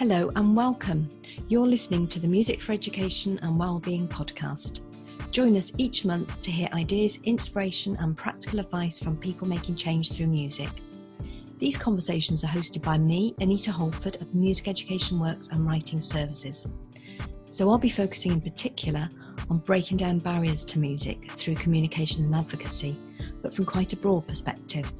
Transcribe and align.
Hello 0.00 0.32
and 0.34 0.56
welcome. 0.56 1.10
You're 1.48 1.66
listening 1.66 2.08
to 2.08 2.18
the 2.18 2.26
Music 2.26 2.58
for 2.58 2.72
Education 2.72 3.38
and 3.42 3.58
Wellbeing 3.58 4.08
podcast. 4.08 4.80
Join 5.30 5.58
us 5.58 5.72
each 5.76 6.06
month 6.06 6.40
to 6.40 6.50
hear 6.50 6.70
ideas, 6.72 7.18
inspiration, 7.24 7.98
and 8.00 8.16
practical 8.16 8.60
advice 8.60 8.98
from 8.98 9.18
people 9.18 9.46
making 9.46 9.74
change 9.74 10.12
through 10.12 10.28
music. 10.28 10.70
These 11.58 11.76
conversations 11.76 12.42
are 12.42 12.46
hosted 12.46 12.82
by 12.82 12.96
me, 12.96 13.34
Anita 13.40 13.72
Holford 13.72 14.16
of 14.22 14.34
Music 14.34 14.68
Education 14.68 15.20
Works 15.20 15.48
and 15.48 15.66
Writing 15.66 16.00
Services. 16.00 16.66
So 17.50 17.68
I'll 17.68 17.76
be 17.76 17.90
focusing 17.90 18.32
in 18.32 18.40
particular 18.40 19.06
on 19.50 19.58
breaking 19.58 19.98
down 19.98 20.18
barriers 20.18 20.64
to 20.64 20.78
music 20.78 21.30
through 21.32 21.56
communication 21.56 22.24
and 22.24 22.34
advocacy, 22.34 22.96
but 23.42 23.52
from 23.52 23.66
quite 23.66 23.92
a 23.92 23.96
broad 23.96 24.26
perspective. 24.26 24.90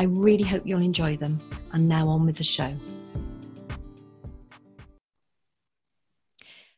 I 0.00 0.06
really 0.06 0.42
hope 0.42 0.64
you'll 0.66 0.82
enjoy 0.82 1.16
them. 1.16 1.38
And 1.72 1.88
now 1.88 2.08
on 2.08 2.26
with 2.26 2.36
the 2.36 2.42
show. 2.42 2.74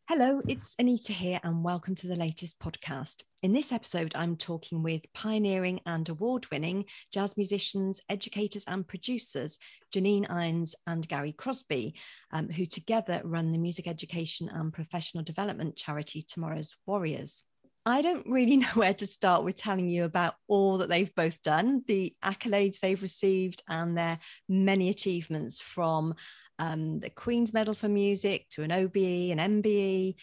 Hello, 0.09 0.43
it's 0.49 0.75
Anita 0.81 1.13
here, 1.13 1.39
and 1.45 1.63
welcome 1.63 1.95
to 1.95 2.09
the 2.09 2.17
latest 2.17 2.59
podcast. 2.59 3.23
In 3.41 3.53
this 3.53 3.71
episode, 3.71 4.13
I'm 4.17 4.35
talking 4.37 4.83
with 4.83 5.11
pioneering 5.13 5.79
and 5.87 6.07
award 6.09 6.45
winning 6.51 6.87
jazz 7.13 7.37
musicians, 7.37 8.01
educators, 8.09 8.65
and 8.67 8.87
producers 8.87 9.59
Janine 9.95 10.27
Irons 10.29 10.75
and 10.89 11.07
Gary 11.07 11.33
Crosby, 11.33 11.95
um, 12.33 12.51
who 12.51 12.67
together 12.67 13.21
run 13.23 13.51
the 13.51 13.59
music 13.59 13.87
education 13.87 14.51
and 14.53 14.73
professional 14.73 15.23
development 15.23 15.77
charity 15.77 16.21
Tomorrow's 16.21 16.75
Warriors. 16.85 17.45
I 17.85 18.03
don't 18.03 18.27
really 18.27 18.57
know 18.59 18.69
where 18.75 18.95
to 18.95 19.07
start 19.07 19.45
with 19.45 19.57
telling 19.57 19.89
you 19.89 20.05
about 20.05 20.35
all 20.49 20.79
that 20.79 20.89
they've 20.89 21.15
both 21.15 21.43
done, 21.43 21.83
the 21.87 22.15
accolades 22.25 22.81
they've 22.81 23.03
received, 23.03 23.63
and 23.69 23.97
their 23.97 24.19
many 24.49 24.89
achievements 24.89 25.61
from 25.61 26.15
um, 26.59 27.01
the 27.01 27.11
Queen's 27.11 27.53
Medal 27.53 27.75
for 27.75 27.89
Music 27.89 28.49
to 28.51 28.63
an 28.63 28.73
OBE, 28.73 29.31
an 29.33 29.63
MBE, 29.63 30.15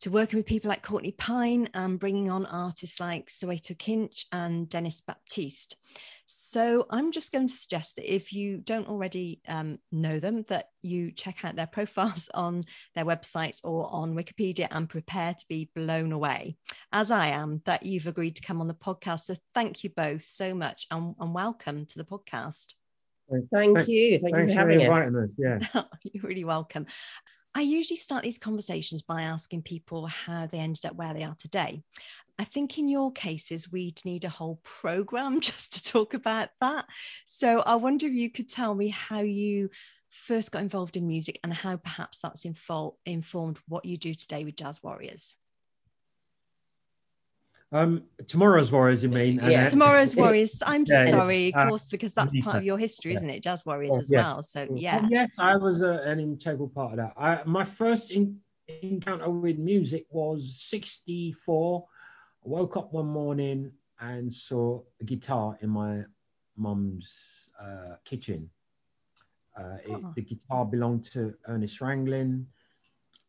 to 0.00 0.10
working 0.10 0.36
with 0.36 0.46
people 0.46 0.68
like 0.68 0.82
Courtney 0.82 1.10
Pine 1.10 1.68
and 1.74 1.98
bringing 1.98 2.30
on 2.30 2.46
artists 2.46 3.00
like 3.00 3.28
Soweto 3.28 3.76
Kinch 3.76 4.26
and 4.30 4.68
Denys 4.68 5.04
Baptiste. 5.04 5.76
So 6.26 6.86
I'm 6.88 7.10
just 7.10 7.32
going 7.32 7.48
to 7.48 7.52
suggest 7.52 7.96
that 7.96 8.12
if 8.12 8.32
you 8.32 8.58
don't 8.58 8.88
already 8.88 9.40
um, 9.48 9.78
know 9.90 10.20
them, 10.20 10.44
that 10.48 10.68
you 10.82 11.10
check 11.10 11.44
out 11.44 11.56
their 11.56 11.66
profiles 11.72 12.28
on 12.32 12.62
their 12.94 13.04
websites 13.04 13.60
or 13.64 13.92
on 13.92 14.14
Wikipedia 14.14 14.68
and 14.70 14.88
prepare 14.88 15.34
to 15.34 15.44
be 15.48 15.70
blown 15.74 16.12
away, 16.12 16.56
as 16.92 17.10
I 17.10 17.28
am, 17.28 17.62
that 17.64 17.84
you've 17.84 18.06
agreed 18.06 18.36
to 18.36 18.42
come 18.42 18.60
on 18.60 18.68
the 18.68 18.74
podcast. 18.74 19.20
So 19.22 19.36
thank 19.52 19.82
you 19.82 19.90
both 19.90 20.22
so 20.22 20.54
much 20.54 20.86
and, 20.90 21.16
and 21.18 21.34
welcome 21.34 21.86
to 21.86 21.98
the 21.98 22.04
podcast. 22.04 22.74
Thank 23.52 23.88
you. 23.88 24.18
Thank 24.20 24.36
you 24.36 24.46
for 24.46 24.52
having 24.52 24.86
us. 24.86 25.08
us. 25.08 25.28
Yeah. 25.36 25.82
You're 26.04 26.22
really 26.22 26.44
welcome. 26.44 26.86
I 27.54 27.62
usually 27.62 27.96
start 27.96 28.22
these 28.22 28.38
conversations 28.38 29.02
by 29.02 29.22
asking 29.22 29.62
people 29.62 30.06
how 30.06 30.46
they 30.46 30.58
ended 30.58 30.84
up 30.84 30.94
where 30.94 31.14
they 31.14 31.24
are 31.24 31.36
today. 31.38 31.82
I 32.38 32.44
think 32.44 32.78
in 32.78 32.88
your 32.88 33.10
cases, 33.10 33.70
we'd 33.70 34.00
need 34.04 34.24
a 34.24 34.28
whole 34.28 34.60
program 34.62 35.40
just 35.40 35.74
to 35.74 35.82
talk 35.82 36.14
about 36.14 36.50
that. 36.60 36.86
So 37.26 37.60
I 37.60 37.74
wonder 37.74 38.06
if 38.06 38.12
you 38.12 38.30
could 38.30 38.48
tell 38.48 38.74
me 38.74 38.88
how 38.88 39.20
you 39.20 39.70
first 40.10 40.52
got 40.52 40.62
involved 40.62 40.96
in 40.96 41.06
music 41.06 41.38
and 41.42 41.52
how 41.52 41.76
perhaps 41.76 42.20
that's 42.20 42.46
info- 42.46 42.96
informed 43.04 43.58
what 43.66 43.84
you 43.84 43.96
do 43.96 44.14
today 44.14 44.44
with 44.44 44.56
Jazz 44.56 44.82
Warriors. 44.82 45.36
Um, 47.70 48.04
tomorrow's 48.26 48.72
Warriors, 48.72 49.02
you 49.02 49.10
mean? 49.10 49.40
Yeah, 49.42 49.66
uh, 49.66 49.70
tomorrow's 49.70 50.16
Warriors. 50.16 50.62
I'm 50.64 50.84
yeah, 50.86 51.10
sorry, 51.10 51.50
yeah. 51.50 51.62
of 51.62 51.68
course, 51.68 51.86
because 51.88 52.14
that's 52.14 52.34
part 52.40 52.56
of 52.56 52.64
your 52.64 52.78
history, 52.78 53.14
isn't 53.14 53.28
it? 53.28 53.42
Jazz 53.42 53.66
Warriors 53.66 53.98
as 53.98 54.10
well. 54.10 54.42
So 54.42 54.66
yeah. 54.74 55.06
yes, 55.10 55.30
I 55.38 55.56
was 55.56 55.82
uh, 55.82 56.00
an 56.04 56.18
integral 56.18 56.68
part 56.68 56.92
of 56.92 56.96
that. 56.98 57.12
I, 57.16 57.42
my 57.44 57.64
first 57.64 58.10
in, 58.10 58.38
encounter 58.82 59.28
with 59.28 59.58
music 59.58 60.06
was 60.10 60.58
'64. 60.62 61.86
I 62.44 62.48
woke 62.48 62.76
up 62.78 62.92
one 62.92 63.06
morning 63.06 63.72
and 64.00 64.32
saw 64.32 64.80
a 65.00 65.04
guitar 65.04 65.58
in 65.60 65.68
my 65.68 66.04
mum's 66.56 67.50
uh, 67.60 67.96
kitchen. 68.04 68.48
Uh, 69.54 69.76
it, 69.84 69.90
oh. 69.90 70.12
The 70.16 70.22
guitar 70.22 70.64
belonged 70.64 71.04
to 71.12 71.34
Ernest 71.46 71.80
Ranglin, 71.80 72.46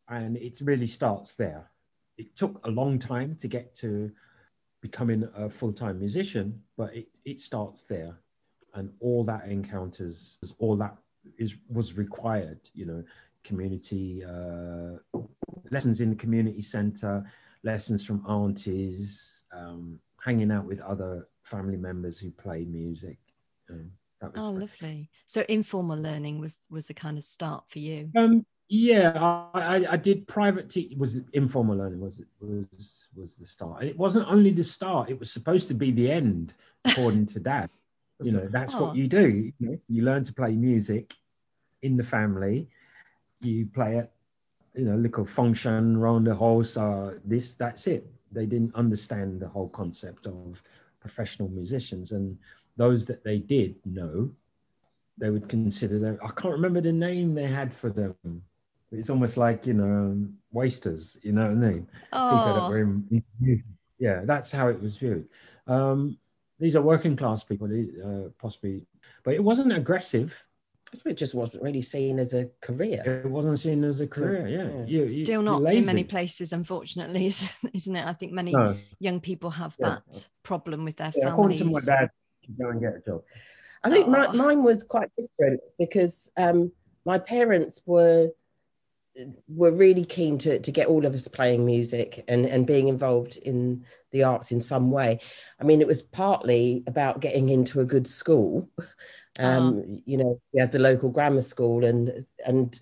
and 0.08 0.38
it 0.38 0.60
really 0.62 0.86
starts 0.86 1.34
there. 1.34 1.70
It 2.16 2.36
took 2.36 2.66
a 2.66 2.70
long 2.70 2.98
time 2.98 3.36
to 3.40 3.48
get 3.48 3.74
to 3.78 4.10
becoming 4.80 5.28
a 5.36 5.48
full-time 5.48 5.98
musician 5.98 6.60
but 6.76 6.94
it, 6.94 7.08
it 7.24 7.40
starts 7.40 7.82
there. 7.82 8.18
And 8.74 8.90
all 9.00 9.24
that 9.24 9.48
encounters 9.48 10.38
all 10.58 10.76
that 10.76 10.96
is 11.36 11.56
was 11.68 11.94
required 11.94 12.60
you 12.72 12.86
know 12.86 13.02
community 13.44 14.24
uh, 14.24 15.18
lessons 15.70 16.00
in 16.00 16.10
the 16.10 16.16
community 16.16 16.62
center 16.62 17.24
lessons 17.62 18.04
from 18.04 18.24
aunties 18.28 19.44
um, 19.52 19.98
hanging 20.22 20.50
out 20.50 20.64
with 20.64 20.80
other 20.80 21.28
family 21.42 21.76
members 21.76 22.18
who 22.18 22.30
play 22.30 22.64
music. 22.64 23.18
Um, 23.68 23.90
oh 24.22 24.52
great. 24.52 24.60
lovely. 24.60 25.10
So 25.26 25.44
informal 25.48 25.98
learning 25.98 26.38
was 26.38 26.56
was 26.70 26.86
the 26.86 26.94
kind 26.94 27.18
of 27.18 27.24
start 27.24 27.64
for 27.68 27.78
you. 27.78 28.10
Um, 28.16 28.44
yeah, 28.72 29.10
I, 29.52 29.84
I, 29.90 29.96
did 29.96 30.28
private 30.28 30.70
teaching. 30.70 30.96
Was 30.96 31.18
informal 31.32 31.76
learning? 31.76 31.98
Was 31.98 32.20
it 32.20 32.28
was 32.40 33.08
was 33.16 33.34
the 33.34 33.44
start? 33.44 33.82
It 33.82 33.98
wasn't 33.98 34.28
only 34.28 34.52
the 34.52 34.62
start. 34.62 35.10
It 35.10 35.18
was 35.18 35.32
supposed 35.32 35.66
to 35.68 35.74
be 35.74 35.90
the 35.90 36.08
end, 36.08 36.54
according 36.84 37.26
to 37.26 37.40
Dad. 37.40 37.68
You 38.22 38.32
know, 38.32 38.48
that's 38.50 38.74
oh. 38.74 38.84
what 38.84 38.96
you 38.96 39.08
do. 39.08 39.28
You, 39.28 39.52
know, 39.60 39.78
you 39.88 40.02
learn 40.02 40.22
to 40.24 40.34
play 40.34 40.52
music 40.52 41.14
in 41.80 41.96
the 41.96 42.04
family. 42.04 42.68
You 43.40 43.64
play 43.64 43.96
it, 43.96 44.12
you 44.74 44.84
know, 44.84 44.94
little 44.94 45.24
function 45.24 45.96
around 45.96 46.24
the 46.24 46.36
house. 46.36 46.76
Uh, 46.76 47.14
this, 47.24 47.54
that's 47.54 47.86
it. 47.86 48.06
They 48.30 48.44
didn't 48.44 48.74
understand 48.74 49.40
the 49.40 49.48
whole 49.48 49.70
concept 49.70 50.26
of 50.26 50.62
professional 51.00 51.48
musicians, 51.48 52.12
and 52.12 52.36
those 52.76 53.06
that 53.06 53.24
they 53.24 53.38
did 53.38 53.76
know, 53.86 54.30
they 55.16 55.30
would 55.30 55.48
consider 55.48 55.98
them. 55.98 56.18
I 56.22 56.28
can't 56.28 56.52
remember 56.52 56.82
the 56.82 56.92
name 56.92 57.34
they 57.34 57.46
had 57.46 57.72
for 57.72 57.88
them 57.88 58.14
it's 58.92 59.10
almost 59.10 59.36
like 59.36 59.66
you 59.66 59.74
know 59.74 60.26
wasters 60.52 61.16
you 61.22 61.32
know 61.32 61.42
what 61.42 61.50
i 61.50 61.54
mean 61.54 61.86
oh. 62.12 62.30
people 62.30 62.54
that 62.54 62.68
were 62.68 62.78
in, 62.78 63.64
yeah 63.98 64.22
that's 64.24 64.50
how 64.50 64.68
it 64.68 64.80
was 64.80 64.96
viewed 64.98 65.28
um, 65.66 66.18
these 66.58 66.74
are 66.74 66.82
working 66.82 67.16
class 67.16 67.44
people 67.44 67.68
uh, 67.68 68.28
possibly 68.38 68.86
but 69.24 69.34
it 69.34 69.42
wasn't 69.42 69.72
aggressive 69.72 70.42
it 71.04 71.16
just 71.16 71.34
wasn't 71.34 71.62
really 71.62 71.82
seen 71.82 72.18
as 72.18 72.34
a 72.34 72.48
career. 72.60 73.22
It 73.24 73.30
wasn't 73.30 73.60
seen 73.60 73.84
as 73.84 74.00
a 74.00 74.06
career, 74.06 74.48
yeah. 74.48 74.84
You, 74.86 75.08
Still 75.24 75.42
not 75.42 75.62
in 75.72 75.86
many 75.86 76.04
places, 76.04 76.52
unfortunately, 76.52 77.26
isn't 77.72 77.96
it? 77.96 78.06
I 78.06 78.12
think 78.12 78.32
many 78.32 78.52
no. 78.52 78.76
young 78.98 79.20
people 79.20 79.50
have 79.50 79.76
yeah. 79.78 79.88
that 79.88 80.28
problem 80.42 80.84
with 80.84 80.96
their 80.96 81.12
yeah, 81.14 81.28
families. 81.28 81.32
According 81.32 81.58
to 81.58 81.64
my 81.64 81.80
dad, 81.80 82.10
go 82.58 82.70
and 82.70 82.80
get 82.80 82.96
a 82.96 83.00
job. 83.06 83.22
I 83.84 83.90
think 83.90 84.08
oh. 84.08 84.10
my, 84.10 84.32
mine 84.32 84.62
was 84.62 84.82
quite 84.82 85.10
different 85.16 85.60
because 85.78 86.30
um, 86.36 86.72
my 87.04 87.18
parents 87.18 87.80
were 87.86 88.30
were 89.48 89.72
really 89.72 90.04
keen 90.04 90.38
to, 90.38 90.58
to 90.58 90.72
get 90.72 90.86
all 90.86 91.06
of 91.06 91.14
us 91.14 91.28
playing 91.28 91.64
music 91.64 92.24
and, 92.28 92.46
and 92.46 92.66
being 92.66 92.88
involved 92.88 93.36
in 93.36 93.84
the 94.12 94.24
arts 94.24 94.52
in 94.52 94.60
some 94.60 94.90
way. 94.90 95.20
I 95.60 95.64
mean, 95.64 95.80
it 95.80 95.86
was 95.86 96.02
partly 96.02 96.82
about 96.86 97.20
getting 97.20 97.48
into 97.48 97.80
a 97.80 97.84
good 97.84 98.08
school. 98.08 98.68
Um, 99.38 99.78
uh-huh. 99.78 99.96
You 100.06 100.16
know, 100.18 100.40
we 100.52 100.60
had 100.60 100.72
the 100.72 100.80
local 100.80 101.08
grammar 101.08 101.42
school, 101.42 101.84
and 101.84 102.26
and 102.44 102.78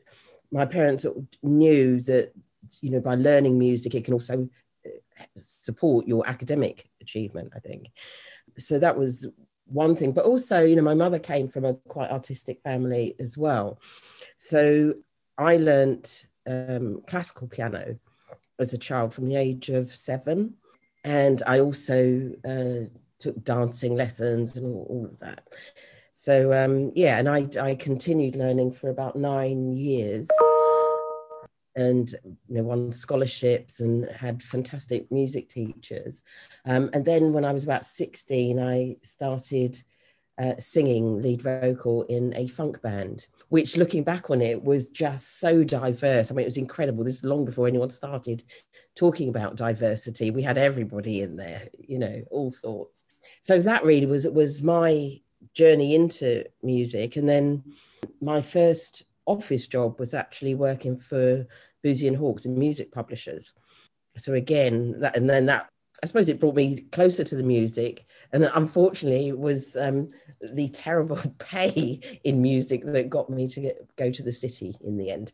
my 0.50 0.64
parents 0.64 1.04
knew 1.42 2.00
that 2.00 2.32
you 2.80 2.90
know 2.90 3.00
by 3.00 3.14
learning 3.14 3.58
music, 3.58 3.94
it 3.94 4.06
can 4.06 4.14
also 4.14 4.48
uh, 4.86 5.24
support 5.36 6.08
your 6.08 6.26
academic 6.26 6.88
achievement. 7.02 7.52
I 7.54 7.60
think 7.60 7.90
so. 8.56 8.78
That 8.78 8.96
was 8.96 9.26
one 9.66 9.94
thing, 9.94 10.12
but 10.12 10.24
also, 10.24 10.64
you 10.64 10.74
know, 10.74 10.82
my 10.82 10.94
mother 10.94 11.18
came 11.18 11.48
from 11.48 11.64
a 11.64 11.74
quite 11.74 12.10
artistic 12.10 12.62
family 12.62 13.14
as 13.20 13.36
well. 13.36 13.78
So 14.36 14.94
I 15.36 15.56
learnt 15.56 16.26
um, 16.48 17.02
classical 17.06 17.46
piano 17.46 17.98
as 18.58 18.72
a 18.72 18.78
child 18.78 19.14
from 19.14 19.28
the 19.28 19.36
age 19.36 19.68
of 19.68 19.94
seven. 19.94 20.54
And 21.04 21.42
I 21.46 21.60
also 21.60 22.32
uh, 22.44 22.88
took 23.18 23.42
dancing 23.44 23.96
lessons 23.96 24.56
and 24.56 24.66
all, 24.66 24.86
all 24.88 25.04
of 25.04 25.18
that. 25.20 25.48
So, 26.10 26.52
um, 26.52 26.90
yeah, 26.96 27.18
and 27.18 27.28
I, 27.28 27.46
I 27.60 27.74
continued 27.76 28.34
learning 28.34 28.72
for 28.72 28.90
about 28.90 29.16
nine 29.16 29.76
years 29.76 30.28
and 31.78 32.10
you 32.48 32.56
know 32.56 32.64
won 32.64 32.92
scholarships 32.92 33.78
and 33.78 34.10
had 34.10 34.42
fantastic 34.42 35.10
music 35.12 35.48
teachers 35.48 36.24
um, 36.64 36.90
and 36.92 37.04
then 37.04 37.32
when 37.32 37.44
i 37.44 37.52
was 37.52 37.62
about 37.62 37.86
16 37.86 38.58
i 38.58 38.96
started 39.02 39.80
uh, 40.38 40.54
singing 40.58 41.20
lead 41.20 41.42
vocal 41.42 42.02
in 42.04 42.34
a 42.36 42.46
funk 42.46 42.80
band, 42.80 43.26
which 43.48 43.76
looking 43.76 44.04
back 44.04 44.30
on 44.30 44.40
it 44.40 44.62
was 44.62 44.88
just 44.88 45.40
so 45.40 45.64
diverse. 45.64 46.30
I 46.30 46.34
mean, 46.34 46.44
it 46.44 46.46
was 46.46 46.56
incredible. 46.56 47.04
This 47.04 47.16
is 47.16 47.24
long 47.24 47.44
before 47.44 47.66
anyone 47.66 47.90
started 47.90 48.44
talking 48.94 49.28
about 49.28 49.56
diversity. 49.56 50.30
We 50.30 50.42
had 50.42 50.58
everybody 50.58 51.22
in 51.22 51.36
there, 51.36 51.62
you 51.78 51.98
know, 51.98 52.22
all 52.30 52.52
sorts. 52.52 53.04
So 53.40 53.58
that 53.60 53.84
really 53.84 54.06
was 54.06 54.26
was 54.26 54.62
my 54.62 55.20
journey 55.54 55.94
into 55.94 56.44
music. 56.62 57.16
And 57.16 57.28
then 57.28 57.64
my 58.20 58.40
first 58.40 59.02
office 59.26 59.66
job 59.66 59.98
was 59.98 60.14
actually 60.14 60.54
working 60.54 60.98
for 60.98 61.46
Boosey 61.84 62.08
and 62.08 62.16
Hawkes 62.16 62.44
and 62.44 62.56
music 62.56 62.92
publishers. 62.92 63.54
So 64.16 64.34
again, 64.34 65.00
that 65.00 65.16
and 65.16 65.28
then 65.28 65.46
that 65.46 65.68
I 66.02 66.06
suppose 66.06 66.28
it 66.28 66.38
brought 66.38 66.54
me 66.54 66.80
closer 66.92 67.24
to 67.24 67.36
the 67.36 67.42
music, 67.42 68.06
and 68.32 68.44
unfortunately, 68.44 69.28
it 69.28 69.38
was 69.38 69.76
um, 69.76 70.08
the 70.40 70.68
terrible 70.68 71.20
pay 71.38 72.00
in 72.24 72.40
music 72.40 72.84
that 72.84 73.10
got 73.10 73.30
me 73.30 73.48
to 73.48 73.60
get, 73.60 73.96
go 73.96 74.10
to 74.10 74.22
the 74.22 74.32
city 74.32 74.76
in 74.80 74.96
the 74.96 75.10
end. 75.10 75.32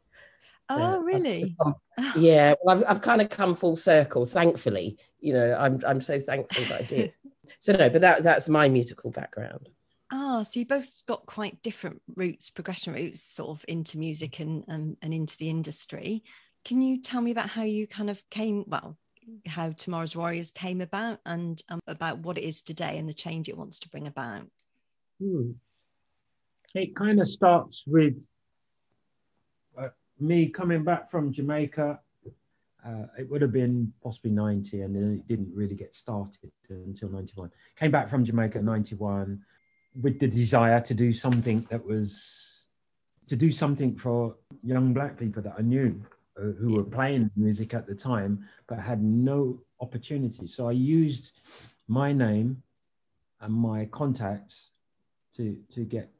Oh, 0.68 0.94
uh, 0.94 0.98
really? 0.98 1.56
I've, 1.60 2.16
yeah, 2.16 2.54
well, 2.62 2.78
I've, 2.78 2.84
I've 2.88 3.02
kind 3.02 3.20
of 3.20 3.28
come 3.28 3.54
full 3.54 3.76
circle. 3.76 4.24
Thankfully, 4.24 4.98
you 5.20 5.34
know, 5.34 5.56
I'm 5.58 5.80
I'm 5.86 6.00
so 6.00 6.18
thankful 6.18 6.64
that 6.64 6.82
I 6.82 6.84
did. 6.84 7.12
so 7.60 7.72
no, 7.74 7.90
but 7.90 8.00
that 8.00 8.22
that's 8.22 8.48
my 8.48 8.68
musical 8.68 9.10
background. 9.10 9.68
Ah, 10.10 10.42
so 10.42 10.60
you 10.60 10.66
both 10.66 11.04
got 11.06 11.26
quite 11.26 11.62
different 11.62 12.00
routes, 12.14 12.50
progression 12.50 12.94
routes, 12.94 13.22
sort 13.22 13.50
of 13.50 13.64
into 13.68 13.98
music 13.98 14.40
and 14.40 14.64
and, 14.68 14.96
and 15.02 15.12
into 15.12 15.36
the 15.36 15.50
industry. 15.50 16.24
Can 16.64 16.80
you 16.80 17.02
tell 17.02 17.20
me 17.20 17.30
about 17.30 17.50
how 17.50 17.62
you 17.62 17.86
kind 17.86 18.08
of 18.08 18.22
came? 18.30 18.64
Well, 18.66 18.96
how 19.46 19.70
Tomorrow's 19.70 20.16
Warriors 20.16 20.50
came 20.50 20.80
about 20.80 21.20
and 21.24 21.62
um, 21.68 21.80
about 21.86 22.18
what 22.18 22.38
it 22.38 22.44
is 22.44 22.62
today 22.62 22.98
and 22.98 23.08
the 23.08 23.14
change 23.14 23.48
it 23.48 23.56
wants 23.56 23.78
to 23.80 23.88
bring 23.88 24.06
about? 24.06 24.46
Hmm. 25.20 25.52
It 26.74 26.96
kind 26.96 27.20
of 27.20 27.28
starts 27.28 27.84
with 27.86 28.26
uh, 29.78 29.88
me 30.18 30.48
coming 30.48 30.82
back 30.82 31.10
from 31.10 31.32
Jamaica. 31.32 32.00
Uh, 32.86 33.06
it 33.18 33.30
would 33.30 33.40
have 33.40 33.52
been 33.52 33.92
possibly 34.02 34.30
90 34.30 34.82
and 34.82 34.94
then 34.94 35.14
it 35.14 35.28
didn't 35.28 35.50
really 35.54 35.74
get 35.74 35.94
started 35.94 36.50
until 36.68 37.08
91. 37.08 37.50
Came 37.76 37.90
back 37.90 38.10
from 38.10 38.24
Jamaica 38.24 38.60
91 38.60 39.40
with 40.00 40.18
the 40.18 40.26
desire 40.26 40.80
to 40.80 40.94
do 40.94 41.12
something 41.12 41.66
that 41.70 41.84
was 41.84 42.66
to 43.28 43.36
do 43.36 43.50
something 43.50 43.96
for 43.96 44.36
young 44.62 44.92
black 44.92 45.18
people 45.18 45.42
that 45.42 45.54
I 45.56 45.62
knew 45.62 46.04
uh, 46.36 46.52
who 46.58 46.74
were 46.74 46.84
playing 46.84 47.30
music 47.36 47.74
at 47.74 47.86
the 47.86 47.94
time 47.94 48.44
but 48.66 48.78
had 48.78 49.02
no 49.02 49.60
opportunity. 49.80 50.46
So 50.46 50.68
I 50.68 50.72
used 50.72 51.32
my 51.88 52.12
name 52.12 52.62
and 53.40 53.52
my 53.52 53.86
contacts 53.86 54.70
to 55.36 55.56
to 55.74 55.84
get 55.84 56.10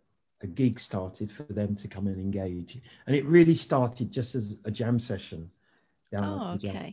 a 0.43 0.47
gig 0.47 0.79
started 0.79 1.33
for 1.33 1.45
them 1.45 1.75
to 1.77 1.89
come 1.89 2.07
and 2.07 2.19
engage. 2.19 2.79
And 3.07 3.17
it 3.17 3.25
really 3.25 3.55
started 3.55 4.13
just 4.13 4.35
as 4.35 4.57
a 4.65 4.71
jam 4.71 4.99
session. 4.99 5.51
oh, 6.15 6.53
okay. 6.57 6.73
Jam. 6.73 6.93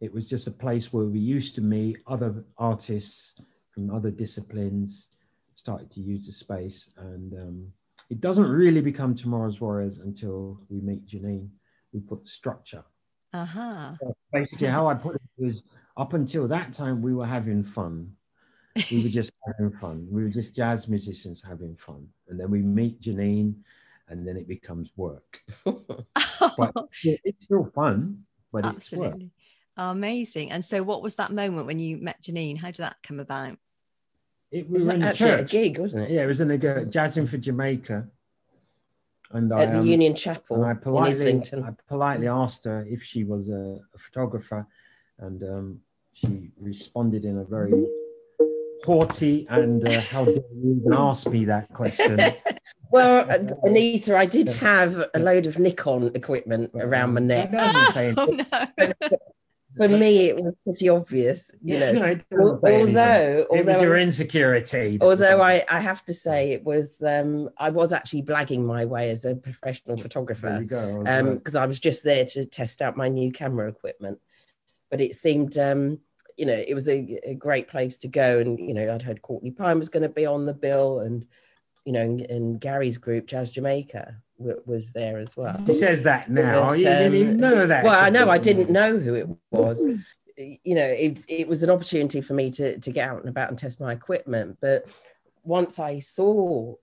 It 0.00 0.12
was 0.12 0.28
just 0.28 0.46
a 0.46 0.50
place 0.50 0.92
where 0.92 1.06
we 1.06 1.18
used 1.18 1.54
to 1.56 1.62
meet 1.62 1.98
other 2.06 2.44
artists 2.58 3.40
from 3.72 3.90
other 3.90 4.10
disciplines, 4.10 5.08
started 5.56 5.90
to 5.92 6.00
use 6.00 6.26
the 6.26 6.32
space. 6.32 6.90
And 6.96 7.32
um, 7.34 7.72
it 8.08 8.20
doesn't 8.20 8.46
really 8.46 8.80
become 8.80 9.14
Tomorrow's 9.14 9.60
Warriors 9.60 9.98
until 9.98 10.60
we 10.68 10.80
meet 10.80 11.06
Janine 11.06 11.48
we 11.92 12.00
put 12.00 12.26
structure. 12.26 12.84
Uh-huh. 13.32 13.92
So 14.00 14.16
basically, 14.32 14.66
how 14.66 14.88
I 14.88 14.94
put 14.94 15.16
it 15.16 15.22
was 15.38 15.64
up 15.96 16.14
until 16.14 16.48
that 16.48 16.72
time, 16.72 17.02
we 17.02 17.14
were 17.14 17.26
having 17.26 17.62
fun. 17.62 18.12
We 18.90 19.02
were 19.02 19.08
just 19.08 19.32
having 19.46 19.76
fun. 19.78 20.06
We 20.10 20.22
were 20.22 20.28
just 20.28 20.54
jazz 20.54 20.88
musicians 20.88 21.42
having 21.46 21.76
fun. 21.76 22.08
And 22.28 22.38
then 22.38 22.50
we 22.50 22.62
meet 22.62 23.00
Janine, 23.00 23.54
and 24.08 24.26
then 24.26 24.36
it 24.36 24.48
becomes 24.48 24.90
work. 24.96 25.42
but 25.64 26.72
it's 27.04 27.44
still 27.44 27.70
fun, 27.74 28.24
but 28.52 28.64
Absolutely. 28.64 29.08
it's 29.08 29.20
work. 29.20 29.30
Amazing. 29.76 30.50
And 30.50 30.64
so, 30.64 30.82
what 30.82 31.02
was 31.02 31.16
that 31.16 31.32
moment 31.32 31.66
when 31.66 31.78
you 31.78 31.96
met 31.96 32.22
Janine? 32.22 32.58
How 32.58 32.68
did 32.68 32.78
that 32.78 32.96
come 33.02 33.20
about? 33.20 33.56
It 34.50 34.68
was, 34.68 34.86
was 34.86 34.94
in 34.94 35.02
a 35.02 35.14
church. 35.14 35.40
a 35.40 35.44
gig, 35.44 35.78
wasn't 35.78 36.04
it? 36.04 36.14
Yeah, 36.14 36.24
it 36.24 36.26
was 36.26 36.40
in 36.40 36.50
a 36.50 36.84
jazzing 36.84 37.28
for 37.28 37.38
Jamaica. 37.38 38.08
And 39.32 39.52
at 39.52 39.68
I, 39.68 39.72
the 39.72 39.78
um, 39.78 39.86
Union 39.86 40.14
Chapel 40.14 40.64
I 40.64 40.74
politely, 40.74 41.42
I 41.54 41.70
politely 41.88 42.28
asked 42.28 42.64
her 42.64 42.84
if 42.88 43.02
she 43.02 43.24
was 43.24 43.48
a, 43.48 43.78
a 43.94 43.98
photographer, 43.98 44.66
and 45.18 45.42
um, 45.42 45.80
she 46.12 46.50
responded 46.58 47.24
in 47.24 47.38
a 47.38 47.44
very 47.44 47.86
haughty 48.84 49.46
and 49.50 49.86
uh, 49.86 50.00
how 50.00 50.24
dare 50.24 50.42
you 50.54 50.80
even 50.80 50.92
ask 50.92 51.26
me 51.26 51.44
that 51.44 51.72
question? 51.72 52.18
well, 52.90 53.26
Anita, 53.62 54.16
I 54.16 54.26
did 54.26 54.48
have 54.50 55.04
a 55.14 55.18
load 55.18 55.46
of 55.46 55.58
Nikon 55.58 56.10
equipment 56.14 56.70
around 56.74 57.14
my 57.14 57.20
neck. 57.20 57.50
Oh, 58.16 58.26
no 58.26 58.92
for 59.80 59.88
me 59.88 60.28
it 60.28 60.36
was 60.36 60.54
pretty 60.64 60.88
obvious 60.88 61.50
you 61.62 61.78
know 61.78 61.92
no, 61.92 62.60
although 62.64 63.46
although 63.50 63.80
your 63.80 63.96
insecurity 63.96 64.98
although 65.00 65.40
I, 65.40 65.64
I 65.70 65.80
have 65.80 66.04
to 66.04 66.14
say 66.14 66.50
it 66.50 66.64
was 66.64 67.02
um 67.02 67.48
i 67.56 67.70
was 67.70 67.92
actually 67.92 68.22
blagging 68.22 68.64
my 68.64 68.84
way 68.84 69.10
as 69.10 69.24
a 69.24 69.34
professional 69.34 69.96
photographer 69.96 70.60
because 70.60 71.54
um, 71.54 71.62
i 71.62 71.66
was 71.66 71.80
just 71.80 72.04
there 72.04 72.26
to 72.26 72.44
test 72.44 72.82
out 72.82 72.96
my 72.96 73.08
new 73.08 73.32
camera 73.32 73.68
equipment. 73.68 74.18
But 74.90 75.00
it 75.00 75.14
seemed 75.14 75.56
um 75.56 76.00
you 76.36 76.46
know 76.46 76.62
it 76.66 76.74
was 76.74 76.88
a, 76.88 77.18
a 77.24 77.34
great 77.34 77.68
place 77.68 77.96
to 77.98 78.08
go 78.08 78.38
and 78.38 78.58
you 78.58 78.74
know 78.74 78.94
i'd 78.94 79.02
heard 79.02 79.22
courtney 79.22 79.50
pine 79.50 79.78
was 79.78 79.88
going 79.88 80.02
to 80.02 80.08
be 80.08 80.26
on 80.26 80.46
the 80.46 80.54
bill 80.54 81.00
and 81.00 81.26
you 81.84 81.92
know 81.92 82.00
and, 82.00 82.20
and 82.22 82.60
gary's 82.60 82.98
group 82.98 83.26
jazz 83.26 83.50
jamaica 83.50 84.16
was 84.66 84.92
there 84.92 85.18
as 85.18 85.36
well. 85.36 85.58
He 85.66 85.74
says 85.74 86.02
that 86.04 86.30
now. 86.30 86.68
Was, 86.68 86.80
you 86.80 86.88
um, 86.88 87.36
know 87.36 87.66
that. 87.66 87.84
Well, 87.84 88.02
I 88.02 88.10
know 88.10 88.30
I 88.30 88.38
didn't 88.38 88.70
know 88.70 88.98
who 88.98 89.14
it 89.14 89.28
was. 89.50 89.86
you 90.36 90.74
know, 90.74 90.86
it, 90.86 91.24
it 91.28 91.48
was 91.48 91.62
an 91.62 91.70
opportunity 91.70 92.20
for 92.20 92.34
me 92.34 92.50
to, 92.52 92.78
to 92.78 92.90
get 92.90 93.08
out 93.08 93.20
and 93.20 93.28
about 93.28 93.50
and 93.50 93.58
test 93.58 93.80
my 93.80 93.92
equipment. 93.92 94.58
But 94.60 94.88
once 95.42 95.78
I 95.78 95.98
saw 95.98 96.74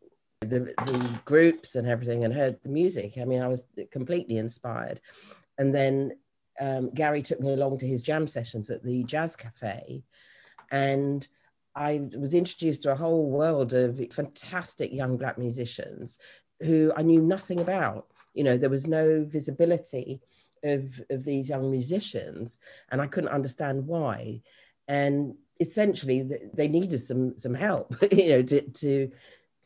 the, 0.41 0.59
the 0.85 1.19
groups 1.25 1.75
and 1.75 1.87
everything 1.87 2.23
and 2.23 2.33
heard 2.33 2.61
the 2.61 2.69
music, 2.69 3.17
I 3.19 3.25
mean, 3.25 3.41
I 3.41 3.47
was 3.47 3.65
completely 3.91 4.37
inspired. 4.37 5.01
And 5.57 5.73
then 5.73 6.11
um, 6.59 6.91
Gary 6.91 7.23
took 7.23 7.41
me 7.41 7.53
along 7.53 7.79
to 7.79 7.87
his 7.87 8.03
jam 8.03 8.27
sessions 8.27 8.69
at 8.69 8.83
the 8.83 9.03
Jazz 9.03 9.35
Cafe. 9.35 10.03
And 10.69 11.27
I 11.77 12.09
was 12.17 12.33
introduced 12.33 12.81
to 12.83 12.91
a 12.91 12.95
whole 12.95 13.29
world 13.29 13.71
of 13.73 14.01
fantastic 14.11 14.91
young 14.91 15.15
black 15.15 15.37
musicians 15.37 16.17
who 16.61 16.91
I 16.97 17.03
knew 17.03 17.21
nothing 17.21 17.59
about. 17.59 18.07
You 18.33 18.43
know, 18.43 18.57
there 18.57 18.71
was 18.71 18.87
no 18.87 19.23
visibility 19.23 20.19
of, 20.63 20.99
of 21.11 21.23
these 21.23 21.49
young 21.49 21.69
musicians, 21.69 22.57
and 22.89 22.99
I 22.99 23.05
couldn't 23.05 23.29
understand 23.29 23.85
why. 23.85 24.41
And 24.87 25.35
essentially, 25.59 26.27
they 26.53 26.67
needed 26.67 27.03
some 27.03 27.37
some 27.37 27.53
help, 27.53 27.95
you 28.11 28.29
know, 28.29 28.41
to 28.41 28.61
to 28.61 29.11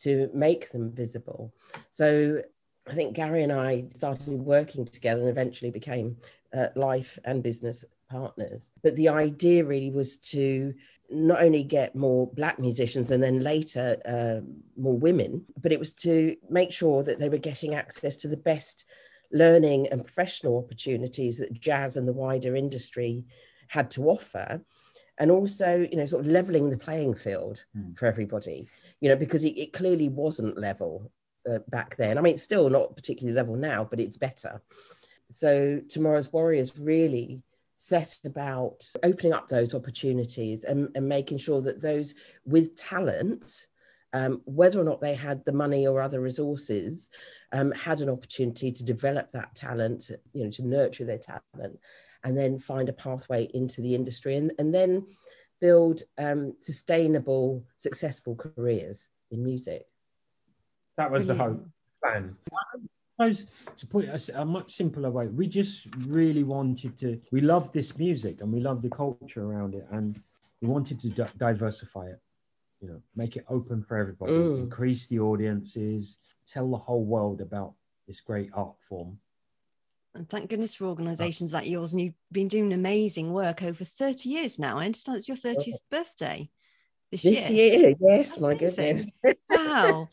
to 0.01 0.29
make 0.33 0.69
them 0.71 0.91
visible. 0.91 1.53
So 1.91 2.43
I 2.87 2.93
think 2.93 3.15
Gary 3.15 3.43
and 3.43 3.53
I 3.53 3.85
started 3.93 4.33
working 4.33 4.85
together 4.85 5.21
and 5.21 5.29
eventually 5.29 5.71
became 5.71 6.17
uh, 6.53 6.67
life 6.75 7.17
and 7.23 7.41
business 7.41 7.85
partners. 8.09 8.69
But 8.83 8.95
the 8.97 9.09
idea 9.09 9.63
really 9.63 9.91
was 9.91 10.17
to 10.17 10.73
not 11.11 11.41
only 11.41 11.63
get 11.63 11.95
more 11.95 12.27
black 12.27 12.59
musicians 12.59 13.11
and 13.11 13.21
then 13.21 13.41
later 13.41 13.97
uh, 14.05 14.41
more 14.77 14.97
women, 14.97 15.45
but 15.61 15.71
it 15.71 15.79
was 15.79 15.93
to 15.93 16.35
make 16.49 16.71
sure 16.71 17.03
that 17.03 17.19
they 17.19 17.29
were 17.29 17.37
getting 17.37 17.75
access 17.75 18.15
to 18.17 18.27
the 18.27 18.37
best 18.37 18.85
learning 19.31 19.87
and 19.91 20.03
professional 20.03 20.57
opportunities 20.57 21.37
that 21.37 21.53
jazz 21.59 21.97
and 21.97 22.07
the 22.07 22.13
wider 22.13 22.55
industry 22.55 23.25
had 23.67 23.91
to 23.91 24.05
offer. 24.05 24.61
And 25.17 25.29
also 25.29 25.87
you 25.89 25.97
know 25.97 26.05
sort 26.05 26.25
of 26.25 26.31
leveling 26.31 26.69
the 26.69 26.77
playing 26.77 27.13
field 27.13 27.63
mm. 27.77 27.95
for 27.95 28.07
everybody 28.07 28.67
you 29.01 29.09
know 29.09 29.15
because 29.15 29.43
it, 29.43 29.55
it 29.55 29.71
clearly 29.71 30.09
wasn't 30.09 30.57
level 30.57 31.11
uh, 31.47 31.59
back 31.69 31.95
then. 31.97 32.17
I 32.17 32.21
mean 32.21 32.33
it's 32.33 32.43
still 32.43 32.69
not 32.69 32.95
particularly 32.95 33.35
level 33.35 33.55
now 33.55 33.83
but 33.83 33.99
it's 33.99 34.17
better. 34.17 34.61
So 35.29 35.81
tomorrow's 35.89 36.33
warriors 36.33 36.77
really 36.77 37.43
set 37.81 38.19
about 38.25 38.85
opening 39.01 39.33
up 39.33 39.49
those 39.49 39.73
opportunities 39.73 40.63
and, 40.63 40.87
and 40.93 41.09
making 41.09 41.39
sure 41.39 41.61
that 41.61 41.81
those 41.81 42.13
with 42.45 42.75
talent, 42.75 43.65
um, 44.13 44.39
whether 44.45 44.79
or 44.79 44.83
not 44.83 45.01
they 45.01 45.15
had 45.15 45.43
the 45.45 45.51
money 45.51 45.87
or 45.87 45.99
other 45.99 46.21
resources, 46.21 47.09
um, 47.53 47.71
had 47.71 47.99
an 47.99 48.07
opportunity 48.07 48.71
to 48.71 48.83
develop 48.83 49.31
that 49.31 49.55
talent, 49.55 50.11
you 50.31 50.43
know, 50.43 50.51
to 50.51 50.61
nurture 50.61 51.05
their 51.05 51.17
talent, 51.17 51.79
and 52.23 52.37
then 52.37 52.59
find 52.59 52.87
a 52.87 52.93
pathway 52.93 53.47
into 53.55 53.81
the 53.81 53.95
industry, 53.95 54.35
and, 54.35 54.51
and 54.59 54.75
then 54.75 55.03
build 55.59 56.03
um, 56.19 56.53
sustainable, 56.59 57.65
successful 57.77 58.35
careers 58.35 59.09
in 59.31 59.43
music. 59.43 59.87
That 60.97 61.09
was 61.09 61.25
the 61.25 61.33
hope. 61.33 61.65
Plan 62.03 62.37
suppose 63.29 63.47
to 63.77 63.87
put 63.87 64.05
it 64.05 64.29
a, 64.29 64.41
a, 64.41 64.45
much 64.45 64.73
simpler 64.73 65.09
way, 65.09 65.27
we 65.27 65.47
just 65.47 65.87
really 66.07 66.43
wanted 66.43 66.97
to. 66.99 67.19
We 67.31 67.41
love 67.41 67.71
this 67.71 67.97
music 67.97 68.41
and 68.41 68.51
we 68.51 68.59
love 68.59 68.81
the 68.81 68.89
culture 68.89 69.43
around 69.43 69.75
it, 69.75 69.85
and 69.91 70.21
we 70.61 70.67
wanted 70.67 70.99
to 71.01 71.09
di- 71.09 71.29
diversify 71.37 72.07
it. 72.07 72.19
You 72.81 72.89
know, 72.89 73.01
make 73.15 73.35
it 73.35 73.45
open 73.47 73.83
for 73.83 73.97
everybody, 73.97 74.33
mm. 74.33 74.59
increase 74.59 75.07
the 75.07 75.19
audiences, 75.19 76.17
tell 76.47 76.69
the 76.71 76.77
whole 76.77 77.03
world 77.03 77.41
about 77.41 77.73
this 78.07 78.21
great 78.21 78.49
art 78.53 78.75
form. 78.89 79.19
And 80.15 80.27
thank 80.27 80.49
goodness 80.49 80.75
for 80.75 80.85
organisations 80.85 81.53
like 81.53 81.67
yours, 81.67 81.93
and 81.93 82.01
you've 82.01 82.13
been 82.31 82.47
doing 82.47 82.73
amazing 82.73 83.31
work 83.31 83.61
over 83.61 83.85
30 83.85 84.29
years 84.29 84.59
now. 84.59 84.79
I 84.79 84.85
understand 84.85 85.19
it's 85.19 85.29
your 85.29 85.37
30th 85.37 85.77
birthday 85.89 86.49
this, 87.11 87.21
this 87.23 87.49
year. 87.49 87.79
year. 87.79 87.95
Yes, 87.99 88.39
my 88.39 88.55
goodness. 88.55 89.05
wow. 89.51 90.09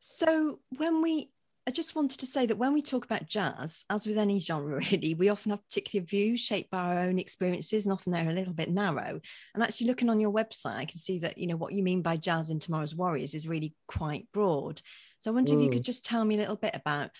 So 0.00 0.60
when 0.76 1.02
we 1.02 1.30
I 1.66 1.70
just 1.70 1.94
wanted 1.94 2.20
to 2.20 2.26
say 2.26 2.44
that 2.44 2.58
when 2.58 2.74
we 2.74 2.82
talk 2.82 3.06
about 3.06 3.26
jazz, 3.26 3.84
as 3.88 4.06
with 4.06 4.18
any 4.18 4.38
genre, 4.38 4.80
really, 4.92 5.14
we 5.14 5.30
often 5.30 5.50
have 5.50 5.64
particular 5.64 6.04
views 6.04 6.40
shaped 6.40 6.70
by 6.70 6.78
our 6.78 6.98
own 7.00 7.18
experiences, 7.18 7.86
and 7.86 7.92
often 7.92 8.12
they're 8.12 8.28
a 8.28 8.34
little 8.34 8.52
bit 8.52 8.70
narrow. 8.70 9.20
And 9.54 9.62
actually, 9.62 9.86
looking 9.86 10.10
on 10.10 10.20
your 10.20 10.32
website, 10.32 10.76
I 10.76 10.84
can 10.84 10.98
see 10.98 11.20
that 11.20 11.38
you 11.38 11.46
know 11.46 11.56
what 11.56 11.72
you 11.72 11.82
mean 11.82 12.02
by 12.02 12.16
jazz 12.16 12.50
in 12.50 12.60
Tomorrow's 12.60 12.94
Warriors 12.94 13.34
is 13.34 13.48
really 13.48 13.74
quite 13.88 14.28
broad. 14.32 14.82
So 15.20 15.30
I 15.30 15.34
wonder 15.34 15.52
mm. 15.52 15.58
if 15.58 15.64
you 15.64 15.70
could 15.70 15.84
just 15.84 16.04
tell 16.04 16.24
me 16.24 16.34
a 16.34 16.38
little 16.38 16.56
bit 16.56 16.74
about 16.74 17.10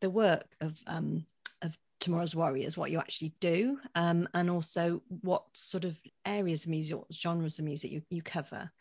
the 0.00 0.10
work 0.10 0.46
of 0.60 0.80
um, 0.88 1.26
of 1.62 1.78
Tomorrow's 2.00 2.34
Warriors, 2.34 2.76
what 2.76 2.90
you 2.90 2.98
actually 2.98 3.34
do, 3.38 3.78
um, 3.94 4.28
and 4.34 4.50
also 4.50 5.00
what 5.20 5.44
sort 5.52 5.84
of 5.84 5.96
areas 6.26 6.64
of 6.64 6.70
music, 6.70 6.96
what 6.96 7.14
genres 7.14 7.60
of 7.60 7.64
music 7.64 7.92
you, 7.92 8.02
you 8.10 8.20
cover. 8.20 8.72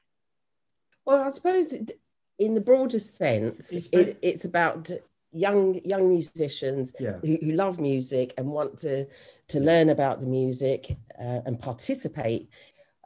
Well, 1.06 1.24
I 1.24 1.30
suppose 1.30 1.76
in 2.40 2.56
the 2.56 2.62
broadest 2.62 3.16
sense, 3.16 3.72
it, 3.72 4.18
it's 4.24 4.46
about 4.46 4.90
young 5.32 5.80
young 5.86 6.10
musicians 6.10 6.94
yeah. 7.00 7.18
who, 7.22 7.38
who, 7.42 7.52
love 7.54 7.80
music 7.80 8.34
and 8.38 8.48
want 8.48 8.78
to 8.78 9.06
to 9.48 9.60
learn 9.60 9.90
about 9.90 10.20
the 10.20 10.26
music 10.26 10.98
uh, 11.20 11.40
and 11.46 11.60
participate 11.60 12.50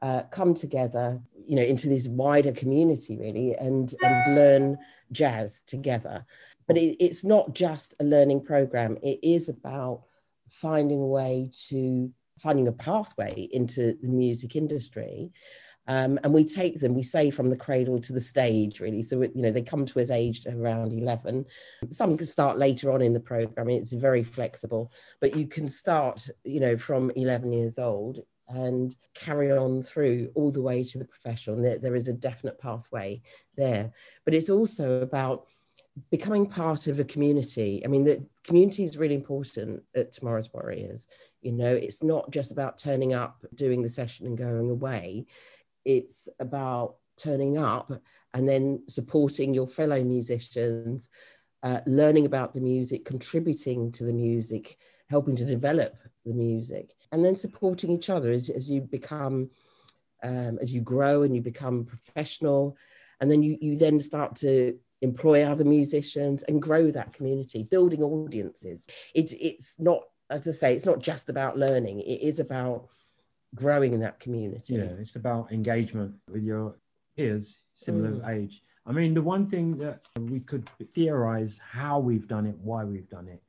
uh, 0.02 0.24
come 0.32 0.54
together 0.54 1.22
you 1.48 1.56
know 1.56 1.62
into 1.62 1.88
this 1.88 2.08
wider 2.08 2.52
community 2.52 3.18
really 3.18 3.54
and 3.56 3.94
and 4.02 4.36
learn 4.36 4.78
jazz 5.12 5.62
together. 5.62 6.26
But 6.68 6.78
it, 6.78 6.98
it's 7.00 7.24
not 7.24 7.54
just 7.54 7.94
a 8.00 8.04
learning 8.04 8.42
program. 8.42 8.98
It 9.04 9.20
is 9.24 9.50
about 9.50 10.04
finding 10.50 11.02
a 11.02 11.06
way 11.06 11.52
to 11.70 12.12
finding 12.40 12.68
a 12.68 12.72
pathway 12.72 13.48
into 13.52 13.98
the 14.02 14.08
music 14.08 14.56
industry 14.56 15.32
um, 15.88 16.20
and 16.24 16.34
we 16.34 16.44
take 16.44 16.80
them, 16.80 16.96
we 16.96 17.04
say 17.04 17.30
from 17.30 17.50
the 17.50 17.56
cradle 17.56 18.00
to 18.02 18.14
the 18.14 18.20
stage, 18.20 18.80
really. 18.80 19.04
So, 19.04 19.22
you 19.22 19.32
know, 19.36 19.52
they 19.52 19.62
come 19.62 19.86
to 19.86 20.00
us 20.00 20.10
aged 20.10 20.48
around 20.48 20.94
11. 20.94 21.46
Some 21.92 22.18
can 22.18 22.26
start 22.26 22.58
later 22.58 22.92
on 22.92 23.02
in 23.02 23.14
the 23.14 23.20
program. 23.20 23.70
It's 23.70 23.94
very 23.94 24.24
flexible, 24.24 24.92
but 25.22 25.36
you 25.36 25.48
can 25.48 25.68
start, 25.68 26.28
you 26.44 26.60
know, 26.60 26.78
from 26.78 27.12
11 27.16 27.52
years 27.52 27.78
old 27.78 28.22
and 28.48 28.96
carry 29.14 29.52
on 29.52 29.84
through 29.84 30.32
all 30.36 30.52
the 30.52 30.62
way 30.62 30.84
to 30.84 30.98
the 30.98 31.06
professional. 31.06 31.62
There, 31.62 31.78
there 31.78 31.96
is 31.96 32.08
a 32.08 32.14
definite 32.14 32.60
pathway 32.60 33.22
there. 33.56 33.92
But 34.24 34.34
it's 34.34 34.50
also 34.50 35.02
about 35.02 35.46
becoming 36.12 36.46
part 36.46 36.88
of 36.88 37.00
a 37.00 37.04
community. 37.04 37.82
I 37.84 37.88
mean, 37.88 38.04
the 38.04 38.26
community 38.44 38.84
is 38.84 38.98
really 38.98 39.16
important 39.16 39.84
at 39.96 40.12
Tomorrow's 40.12 40.52
Warriors. 40.52 41.08
You 41.42 41.54
know, 41.54 41.74
it's 41.74 42.04
not 42.04 42.32
just 42.32 42.52
about 42.52 42.78
turning 42.78 43.14
up, 43.14 43.46
doing 43.54 43.82
the 43.82 43.90
session, 43.90 44.26
and 44.26 44.38
going 44.38 44.70
away 44.70 45.26
it's 45.86 46.28
about 46.40 46.96
turning 47.18 47.58
up 47.58 47.92
and 48.34 48.48
then 48.48 48.84
supporting 48.88 49.54
your 49.54 49.68
fellow 49.68 50.04
musicians, 50.04 51.10
uh, 51.64 51.80
learning 51.86 52.26
about 52.26 52.54
the 52.54 52.60
music, 52.60 53.06
contributing 53.06 53.92
to 53.92 54.04
the 54.04 54.14
music, 54.14 54.78
helping 55.10 55.36
to 55.36 55.46
develop 55.46 55.96
the 56.26 56.34
music, 56.34 56.96
and 57.12 57.24
then 57.24 57.36
supporting 57.36 57.92
each 57.92 58.10
other 58.10 58.32
as, 58.32 58.50
as 58.50 58.70
you 58.70 58.82
become, 58.82 59.50
um, 60.24 60.58
as 60.62 60.74
you 60.74 60.82
grow 60.82 61.24
and 61.24 61.36
you 61.36 61.42
become 61.42 61.86
professional. 61.86 62.76
And 63.22 63.32
then 63.32 63.42
you, 63.42 63.58
you 63.62 63.78
then 63.78 64.00
start 64.00 64.36
to 64.38 64.78
employ 65.02 65.44
other 65.46 65.64
musicians 65.64 66.44
and 66.44 66.62
grow 66.62 66.92
that 66.92 67.14
community, 67.14 67.64
building 67.64 68.04
audiences. 68.04 68.88
It's, 69.14 69.34
it's 69.40 69.76
not, 69.78 70.02
as 70.30 70.48
I 70.48 70.52
say, 70.52 70.74
it's 70.74 70.86
not 70.86 71.00
just 71.00 71.30
about 71.30 71.58
learning, 71.58 72.02
it 72.02 72.22
is 72.22 72.40
about 72.40 72.90
growing 73.56 73.94
in 73.94 74.02
that 74.02 74.20
community. 74.20 74.76
Yeah, 74.76 74.84
it's 75.00 75.16
about 75.16 75.52
engagement 75.52 76.16
with 76.32 76.44
your 76.44 76.76
peers, 77.16 77.60
similar 77.76 78.12
mm. 78.12 78.30
age. 78.30 78.62
I 78.86 78.92
mean, 78.92 79.14
the 79.14 79.22
one 79.22 79.50
thing 79.50 79.78
that 79.80 80.02
we 80.20 80.42
could 80.42 80.70
theorize 80.94 81.60
how 81.72 82.00
we've 82.00 82.28
done 82.28 82.46
it, 82.46 82.56
why 82.62 82.84
we've 82.84 83.10
done 83.10 83.28
it. 83.28 83.42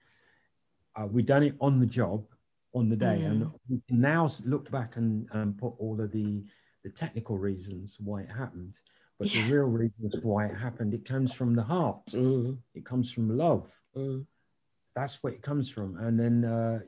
Uh, 0.95 1.07
we've 1.07 1.27
done 1.27 1.43
it 1.43 1.55
on 1.61 1.79
the 1.79 1.87
job, 1.87 2.25
on 2.73 2.89
the 2.89 2.97
day, 2.97 3.19
mm. 3.21 3.27
and 3.27 3.51
we 3.69 3.83
can 3.87 4.01
now 4.01 4.31
look 4.47 4.71
back 4.71 4.97
and, 4.97 5.29
and 5.33 5.59
put 5.59 5.75
all 5.79 6.01
of 6.01 6.11
the 6.13 6.43
the 6.85 6.91
technical 6.93 7.37
reasons 7.37 7.97
why 7.99 8.21
it 8.21 8.31
happened. 8.31 8.75
But 9.19 9.35
yeah. 9.35 9.43
the 9.43 9.55
real 9.55 9.65
reasons 9.65 10.15
why 10.23 10.47
it 10.47 10.55
happened, 10.55 10.95
it 10.95 11.05
comes 11.05 11.33
from 11.33 11.55
the 11.55 11.63
heart. 11.63 12.07
Mm. 12.07 12.59
It 12.75 12.87
comes 12.87 13.11
from 13.11 13.37
love. 13.37 13.67
Mm. 13.97 14.25
That's 14.95 15.21
where 15.23 15.33
it 15.33 15.43
comes 15.43 15.69
from. 15.69 15.97
And 15.99 16.19
then 16.19 16.45
uh, 16.45 16.79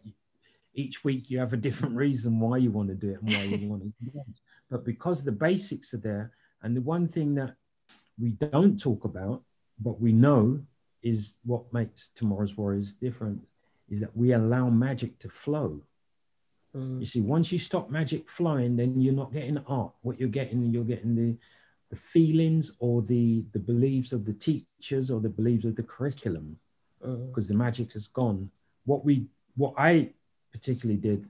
each 0.74 1.04
week 1.04 1.30
you 1.30 1.38
have 1.38 1.52
a 1.52 1.56
different 1.56 1.96
reason 1.96 2.40
why 2.40 2.58
you 2.58 2.70
want 2.70 2.88
to 2.88 2.94
do 2.94 3.10
it 3.10 3.22
and 3.22 3.32
why 3.32 3.42
you 3.42 3.68
want 3.68 3.82
to 3.82 3.92
do 4.04 4.10
it. 4.14 4.26
But 4.70 4.84
because 4.84 5.24
the 5.24 5.32
basics 5.32 5.94
are 5.94 5.98
there, 5.98 6.32
and 6.62 6.76
the 6.76 6.80
one 6.80 7.08
thing 7.08 7.34
that 7.36 7.54
we 8.20 8.30
don't 8.30 8.80
talk 8.80 9.04
about, 9.04 9.42
but 9.80 10.00
we 10.00 10.12
know 10.12 10.60
is 11.02 11.38
what 11.44 11.72
makes 11.72 12.10
tomorrow's 12.14 12.56
warriors 12.56 12.92
different 12.92 13.40
is 13.88 14.00
that 14.00 14.16
we 14.16 14.32
allow 14.32 14.68
magic 14.68 15.18
to 15.20 15.28
flow. 15.28 15.80
Mm. 16.74 17.00
You 17.00 17.06
see, 17.06 17.20
once 17.20 17.52
you 17.52 17.58
stop 17.58 17.90
magic 17.90 18.28
flowing, 18.28 18.76
then 18.76 19.00
you're 19.00 19.14
not 19.14 19.32
getting 19.32 19.58
art. 19.66 19.92
What 20.02 20.20
you're 20.20 20.28
getting, 20.28 20.66
you're 20.66 20.84
getting 20.84 21.14
the 21.14 21.36
the 21.90 21.96
feelings 22.12 22.72
or 22.80 23.00
the 23.02 23.44
the 23.52 23.58
beliefs 23.58 24.12
of 24.12 24.26
the 24.26 24.34
teachers 24.34 25.10
or 25.10 25.20
the 25.20 25.28
beliefs 25.28 25.64
of 25.64 25.74
the 25.76 25.82
curriculum 25.82 26.58
because 27.00 27.46
mm. 27.46 27.48
the 27.48 27.54
magic 27.54 27.92
has 27.92 28.08
gone. 28.08 28.50
What 28.84 29.04
we 29.04 29.26
what 29.56 29.74
I 29.78 30.10
particularly 30.52 31.00
did 31.00 31.28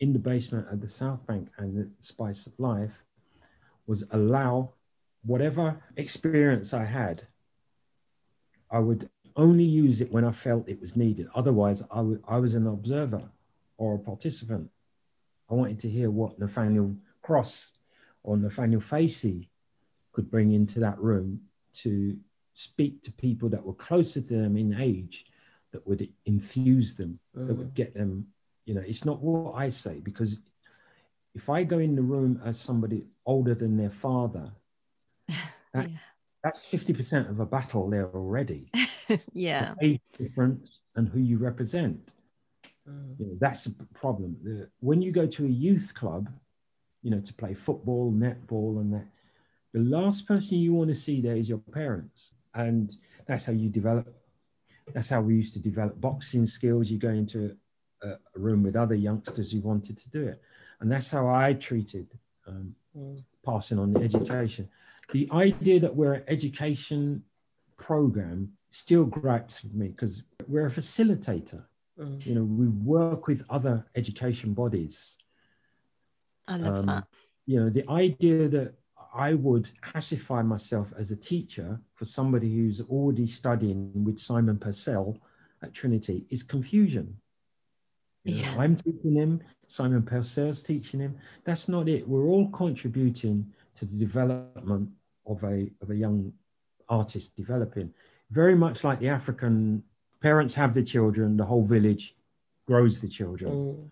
in 0.00 0.12
the 0.12 0.18
basement 0.18 0.66
at 0.72 0.80
the 0.80 0.88
South 0.88 1.24
Bank 1.26 1.48
and 1.58 1.76
the 1.76 1.88
Spice 1.98 2.46
of 2.46 2.58
Life 2.58 3.04
was 3.86 4.04
allow 4.10 4.72
whatever 5.24 5.82
experience 5.96 6.72
I 6.72 6.84
had, 6.84 7.26
I 8.70 8.78
would 8.78 9.10
only 9.36 9.64
use 9.64 10.00
it 10.00 10.10
when 10.10 10.24
I 10.24 10.32
felt 10.32 10.68
it 10.68 10.80
was 10.80 10.96
needed. 10.96 11.28
Otherwise, 11.34 11.82
I, 11.90 11.96
w- 11.96 12.22
I 12.26 12.38
was 12.38 12.54
an 12.54 12.66
observer 12.66 13.22
or 13.76 13.94
a 13.94 13.98
participant. 13.98 14.70
I 15.50 15.54
wanted 15.54 15.80
to 15.80 15.90
hear 15.90 16.10
what 16.10 16.38
Nathaniel 16.38 16.96
Cross 17.22 17.72
or 18.22 18.36
Nathaniel 18.36 18.80
Facey 18.80 19.50
could 20.12 20.30
bring 20.30 20.52
into 20.52 20.80
that 20.80 20.98
room 20.98 21.40
to 21.74 22.16
speak 22.54 23.02
to 23.04 23.12
people 23.12 23.48
that 23.50 23.64
were 23.64 23.74
closer 23.74 24.20
to 24.20 24.34
them 24.34 24.56
in 24.56 24.80
age 24.80 25.26
that 25.72 25.86
would 25.86 26.08
infuse 26.26 26.94
them, 26.96 27.18
that 27.34 27.54
would 27.54 27.70
mm. 27.70 27.74
get 27.74 27.94
them 27.94 28.26
you 28.70 28.76
know, 28.76 28.84
it's 28.86 29.04
not 29.04 29.20
what 29.20 29.56
I 29.56 29.68
say 29.70 29.98
because 29.98 30.38
if 31.34 31.50
I 31.50 31.64
go 31.64 31.80
in 31.80 31.96
the 31.96 32.02
room 32.02 32.40
as 32.44 32.56
somebody 32.56 33.04
older 33.26 33.52
than 33.52 33.76
their 33.76 33.90
father, 33.90 34.52
that, 35.74 35.90
yeah. 35.90 35.96
that's 36.44 36.64
50% 36.66 37.28
of 37.28 37.40
a 37.40 37.46
battle 37.46 37.90
there 37.90 38.06
already. 38.06 38.70
yeah. 39.32 39.74
The 39.80 39.86
age 39.86 40.00
difference 40.16 40.78
and 40.94 41.08
who 41.08 41.18
you 41.18 41.38
represent. 41.38 42.12
Mm. 42.88 43.18
You 43.18 43.26
know, 43.26 43.38
that's 43.40 43.66
a 43.66 43.72
problem. 43.92 44.36
The, 44.44 44.68
when 44.78 45.02
you 45.02 45.10
go 45.10 45.26
to 45.26 45.44
a 45.44 45.48
youth 45.48 45.92
club, 45.92 46.30
you 47.02 47.10
know, 47.10 47.20
to 47.22 47.34
play 47.34 47.54
football, 47.54 48.12
netball, 48.12 48.80
and 48.80 48.94
that, 48.94 49.06
the 49.72 49.80
last 49.80 50.28
person 50.28 50.58
you 50.58 50.74
want 50.74 50.90
to 50.90 50.96
see 50.96 51.20
there 51.20 51.34
is 51.36 51.48
your 51.48 51.62
parents. 51.72 52.30
And 52.54 52.92
that's 53.26 53.46
how 53.46 53.52
you 53.52 53.68
develop. 53.68 54.14
That's 54.94 55.08
how 55.08 55.22
we 55.22 55.34
used 55.34 55.54
to 55.54 55.60
develop 55.60 56.00
boxing 56.00 56.46
skills. 56.46 56.88
You 56.88 56.98
go 56.98 57.08
into 57.08 57.56
a, 58.02 58.16
room 58.34 58.62
with 58.62 58.76
other 58.76 58.94
youngsters 58.94 59.52
who 59.52 59.60
wanted 59.60 59.98
to 59.98 60.08
do 60.10 60.26
it. 60.26 60.40
And 60.80 60.90
that's 60.90 61.10
how 61.10 61.28
I 61.28 61.52
treated 61.54 62.08
um, 62.46 62.74
mm. 62.96 63.22
passing 63.44 63.78
on 63.78 63.92
the 63.92 64.00
education. 64.00 64.68
The 65.12 65.28
idea 65.32 65.80
that 65.80 65.94
we're 65.94 66.14
an 66.14 66.24
education 66.28 67.22
program 67.76 68.52
still 68.70 69.04
gripes 69.04 69.62
with 69.62 69.74
me 69.74 69.88
because 69.88 70.22
we're 70.46 70.66
a 70.66 70.70
facilitator. 70.70 71.64
Mm. 71.98 72.24
You 72.24 72.34
know, 72.36 72.44
we 72.44 72.68
work 72.68 73.26
with 73.26 73.44
other 73.50 73.84
education 73.94 74.54
bodies. 74.54 75.16
I 76.48 76.56
love 76.56 76.78
um, 76.78 76.86
that. 76.86 77.04
You 77.46 77.60
know, 77.60 77.70
the 77.70 77.88
idea 77.90 78.48
that 78.48 78.74
I 79.12 79.34
would 79.34 79.68
classify 79.80 80.42
myself 80.42 80.88
as 80.98 81.10
a 81.10 81.16
teacher 81.16 81.80
for 81.94 82.04
somebody 82.04 82.54
who's 82.54 82.80
already 82.80 83.26
studying 83.26 84.04
with 84.04 84.20
Simon 84.20 84.58
Purcell 84.58 85.18
at 85.62 85.74
Trinity 85.74 86.26
is 86.30 86.42
confusion. 86.42 87.16
You 88.24 88.34
know, 88.34 88.40
yeah. 88.42 88.56
I'm 88.58 88.76
teaching 88.76 89.14
him, 89.14 89.40
Simon 89.66 90.02
Purcell's 90.02 90.62
teaching 90.62 91.00
him. 91.00 91.16
That's 91.44 91.68
not 91.68 91.88
it. 91.88 92.06
We're 92.06 92.26
all 92.26 92.48
contributing 92.50 93.52
to 93.78 93.84
the 93.84 93.96
development 93.96 94.90
of 95.26 95.42
a, 95.44 95.70
of 95.80 95.90
a 95.90 95.96
young 95.96 96.32
artist 96.88 97.34
developing. 97.36 97.92
Very 98.30 98.54
much 98.54 98.84
like 98.84 99.00
the 99.00 99.08
African 99.08 99.82
parents 100.20 100.54
have 100.54 100.74
the 100.74 100.82
children, 100.82 101.36
the 101.36 101.44
whole 101.44 101.64
village 101.64 102.14
grows 102.66 103.00
the 103.00 103.08
children. 103.08 103.52
Mm. 103.52 103.90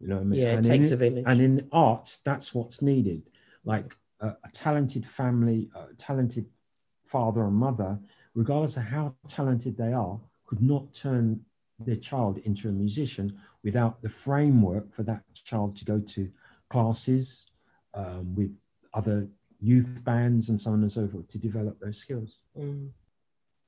You 0.00 0.08
know, 0.08 0.18
I 0.18 0.24
mean? 0.24 0.40
yeah, 0.40 0.52
it 0.52 0.56
and 0.56 0.64
takes 0.64 0.88
in, 0.88 0.92
a 0.94 0.96
village. 0.96 1.24
And 1.26 1.40
in 1.40 1.68
arts, 1.70 2.18
that's 2.24 2.54
what's 2.54 2.82
needed. 2.82 3.22
Like 3.64 3.94
a, 4.20 4.28
a 4.28 4.50
talented 4.52 5.06
family, 5.06 5.70
a 5.74 5.94
talented 5.94 6.46
father 7.06 7.44
and 7.44 7.54
mother, 7.54 7.98
regardless 8.34 8.76
of 8.76 8.84
how 8.84 9.14
talented 9.28 9.76
they 9.76 9.92
are, 9.92 10.18
could 10.46 10.62
not 10.62 10.92
turn 10.94 11.40
their 11.78 11.96
child 11.96 12.38
into 12.44 12.68
a 12.68 12.72
musician 12.72 13.38
without 13.62 14.00
the 14.02 14.08
framework 14.08 14.94
for 14.94 15.02
that 15.02 15.22
child 15.34 15.76
to 15.76 15.84
go 15.84 15.98
to 16.00 16.30
classes 16.70 17.46
um, 17.94 18.34
with 18.34 18.54
other 18.94 19.28
youth 19.60 20.00
bands 20.04 20.48
and 20.48 20.60
so 20.60 20.70
on 20.70 20.82
and 20.82 20.92
so 20.92 21.06
forth 21.08 21.28
to 21.28 21.38
develop 21.38 21.78
those 21.80 21.98
skills. 21.98 22.38
Mm. 22.58 22.90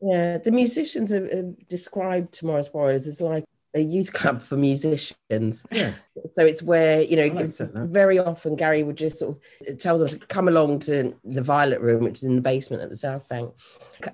Yeah, 0.00 0.38
the 0.38 0.50
musicians 0.50 1.10
have, 1.10 1.30
have 1.30 1.68
described 1.68 2.32
Tomorrow's 2.32 2.72
Warriors 2.72 3.06
as 3.06 3.20
like 3.20 3.44
a 3.74 3.80
youth 3.80 4.12
club 4.12 4.42
for 4.42 4.56
musicians. 4.56 5.64
Yeah. 5.70 5.92
So 6.32 6.44
it's 6.44 6.62
where, 6.62 7.02
you 7.02 7.16
know, 7.16 7.26
like 7.26 7.54
very 7.90 8.18
often 8.18 8.56
Gary 8.56 8.82
would 8.82 8.96
just 8.96 9.18
sort 9.20 9.38
of 9.68 9.78
tell 9.78 9.98
them 9.98 10.08
to 10.08 10.18
come 10.18 10.48
along 10.48 10.80
to 10.80 11.14
the 11.24 11.42
Violet 11.42 11.80
Room, 11.80 12.04
which 12.04 12.18
is 12.18 12.24
in 12.24 12.36
the 12.36 12.42
basement 12.42 12.82
at 12.82 12.90
the 12.90 12.96
South 12.96 13.28
Bank. 13.28 13.52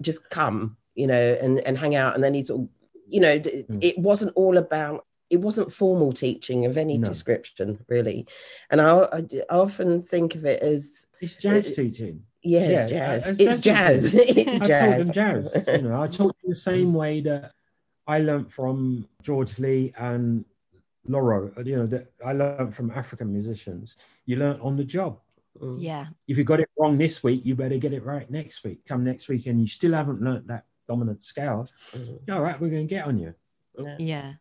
Just 0.00 0.28
come, 0.30 0.76
you 0.94 1.06
know, 1.06 1.38
and, 1.40 1.58
and 1.60 1.78
hang 1.78 1.94
out. 1.94 2.14
And 2.14 2.22
then 2.22 2.34
he 2.34 2.44
sort 2.44 2.62
of, 2.62 2.68
you 3.08 3.20
know, 3.20 3.36
Mm. 3.38 3.78
it 3.82 3.98
wasn't 3.98 4.32
all 4.36 4.58
about, 4.58 5.06
it 5.30 5.40
wasn't 5.40 5.72
formal 5.72 6.12
teaching 6.12 6.64
of 6.66 6.76
any 6.76 6.96
No. 6.98 7.08
description, 7.08 7.84
really. 7.88 8.26
And 8.70 8.80
I, 8.80 8.98
I, 8.98 9.18
I 9.50 9.54
often 9.56 10.02
think 10.02 10.34
of 10.34 10.44
it 10.44 10.62
as, 10.62 11.06
It's 11.20 11.36
jazz 11.36 11.66
It- 11.68 11.76
teaching. 11.76 12.22
yeah, 12.42 12.60
Yeah, 12.60 12.80
it's 12.82 12.90
jazz. 12.90 13.26
uh, 13.26 13.34
It's 13.38 13.58
jazz. 13.58 14.14
it's 14.14 14.60
I 14.62 14.66
jazz. 14.66 15.06
taught 15.06 15.14
jazz. 15.14 15.64
You 15.66 15.82
know, 15.82 16.02
I 16.02 16.06
taught 16.06 16.36
them 16.40 16.48
the 16.50 16.54
same 16.54 16.94
way 16.94 17.20
that 17.22 17.52
I 18.06 18.20
learnt 18.20 18.50
from 18.52 19.06
George 19.22 19.58
Lee 19.58 19.92
and 19.98 20.44
Loro. 21.06 21.52
You 21.62 21.76
know, 21.76 21.86
that 21.86 22.10
I 22.24 22.32
learnt 22.32 22.74
from 22.74 22.90
African 22.90 23.32
musicians. 23.32 23.96
You 24.26 24.36
learn 24.36 24.58
on 24.60 24.76
the 24.76 24.84
job. 24.84 25.18
Mm. 25.60 25.76
Yeah. 25.80 26.06
If 26.26 26.38
you 26.38 26.44
got 26.44 26.60
it 26.60 26.70
wrong 26.78 26.96
this 26.96 27.22
week, 27.22 27.44
you 27.44 27.54
better 27.54 27.76
get 27.78 27.92
it 27.92 28.04
right 28.04 28.30
next 28.30 28.62
week. 28.64 28.86
Come 28.86 29.04
next 29.04 29.28
week, 29.28 29.46
and 29.46 29.60
you 29.60 29.66
still 29.66 29.92
haven't 29.92 30.22
learnt 30.22 30.46
that 30.46 30.64
dominant 30.88 31.22
scale. 31.24 31.68
Mhm. 31.92 32.30
All 32.30 32.40
right, 32.40 32.58
we're 32.60 32.70
going 32.70 32.86
to 32.86 32.94
get 32.94 33.04
on 33.06 33.18
you. 33.18 33.34
Yeah. 33.78 33.96
Yeah. 33.98 34.32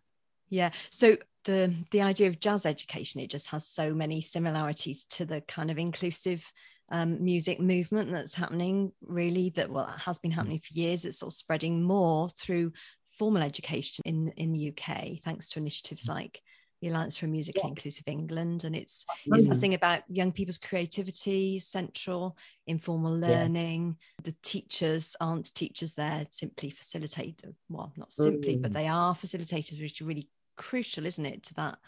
Yeah. 0.49 0.71
So 0.89 1.17
the 1.45 1.73
the 1.91 2.01
idea 2.01 2.27
of 2.27 2.39
jazz 2.39 2.65
education, 2.65 3.21
it 3.21 3.29
just 3.31 3.47
has 3.47 3.67
so 3.67 3.93
many 3.93 4.21
similarities 4.21 5.05
to 5.11 5.25
the 5.25 5.41
kind 5.41 5.71
of 5.71 5.77
inclusive 5.77 6.51
um, 6.89 7.23
music 7.23 7.59
movement 7.59 8.11
that's 8.11 8.33
happening 8.35 8.93
really 9.01 9.49
that 9.51 9.69
well 9.69 9.87
has 9.87 10.19
been 10.19 10.31
happening 10.31 10.59
for 10.59 10.73
years. 10.73 11.05
It's 11.05 11.19
sort 11.19 11.33
of 11.33 11.37
spreading 11.37 11.83
more 11.83 12.29
through 12.29 12.73
formal 13.17 13.41
education 13.43 14.03
in 14.05 14.29
in 14.37 14.51
the 14.53 14.59
UK, 14.71 15.19
thanks 15.23 15.49
to 15.51 15.59
initiatives 15.59 16.07
like 16.07 16.41
the 16.81 16.89
Alliance 16.89 17.17
for 17.17 17.25
Musically 17.27 17.69
Inclusive 17.69 18.03
England. 18.07 18.63
And 18.63 18.75
it's 18.75 19.03
it's 19.33 19.47
the 19.47 19.55
thing 19.55 19.73
about 19.73 20.03
young 20.07 20.31
people's 20.31 20.59
creativity, 20.59 21.59
central, 21.59 22.37
informal 22.67 23.13
Yeah. 23.25 23.47
learning. 23.47 23.97
The 24.23 24.35
teachers 24.43 25.15
aren't 25.19 25.53
teachers 25.55 25.93
there 25.95 26.27
simply 26.29 26.69
facilitate, 26.69 27.41
well, 27.67 27.93
not 27.97 28.13
simply, 28.13 28.57
but 28.57 28.71
Mm. 28.71 28.75
they 28.75 28.87
are 28.87 29.15
facilitators, 29.15 29.81
which 29.81 30.01
are 30.01 30.05
really 30.05 30.29
crucial, 30.57 31.05
isn't 31.05 31.25
it, 31.25 31.43
to 31.43 31.53
that 31.55 31.79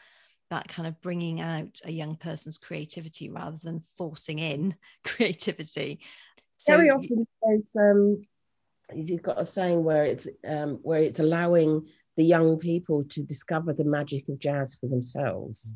that 0.49 0.67
kind 0.67 0.87
of 0.87 0.99
bringing 1.01 1.39
out 1.41 1.79
a 1.85 1.91
young 1.91 2.15
person's 2.15 2.57
creativity 2.57 3.29
rather 3.29 3.57
than 3.61 3.83
forcing 3.97 4.39
in 4.39 4.75
creativity. 5.03 5.99
So 6.57 6.73
very 6.75 6.89
often 6.89 7.27
there's 7.43 7.75
um 7.75 8.25
you've 8.93 9.21
got 9.21 9.39
a 9.39 9.45
saying 9.45 9.83
where 9.83 10.03
it's 10.03 10.27
um 10.47 10.79
where 10.81 11.01
it's 11.01 11.19
allowing 11.19 11.87
the 12.17 12.23
young 12.25 12.57
people 12.57 13.03
to 13.05 13.21
discover 13.23 13.71
the 13.73 13.83
magic 13.83 14.27
of 14.27 14.39
jazz 14.39 14.75
for 14.75 14.87
themselves 14.89 15.71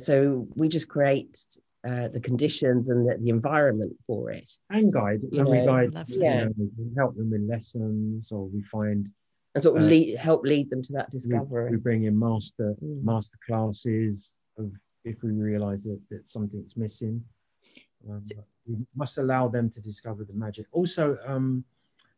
so 0.00 0.48
we 0.54 0.68
just 0.68 0.88
create 0.88 1.36
uh, 1.86 2.08
the 2.08 2.20
conditions 2.20 2.88
and 2.88 3.06
the, 3.08 3.18
the 3.18 3.28
environment 3.28 3.92
for 4.06 4.30
it 4.30 4.48
And 4.70 4.92
guide, 4.92 5.22
and 5.32 5.48
we 5.48 5.60
guide. 5.60 5.92
Lovely. 5.92 6.16
you 6.18 6.22
Yeah. 6.22 6.44
know, 6.44 6.52
we 6.56 6.94
help 6.96 7.16
them 7.16 7.30
with 7.30 7.42
lessons, 7.42 8.28
or 8.30 8.46
we 8.46 8.62
find 8.62 9.10
and 9.54 9.62
sort 9.62 9.76
of 9.78 9.84
Uh, 9.84 9.86
lead, 9.90 10.16
help 10.16 10.44
lead 10.44 10.70
them 10.70 10.82
to 10.82 10.92
that 10.94 11.10
discovery. 11.10 11.70
we 11.70 11.76
bring 11.76 12.04
in 12.04 12.18
master 12.18 12.74
Mm. 12.82 13.02
master 13.04 13.38
classes 13.46 14.32
of 14.56 14.72
if 15.04 15.22
we 15.22 15.32
realize 15.32 15.82
that, 15.82 16.00
that 16.10 16.28
something's 16.28 16.76
missing. 16.76 17.24
Um, 18.08 18.22
So- 18.24 18.44
we 18.66 18.76
must 18.94 19.18
allow 19.18 19.48
them 19.48 19.68
to 19.70 19.80
discover 19.80 20.24
the 20.24 20.32
magic. 20.32 20.66
Also 20.72 21.18
um, 21.26 21.64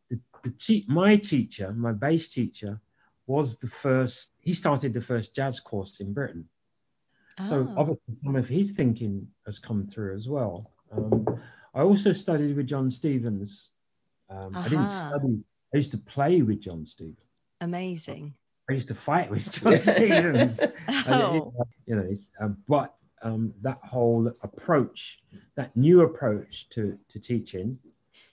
the, 0.09 0.19
the 0.43 0.51
te- 0.51 0.85
my 0.87 1.15
teacher 1.17 1.73
my 1.73 1.91
bass 1.91 2.29
teacher 2.29 2.79
was 3.27 3.57
the 3.57 3.67
first 3.67 4.29
he 4.39 4.53
started 4.53 4.93
the 4.93 5.01
first 5.01 5.33
jazz 5.35 5.59
course 5.59 5.99
in 5.99 6.13
britain. 6.13 6.47
So 7.49 7.67
Ah, 7.69 7.73
obviously 7.81 8.15
some 8.15 8.35
of 8.35 8.47
his 8.47 8.71
thinking 8.73 9.27
has 9.45 9.57
come 9.59 9.87
through 9.87 10.15
as 10.15 10.27
well. 10.29 10.71
Um, 10.91 11.25
i 11.73 11.81
also 11.81 12.13
studied 12.13 12.55
with 12.55 12.67
john 12.67 12.89
stevens. 12.91 13.71
Um, 14.29 14.55
i 14.55 14.69
didn't 14.69 14.89
study 14.91 15.43
i 15.73 15.77
used 15.77 15.91
to 15.91 15.97
play 15.97 16.41
with 16.43 16.59
john 16.61 16.85
stevens 16.85 17.17
amazing. 17.65 18.33
I 18.69 18.73
used 18.73 18.87
to 18.87 18.95
fight 18.95 19.29
with 19.29 19.51
John 19.61 19.79
Stevens. 19.79 20.59
And 20.59 20.67
it- 20.67 20.73
Oh, 21.07 21.53
you 21.85 21.95
know, 21.95 22.05
it's, 22.09 22.31
um, 22.39 22.57
but 22.67 22.95
um, 23.21 23.53
that 23.61 23.79
whole 23.83 24.27
approach, 24.41 25.19
that 25.55 25.75
new 25.75 26.01
approach 26.01 26.69
to, 26.69 26.97
to 27.09 27.19
teaching, 27.19 27.77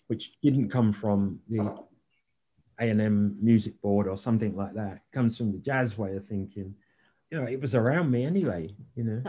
which 0.06 0.32
didn't 0.42 0.70
come 0.70 0.92
from 0.92 1.40
the 1.48 1.74
A&M 2.80 3.36
music 3.42 3.80
board 3.82 4.06
or 4.08 4.16
something 4.16 4.56
like 4.56 4.74
that, 4.74 5.00
comes 5.12 5.36
from 5.36 5.52
the 5.52 5.58
jazz 5.58 5.98
way 5.98 6.16
of 6.16 6.26
thinking. 6.26 6.74
You 7.30 7.40
know, 7.40 7.46
it 7.48 7.60
was 7.60 7.74
around 7.74 8.10
me 8.10 8.24
anyway, 8.24 8.74
you 8.94 9.04
know. 9.04 9.22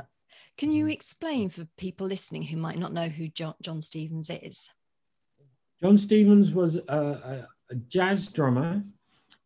can 0.58 0.72
you 0.72 0.88
explain 0.88 1.50
for 1.50 1.66
people 1.78 2.08
listening 2.08 2.44
who 2.44 2.58
might 2.58 2.78
not 2.80 2.94
know 2.94 3.08
who 3.10 3.28
John, 3.30 3.56
John 3.62 3.82
Stevens 3.82 4.30
is? 4.30 4.70
John 5.82 5.98
Stevens 5.98 6.52
was 6.52 6.78
a, 6.78 6.82
a, 6.98 7.48
a 7.72 7.76
jazz 7.88 8.28
drummer 8.28 8.82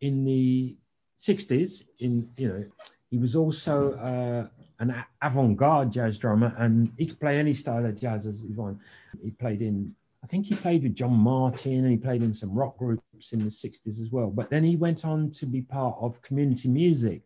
in 0.02 0.24
the 0.24 0.76
60s. 1.20 1.84
In 2.00 2.30
you 2.38 2.48
know, 2.50 2.66
he 3.10 3.18
was 3.18 3.36
also 3.36 3.94
uh, 3.94 4.48
an 4.80 5.04
avant-garde 5.22 5.92
jazz 5.92 6.18
drummer, 6.20 6.54
and 6.58 6.92
he 6.98 7.06
could 7.06 7.20
play 7.20 7.40
any 7.40 7.54
style 7.54 7.86
of 7.86 8.00
jazz 8.00 8.26
as 8.26 8.42
he 8.42 8.54
wanted. 8.54 8.80
He 9.24 9.32
played 9.32 9.62
in, 9.62 9.96
I 10.24 10.28
think 10.28 10.46
he 10.46 10.56
played 10.56 10.84
with 10.84 10.96
John 10.96 11.14
Martyn, 11.14 11.80
and 11.84 11.92
he 11.92 11.98
played 11.98 12.22
in 12.22 12.34
some 12.34 12.54
rock 12.54 12.78
groups 12.78 13.32
in 13.32 13.40
the 13.40 13.46
60s 13.50 14.00
as 14.02 14.12
well. 14.12 14.30
But 14.30 14.50
then 14.50 14.64
he 14.64 14.76
went 14.76 15.06
on 15.06 15.32
to 15.32 15.46
be 15.46 15.62
part 15.62 15.96
of 16.00 16.22
community 16.22 16.68
music, 16.70 17.22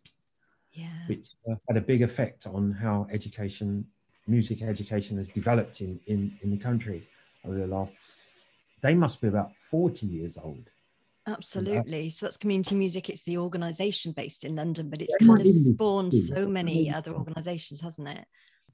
Yeah. 0.74 0.88
which 1.08 1.28
uh, 1.50 1.56
had 1.68 1.78
a 1.78 1.82
big 1.82 2.02
effect 2.02 2.48
on 2.48 2.72
how 2.72 3.08
education, 3.12 3.86
music 4.28 4.62
education, 4.62 5.18
has 5.18 5.30
developed 5.30 5.82
in 5.82 6.00
in, 6.08 6.38
in 6.44 6.52
the 6.52 6.58
country 6.58 7.08
over 7.44 7.56
the 7.56 7.68
last. 7.68 7.94
They 8.82 8.94
must 8.96 9.20
be 9.22 9.28
about 9.28 9.52
40 9.70 10.06
years 10.08 10.38
old. 10.42 10.70
Absolutely. 11.28 12.10
So 12.10 12.26
that's 12.26 12.38
community 12.38 12.76
music. 12.76 13.10
It's 13.10 13.24
the 13.24 13.38
organisation 13.38 14.12
based 14.12 14.44
in 14.44 14.56
London, 14.56 14.90
but 14.90 15.02
it's 15.02 15.16
kind 15.18 15.30
of 15.32 15.38
might 15.38 15.46
even 15.46 15.64
be 15.64 15.74
spawned 15.74 16.14
so 16.14 16.48
many 16.48 16.92
other 16.92 17.14
organisations, 17.14 17.80
hasn't 17.80 18.08
it? 18.08 18.26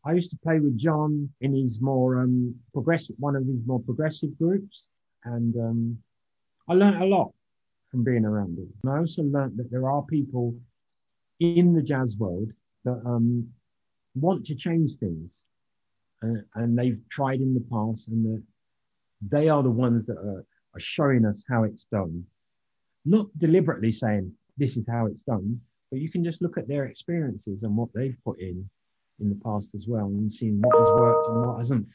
I 0.06 0.14
used 0.14 0.30
to 0.30 0.38
play 0.38 0.60
with 0.60 0.78
John 0.78 1.30
in 1.42 1.54
his 1.54 1.82
more 1.82 2.22
um, 2.22 2.56
progressive, 2.72 3.18
one 3.20 3.36
of 3.36 3.46
his 3.46 3.60
more 3.66 3.82
progressive 3.82 4.38
groups, 4.38 4.88
and 5.26 5.54
um, 5.58 5.98
I 6.70 6.74
learned 6.74 7.02
a 7.02 7.06
lot 7.06 7.34
from 7.92 8.06
being 8.06 8.24
around 8.24 8.58
him. 8.58 8.70
And 8.84 8.94
I 8.94 8.98
also 9.00 9.24
learned 9.24 9.58
that 9.58 9.70
there 9.70 9.90
are 9.90 10.04
people 10.04 10.56
in 11.40 11.74
the 11.74 11.82
jazz 11.82 12.18
world 12.18 12.52
that 12.86 13.02
um, 13.06 13.50
want 14.16 14.46
to 14.46 14.56
change 14.56 14.96
things, 14.96 15.42
and, 16.22 16.44
and 16.56 16.78
they've 16.78 17.02
tried 17.10 17.42
in 17.42 17.54
the 17.54 17.66
past, 17.70 18.08
and 18.08 18.26
that 18.26 18.44
they 19.30 19.50
are 19.50 19.64
the 19.64 19.70
ones 19.70 20.06
that 20.06 20.18
are, 20.18 20.46
are 20.74 20.80
showing 20.80 21.26
us 21.26 21.44
how 21.50 21.64
it's 21.64 21.86
done, 21.92 22.24
not 23.08 23.28
deliberately 23.38 23.92
saying 23.92 24.32
this 24.58 24.76
is 24.78 24.88
how 24.88 25.06
it's 25.06 25.22
done, 25.28 25.60
but 25.92 26.00
you 26.00 26.10
can 26.12 26.24
just 26.24 26.42
look 26.42 26.58
at 26.58 26.68
their 26.68 26.86
experiences 26.86 27.64
and 27.64 27.76
what 27.76 27.90
they've 27.94 28.18
put 28.26 28.40
in 28.40 28.70
in 29.20 29.30
the 29.30 29.36
past 29.44 29.74
as 29.76 29.86
well 29.88 30.06
and 30.06 30.32
seeing 30.32 30.62
what 30.62 30.78
has 30.78 30.92
worked 30.94 31.28
and 31.28 31.42
what 31.48 31.58
hasn't 31.58 31.88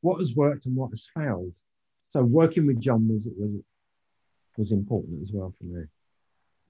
what 0.00 0.18
has 0.18 0.34
worked 0.34 0.64
and 0.64 0.74
what 0.74 0.88
has 0.90 1.06
failed 1.14 1.52
so 2.10 2.22
working 2.24 2.66
with 2.66 2.80
john 2.80 3.06
was 3.06 3.28
was 3.36 3.50
was 4.56 4.72
important 4.72 5.20
as 5.22 5.30
well 5.30 5.52
for 5.58 5.64
me 5.64 5.84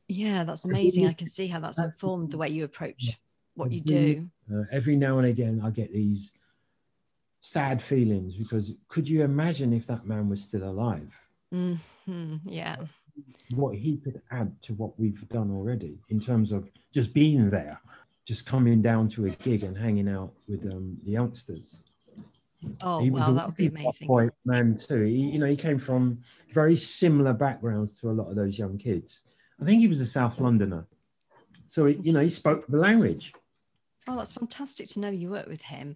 Yeah, 0.09 0.43
that's 0.43 0.65
amazing. 0.65 1.07
I 1.07 1.13
can 1.13 1.29
see 1.29 1.47
how 1.47 1.61
that's 1.61 1.79
informed 1.79 2.33
the 2.33 2.39
way 2.39 2.49
you 2.49 2.65
approach 2.65 3.21
what 3.55 3.71
you 3.71 3.81
do. 3.81 4.29
uh, 4.53 4.65
every 4.73 4.97
now 4.97 5.19
and 5.19 5.29
again 5.29 5.61
i 5.63 5.71
get 5.71 5.93
these 5.93 6.33
sad 7.41 7.81
feelings 7.81 8.35
because 8.35 8.73
could 8.89 9.09
you 9.09 9.23
imagine 9.23 9.73
if 9.73 9.87
that 9.87 10.07
man 10.07 10.29
was 10.29 10.43
still 10.43 10.65
alive 10.65 11.13
hmm 11.53 12.37
Yeah. 12.45 12.77
What 13.51 13.75
he 13.75 13.97
could 13.97 14.21
add 14.31 14.55
to 14.63 14.75
what 14.75 14.99
we've 14.99 15.29
done 15.29 15.51
already 15.51 15.99
in 16.09 16.21
terms 16.21 16.53
of 16.53 16.69
just 16.93 17.13
being 17.13 17.51
there 17.51 17.81
just 18.27 18.47
coming 18.47 18.81
down 18.81 19.09
to 19.09 19.27
a 19.27 19.31
gig 19.31 19.65
and 19.65 19.77
hanging 19.77 20.09
out 20.09 20.33
with 20.49 20.65
um, 20.67 20.97
the 21.05 21.11
youngsters 21.11 21.81
Oh, 22.83 23.01
he 23.01 23.11
was 23.11 23.23
wow, 23.23 23.33
that 23.33 23.47
would 23.47 23.57
be 23.57 23.67
amazing. 23.67 24.07
boy 24.07 24.29
man 24.45 24.77
too. 24.77 25.03
He, 25.03 25.13
you 25.15 25.39
know, 25.39 25.47
he 25.47 25.57
came 25.57 25.79
from 25.79 26.19
very 26.53 26.77
similar 26.77 27.33
backgrounds 27.33 27.95
to 28.01 28.11
a 28.11 28.13
lot 28.13 28.29
of 28.29 28.37
those 28.37 28.59
young 28.59 28.77
kids. 28.79 29.23
I 29.61 29.65
think 29.65 29.81
he 29.81 29.89
was 29.89 30.01
a 30.01 30.07
South 30.07 30.39
Londoner, 30.41 30.87
so 31.69 31.87
he, 31.87 31.99
you 32.03 32.13
know 32.13 32.21
he 32.21 32.29
spoke 32.29 32.67
the 32.67 32.79
language. 32.79 33.33
Oh, 34.09 34.17
that's 34.17 34.33
fantastic 34.33 34.89
to 34.91 35.01
know 35.01 35.11
you 35.11 35.31
work 35.31 35.47
with 35.47 35.63
him. 35.63 35.95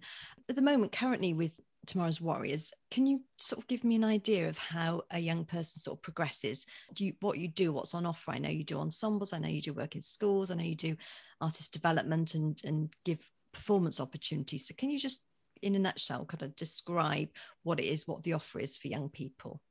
At 0.49 0.55
the 0.55 0.61
moment, 0.61 0.91
currently 0.91 1.33
with 1.33 1.53
Tomorrow's 1.85 2.21
Warriors, 2.21 2.71
can 2.91 3.05
you 3.05 3.21
sort 3.37 3.61
of 3.61 3.67
give 3.67 3.83
me 3.83 3.95
an 3.95 4.03
idea 4.03 4.49
of 4.49 4.57
how 4.57 5.03
a 5.11 5.19
young 5.19 5.45
person 5.45 5.81
sort 5.81 5.97
of 5.97 6.01
progresses? 6.01 6.65
Do 6.93 7.05
you, 7.05 7.13
what 7.21 7.37
you 7.37 7.47
do, 7.47 7.71
what's 7.71 7.93
on 7.93 8.05
offer? 8.05 8.31
I 8.31 8.39
know 8.39 8.49
you 8.49 8.63
do 8.63 8.79
ensembles. 8.79 9.33
I 9.33 9.39
know 9.39 9.47
you 9.47 9.61
do 9.61 9.73
work 9.73 9.95
in 9.95 10.01
schools. 10.01 10.51
I 10.51 10.55
know 10.55 10.63
you 10.63 10.75
do 10.75 10.95
artist 11.41 11.73
development 11.73 12.35
and 12.35 12.59
and 12.63 12.93
give 13.03 13.19
performance 13.51 13.99
opportunities. 13.99 14.67
So, 14.67 14.75
can 14.77 14.89
you 14.89 14.99
just, 14.99 15.23
in 15.61 15.75
a 15.75 15.79
nutshell, 15.79 16.25
kind 16.25 16.43
of 16.43 16.55
describe 16.55 17.29
what 17.63 17.79
it 17.79 17.85
is, 17.85 18.07
what 18.07 18.23
the 18.23 18.33
offer 18.33 18.59
is 18.59 18.77
for 18.77 18.87
young 18.87 19.09
people? 19.09 19.61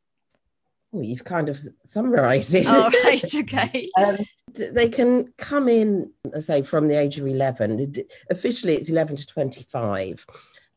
well, 0.95 1.05
you've 1.05 1.25
kind 1.25 1.49
of 1.49 1.59
summarised 1.85 2.55
it. 2.55 2.67
Oh, 2.69 2.89
right, 3.05 3.35
okay. 3.35 3.91
um, 3.99 4.19
they 4.55 4.89
can 4.89 5.35
come 5.37 5.69
in, 5.69 6.13
I 6.35 6.39
say, 6.39 6.63
from 6.63 6.87
the 6.87 6.99
age 6.99 7.19
of 7.19 7.27
11. 7.27 7.95
Officially, 8.31 8.77
it's 8.77 8.89
11 8.89 9.17
to 9.17 9.27
25. 9.27 10.25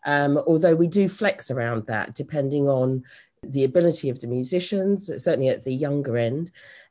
Um, 0.07 0.41
although 0.47 0.73
we 0.73 0.87
do 0.87 1.09
flex 1.09 1.51
around 1.51 1.85
that 1.87 2.15
depending 2.15 2.67
on 2.67 3.03
the 3.43 3.65
ability 3.65 4.09
of 4.09 4.19
the 4.19 4.27
musicians, 4.27 5.07
certainly 5.23 5.49
at 5.49 5.63
the 5.63 5.73
younger 5.73 6.17
end, 6.17 6.49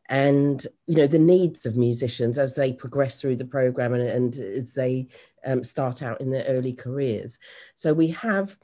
and 0.08 0.64
you 0.86 0.96
know 0.96 1.08
the 1.08 1.18
needs 1.18 1.66
of 1.66 1.76
musicians 1.76 2.38
as 2.38 2.54
they 2.54 2.72
progress 2.72 3.20
through 3.20 3.36
the 3.36 3.44
program 3.44 3.94
and, 3.94 4.06
and 4.08 4.36
as 4.36 4.74
they 4.74 5.08
um, 5.44 5.64
start 5.64 6.02
out 6.02 6.20
in 6.20 6.30
their 6.30 6.44
early 6.44 6.72
careers. 6.72 7.38
So 7.74 7.92
we 7.92 8.08
have 8.08 8.56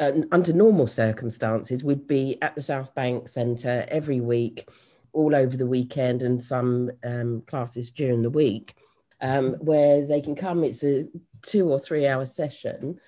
um, 0.00 0.24
under 0.32 0.54
normal 0.54 0.86
circumstances, 0.86 1.84
we'd 1.84 2.06
be 2.06 2.40
at 2.40 2.54
the 2.54 2.62
South 2.62 2.94
Bank 2.94 3.28
Centre 3.28 3.84
every 3.88 4.20
week, 4.20 4.66
all 5.12 5.36
over 5.36 5.56
the 5.56 5.66
weekend, 5.66 6.22
and 6.22 6.42
some 6.42 6.90
um, 7.04 7.42
classes 7.42 7.90
during 7.90 8.22
the 8.22 8.30
week, 8.30 8.74
um, 9.20 9.52
where 9.60 10.06
they 10.06 10.22
can 10.22 10.34
come. 10.34 10.64
It's 10.64 10.82
a 10.82 11.06
two 11.42 11.68
or 11.68 11.78
three 11.78 12.06
hour 12.06 12.24
session 12.24 12.98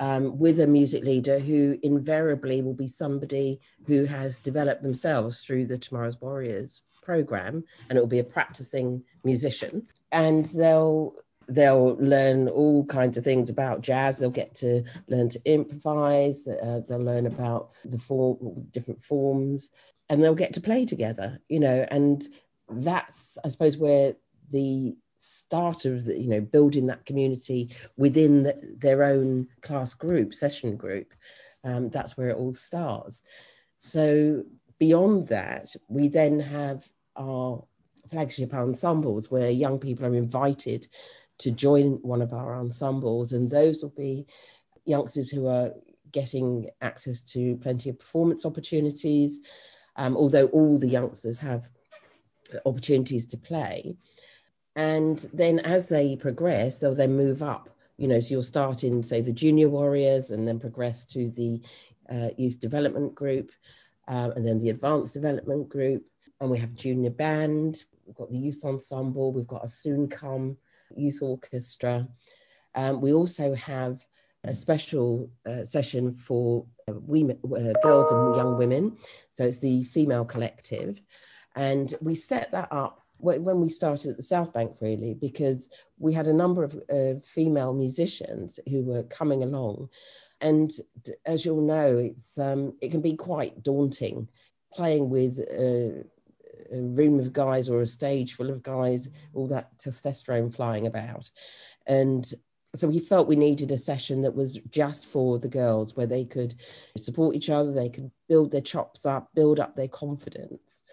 um, 0.00 0.38
with 0.38 0.58
a 0.60 0.66
music 0.66 1.04
leader 1.04 1.38
who 1.38 1.78
invariably 1.82 2.62
will 2.62 2.74
be 2.74 2.88
somebody 2.88 3.60
who 3.86 4.06
has 4.06 4.40
developed 4.40 4.82
themselves 4.82 5.44
through 5.44 5.66
the 5.66 5.78
Tomorrow's 5.78 6.20
Warriors 6.20 6.82
program, 7.02 7.64
and 7.88 7.96
it 7.96 8.00
will 8.00 8.08
be 8.08 8.18
a 8.18 8.24
practicing 8.24 9.04
musician, 9.24 9.86
and 10.10 10.46
they'll 10.46 11.14
they'll 11.48 11.96
learn 11.96 12.48
all 12.48 12.84
kinds 12.86 13.18
of 13.18 13.24
things 13.24 13.50
about 13.50 13.82
jazz. 13.82 14.18
They'll 14.18 14.30
get 14.30 14.54
to 14.56 14.84
learn 15.08 15.28
to 15.30 15.40
improvise. 15.44 16.46
Uh, 16.46 16.80
they'll 16.88 16.98
learn 16.98 17.26
about 17.26 17.70
the 17.84 17.98
form, 17.98 18.58
different 18.70 19.02
forms, 19.02 19.70
and 20.08 20.22
they'll 20.22 20.34
get 20.34 20.54
to 20.54 20.60
play 20.60 20.86
together. 20.86 21.40
You 21.48 21.60
know, 21.60 21.86
and 21.90 22.26
that's 22.70 23.36
I 23.44 23.48
suppose 23.48 23.76
where 23.76 24.14
the 24.50 24.96
start 25.22 25.84
of 25.84 26.06
the, 26.06 26.18
you 26.18 26.28
know 26.28 26.40
building 26.40 26.86
that 26.86 27.04
community 27.04 27.70
within 27.96 28.42
the, 28.42 28.58
their 28.78 29.04
own 29.04 29.46
class 29.60 29.94
group, 29.94 30.32
session 30.34 30.76
group. 30.76 31.12
Um, 31.62 31.90
that's 31.90 32.16
where 32.16 32.30
it 32.30 32.36
all 32.36 32.54
starts. 32.54 33.22
So 33.78 34.44
beyond 34.78 35.28
that, 35.28 35.76
we 35.88 36.08
then 36.08 36.40
have 36.40 36.88
our 37.16 37.62
flagship 38.10 38.54
ensembles 38.54 39.30
where 39.30 39.50
young 39.50 39.78
people 39.78 40.06
are 40.06 40.14
invited 40.14 40.88
to 41.38 41.50
join 41.50 41.92
one 42.02 42.22
of 42.22 42.32
our 42.32 42.58
ensembles, 42.58 43.32
and 43.32 43.50
those 43.50 43.82
will 43.82 43.94
be 43.96 44.26
youngsters 44.86 45.30
who 45.30 45.46
are 45.46 45.72
getting 46.12 46.68
access 46.80 47.20
to 47.20 47.56
plenty 47.58 47.90
of 47.90 47.98
performance 47.98 48.46
opportunities, 48.46 49.40
um, 49.96 50.16
although 50.16 50.46
all 50.46 50.78
the 50.78 50.88
youngsters 50.88 51.40
have 51.40 51.68
opportunities 52.64 53.26
to 53.26 53.36
play. 53.36 53.96
And 54.76 55.18
then 55.32 55.58
as 55.60 55.88
they 55.88 56.16
progress, 56.16 56.78
they'll 56.78 56.94
then 56.94 57.16
move 57.16 57.42
up. 57.42 57.68
You 57.96 58.08
know, 58.08 58.20
so 58.20 58.30
you'll 58.30 58.42
start 58.42 58.82
in, 58.84 59.02
say, 59.02 59.20
the 59.20 59.32
junior 59.32 59.68
warriors 59.68 60.30
and 60.30 60.48
then 60.48 60.58
progress 60.58 61.04
to 61.06 61.30
the 61.30 61.60
uh, 62.08 62.30
youth 62.38 62.58
development 62.58 63.14
group 63.14 63.50
uh, 64.08 64.30
and 64.34 64.46
then 64.46 64.58
the 64.58 64.70
advanced 64.70 65.14
development 65.14 65.68
group. 65.68 66.04
And 66.40 66.50
we 66.50 66.58
have 66.58 66.74
junior 66.74 67.10
band, 67.10 67.84
we've 68.06 68.16
got 68.16 68.30
the 68.30 68.38
youth 68.38 68.64
ensemble, 68.64 69.32
we've 69.32 69.46
got 69.46 69.64
a 69.64 69.68
soon 69.68 70.08
come 70.08 70.56
youth 70.96 71.18
orchestra. 71.22 72.08
Um, 72.74 73.00
we 73.00 73.12
also 73.12 73.54
have 73.54 74.04
a 74.44 74.54
special 74.54 75.30
uh, 75.46 75.64
session 75.64 76.14
for 76.14 76.64
uh, 76.88 76.94
women, 76.94 77.38
uh, 77.44 77.72
girls 77.82 78.10
and 78.10 78.36
young 78.36 78.56
women. 78.56 78.96
So 79.30 79.44
it's 79.44 79.58
the 79.58 79.82
female 79.84 80.24
collective. 80.24 81.02
And 81.54 81.94
we 82.00 82.14
set 82.14 82.50
that 82.52 82.68
up 82.70 83.02
when 83.22 83.60
we 83.60 83.68
started 83.68 84.10
at 84.10 84.16
the 84.16 84.22
South 84.22 84.52
Bank, 84.52 84.72
really, 84.80 85.14
because 85.14 85.68
we 85.98 86.12
had 86.12 86.26
a 86.26 86.32
number 86.32 86.64
of 86.64 86.74
uh, 86.92 87.20
female 87.24 87.74
musicians 87.74 88.58
who 88.68 88.82
were 88.82 89.02
coming 89.04 89.42
along. 89.42 89.88
And 90.40 90.70
as 91.26 91.44
you'll 91.44 91.60
know, 91.60 91.98
it's 91.98 92.38
um, 92.38 92.74
it 92.80 92.90
can 92.90 93.02
be 93.02 93.14
quite 93.14 93.62
daunting 93.62 94.28
playing 94.72 95.10
with 95.10 95.38
uh, 95.38 96.02
a 96.72 96.80
room 96.80 97.18
of 97.18 97.32
guys 97.32 97.68
or 97.68 97.82
a 97.82 97.86
stage 97.86 98.34
full 98.34 98.50
of 98.50 98.62
guys, 98.62 99.08
all 99.34 99.48
that 99.48 99.76
testosterone 99.78 100.54
flying 100.54 100.86
about. 100.86 101.30
And 101.86 102.32
so 102.76 102.88
we 102.88 103.00
felt 103.00 103.26
we 103.26 103.36
needed 103.36 103.72
a 103.72 103.78
session 103.78 104.22
that 104.22 104.34
was 104.34 104.58
just 104.70 105.06
for 105.06 105.38
the 105.38 105.48
girls 105.48 105.96
where 105.96 106.06
they 106.06 106.24
could 106.24 106.54
support 106.96 107.34
each 107.34 107.50
other, 107.50 107.72
they 107.72 107.88
could 107.88 108.10
build 108.28 108.52
their 108.52 108.60
chops 108.60 109.04
up, 109.04 109.28
build 109.34 109.58
up 109.58 109.74
their 109.74 109.88
confidence, 109.88 110.84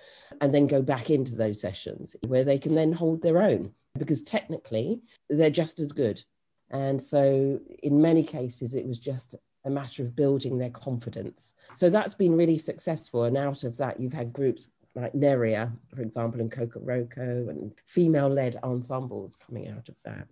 and 0.42 0.54
then 0.54 0.66
go 0.66 0.82
back 0.82 1.10
into 1.10 1.36
those 1.36 1.62
sessions 1.62 2.16
where 2.26 2.44
they 2.44 2.58
can 2.58 2.74
then 2.74 2.92
hold 2.92 3.22
their 3.22 3.42
own 3.42 3.72
because 3.98 4.22
technically 4.24 5.02
they're 5.30 5.50
just 5.50 5.80
as 5.80 5.92
good. 5.92 6.24
And 6.72 7.02
so 7.02 7.60
in 7.84 8.02
many 8.02 8.24
cases, 8.24 8.74
it 8.74 8.86
was 8.86 9.00
just 9.00 9.36
a 9.66 9.70
matter 9.70 10.02
of 10.02 10.16
building 10.16 10.58
their 10.58 10.70
confidence. 10.70 11.54
So 11.76 11.90
that's 11.90 12.13
been 12.13 12.36
really 12.36 12.58
successful. 12.58 13.26
And 13.26 13.38
out 13.38 13.63
of 13.63 13.78
that, 13.78 14.00
you've 14.00 14.13
had 14.13 14.34
groups 14.34 14.70
like 14.96 15.13
Nérija, 15.13 15.72
for 15.94 16.02
example, 16.02 16.42
and 16.42 16.52
Kokoroko 16.52 17.50
and 17.50 17.72
female 17.86 18.30
led 18.30 18.58
ensembles 18.63 19.36
coming 19.36 19.68
out 19.70 19.90
of 19.90 19.96
that. 20.06 20.28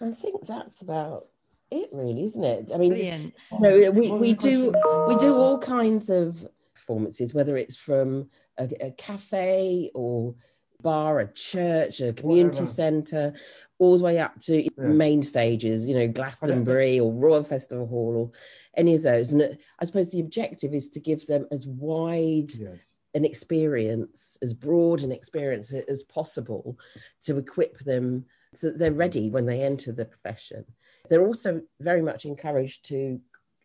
I 0.00 0.10
think 0.12 0.46
that's 0.46 0.82
about 0.82 1.26
it 1.70 1.88
really, 1.92 2.24
isn't 2.24 2.42
it? 2.42 2.70
I 2.74 2.78
mean, 2.78 2.90
Brilliant. 2.90 3.34
no, 3.60 3.90
we, 3.90 4.10
we 4.10 4.32
do 4.32 4.72
we 5.06 5.16
do 5.16 5.34
all 5.34 5.58
kinds 5.58 6.10
of 6.10 6.46
performances, 6.74 7.34
whether 7.34 7.56
it's 7.56 7.76
from 7.76 8.28
a, 8.58 8.68
a 8.80 8.90
cafe 8.92 9.90
or 9.94 10.34
bar, 10.82 11.20
a 11.20 11.32
church, 11.32 12.00
a 12.00 12.12
community 12.12 12.66
centre, 12.66 13.34
all 13.78 13.98
the 13.98 14.04
way 14.04 14.18
up 14.18 14.40
to 14.40 14.62
yeah. 14.62 14.70
main 14.76 15.22
stages, 15.22 15.86
you 15.86 15.94
know, 15.94 16.08
Glastonbury 16.08 16.98
or 16.98 17.12
Royal 17.12 17.44
Festival 17.44 17.86
Hall 17.86 18.16
or 18.16 18.30
any 18.76 18.94
of 18.94 19.02
those. 19.02 19.32
And 19.32 19.42
uh, 19.42 19.48
I 19.78 19.84
suppose 19.84 20.10
the 20.10 20.20
objective 20.20 20.72
is 20.74 20.88
to 20.90 21.00
give 21.00 21.26
them 21.26 21.46
as 21.52 21.66
wide 21.66 22.54
yeah 22.54 22.74
an 23.14 23.24
experience, 23.24 24.38
as 24.42 24.54
broad 24.54 25.00
an 25.00 25.12
experience 25.12 25.72
as 25.72 26.02
possible 26.04 26.78
to 27.22 27.38
equip 27.38 27.78
them 27.80 28.24
so 28.54 28.68
that 28.68 28.78
they're 28.78 28.92
ready 28.92 29.30
when 29.30 29.46
they 29.46 29.62
enter 29.62 29.92
the 29.92 30.04
profession. 30.04 30.64
They're 31.08 31.26
also 31.26 31.62
very 31.80 32.02
much 32.02 32.24
encouraged 32.24 32.84
to 32.86 33.20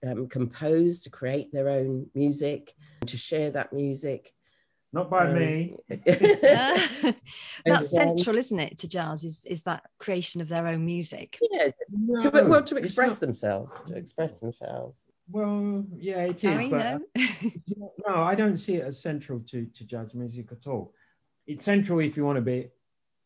um, 0.05 0.27
compose, 0.27 1.01
to 1.01 1.09
create 1.09 1.51
their 1.51 1.69
own 1.69 2.07
music, 2.13 2.75
to 3.05 3.17
share 3.17 3.51
that 3.51 3.73
music. 3.73 4.33
Not 4.93 5.09
by 5.09 5.27
um, 5.27 5.33
me. 5.37 5.75
That's 7.65 7.91
central, 7.91 8.37
isn't 8.37 8.59
it, 8.59 8.77
to 8.79 8.87
jazz? 8.87 9.23
Is 9.23 9.43
is 9.45 9.63
that 9.63 9.83
creation 9.99 10.41
of 10.41 10.47
their 10.47 10.67
own 10.67 10.85
music? 10.85 11.37
Yeah, 11.51 11.69
no, 11.91 12.19
to, 12.21 12.29
well, 12.29 12.63
to 12.63 12.77
express 12.77 13.17
themselves, 13.17 13.73
to 13.87 13.95
express 13.95 14.39
themselves. 14.39 15.05
Well, 15.29 15.85
yeah, 15.97 16.19
it 16.19 16.43
is. 16.43 16.57
Harry, 16.57 16.69
but 16.69 17.01
no? 17.15 17.51
no, 18.07 18.23
I 18.23 18.35
don't 18.35 18.57
see 18.57 18.75
it 18.75 18.85
as 18.85 19.01
central 19.01 19.41
to, 19.49 19.65
to 19.65 19.83
jazz 19.83 20.13
music 20.13 20.51
at 20.51 20.67
all. 20.67 20.93
It's 21.47 21.65
central 21.65 21.99
if 21.99 22.15
you 22.15 22.23
want 22.23 22.37
to 22.37 22.41
be 22.41 22.69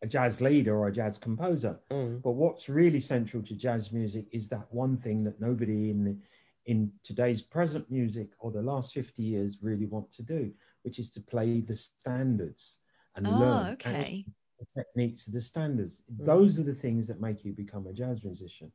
a 0.01 0.07
jazz 0.07 0.41
leader 0.41 0.77
or 0.77 0.87
a 0.87 0.93
jazz 0.93 1.17
composer. 1.17 1.79
Mm. 1.91 2.21
But 2.21 2.31
what's 2.31 2.69
really 2.69 2.99
central 2.99 3.43
to 3.43 3.53
jazz 3.53 3.91
music 3.91 4.25
is 4.31 4.49
that 4.49 4.67
one 4.71 4.97
thing 4.97 5.23
that 5.25 5.41
nobody 5.41 5.89
in 5.89 6.21
in 6.65 6.91
today's 7.03 7.41
present 7.41 7.89
music 7.89 8.29
or 8.39 8.51
the 8.51 8.61
last 8.61 8.93
50 8.93 9.23
years 9.23 9.57
really 9.61 9.87
want 9.87 10.13
to 10.13 10.21
do, 10.21 10.51
which 10.83 10.99
is 10.99 11.09
to 11.11 11.21
play 11.21 11.61
the 11.61 11.75
standards 11.75 12.77
and 13.15 13.25
oh, 13.25 13.31
learn 13.31 13.73
okay. 13.73 14.23
the 14.59 14.81
techniques 14.83 15.25
of 15.25 15.33
the 15.33 15.41
standards. 15.41 16.03
Mm. 16.13 16.25
Those 16.25 16.59
are 16.59 16.63
the 16.63 16.75
things 16.75 17.07
that 17.07 17.21
make 17.21 17.43
you 17.43 17.53
become 17.53 17.87
a 17.87 17.93
jazz 17.93 18.23
musician. 18.23 18.71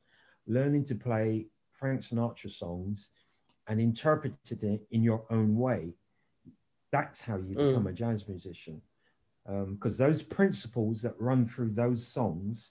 Learning 0.46 0.84
to 0.86 0.94
play 0.94 1.46
Frank 1.72 2.02
Sinatra 2.02 2.50
songs 2.50 3.10
and 3.68 3.80
interpreted 3.80 4.62
it 4.64 4.86
in 4.90 5.02
your 5.02 5.24
own 5.30 5.56
way. 5.56 5.94
That's 6.90 7.22
how 7.22 7.36
you 7.36 7.54
mm. 7.54 7.68
become 7.68 7.86
a 7.86 7.92
jazz 7.92 8.26
musician. 8.28 8.82
Because 9.46 10.00
um, 10.00 10.06
those 10.06 10.22
principles 10.22 11.02
that 11.02 11.14
run 11.20 11.46
through 11.46 11.72
those 11.74 12.06
songs 12.06 12.70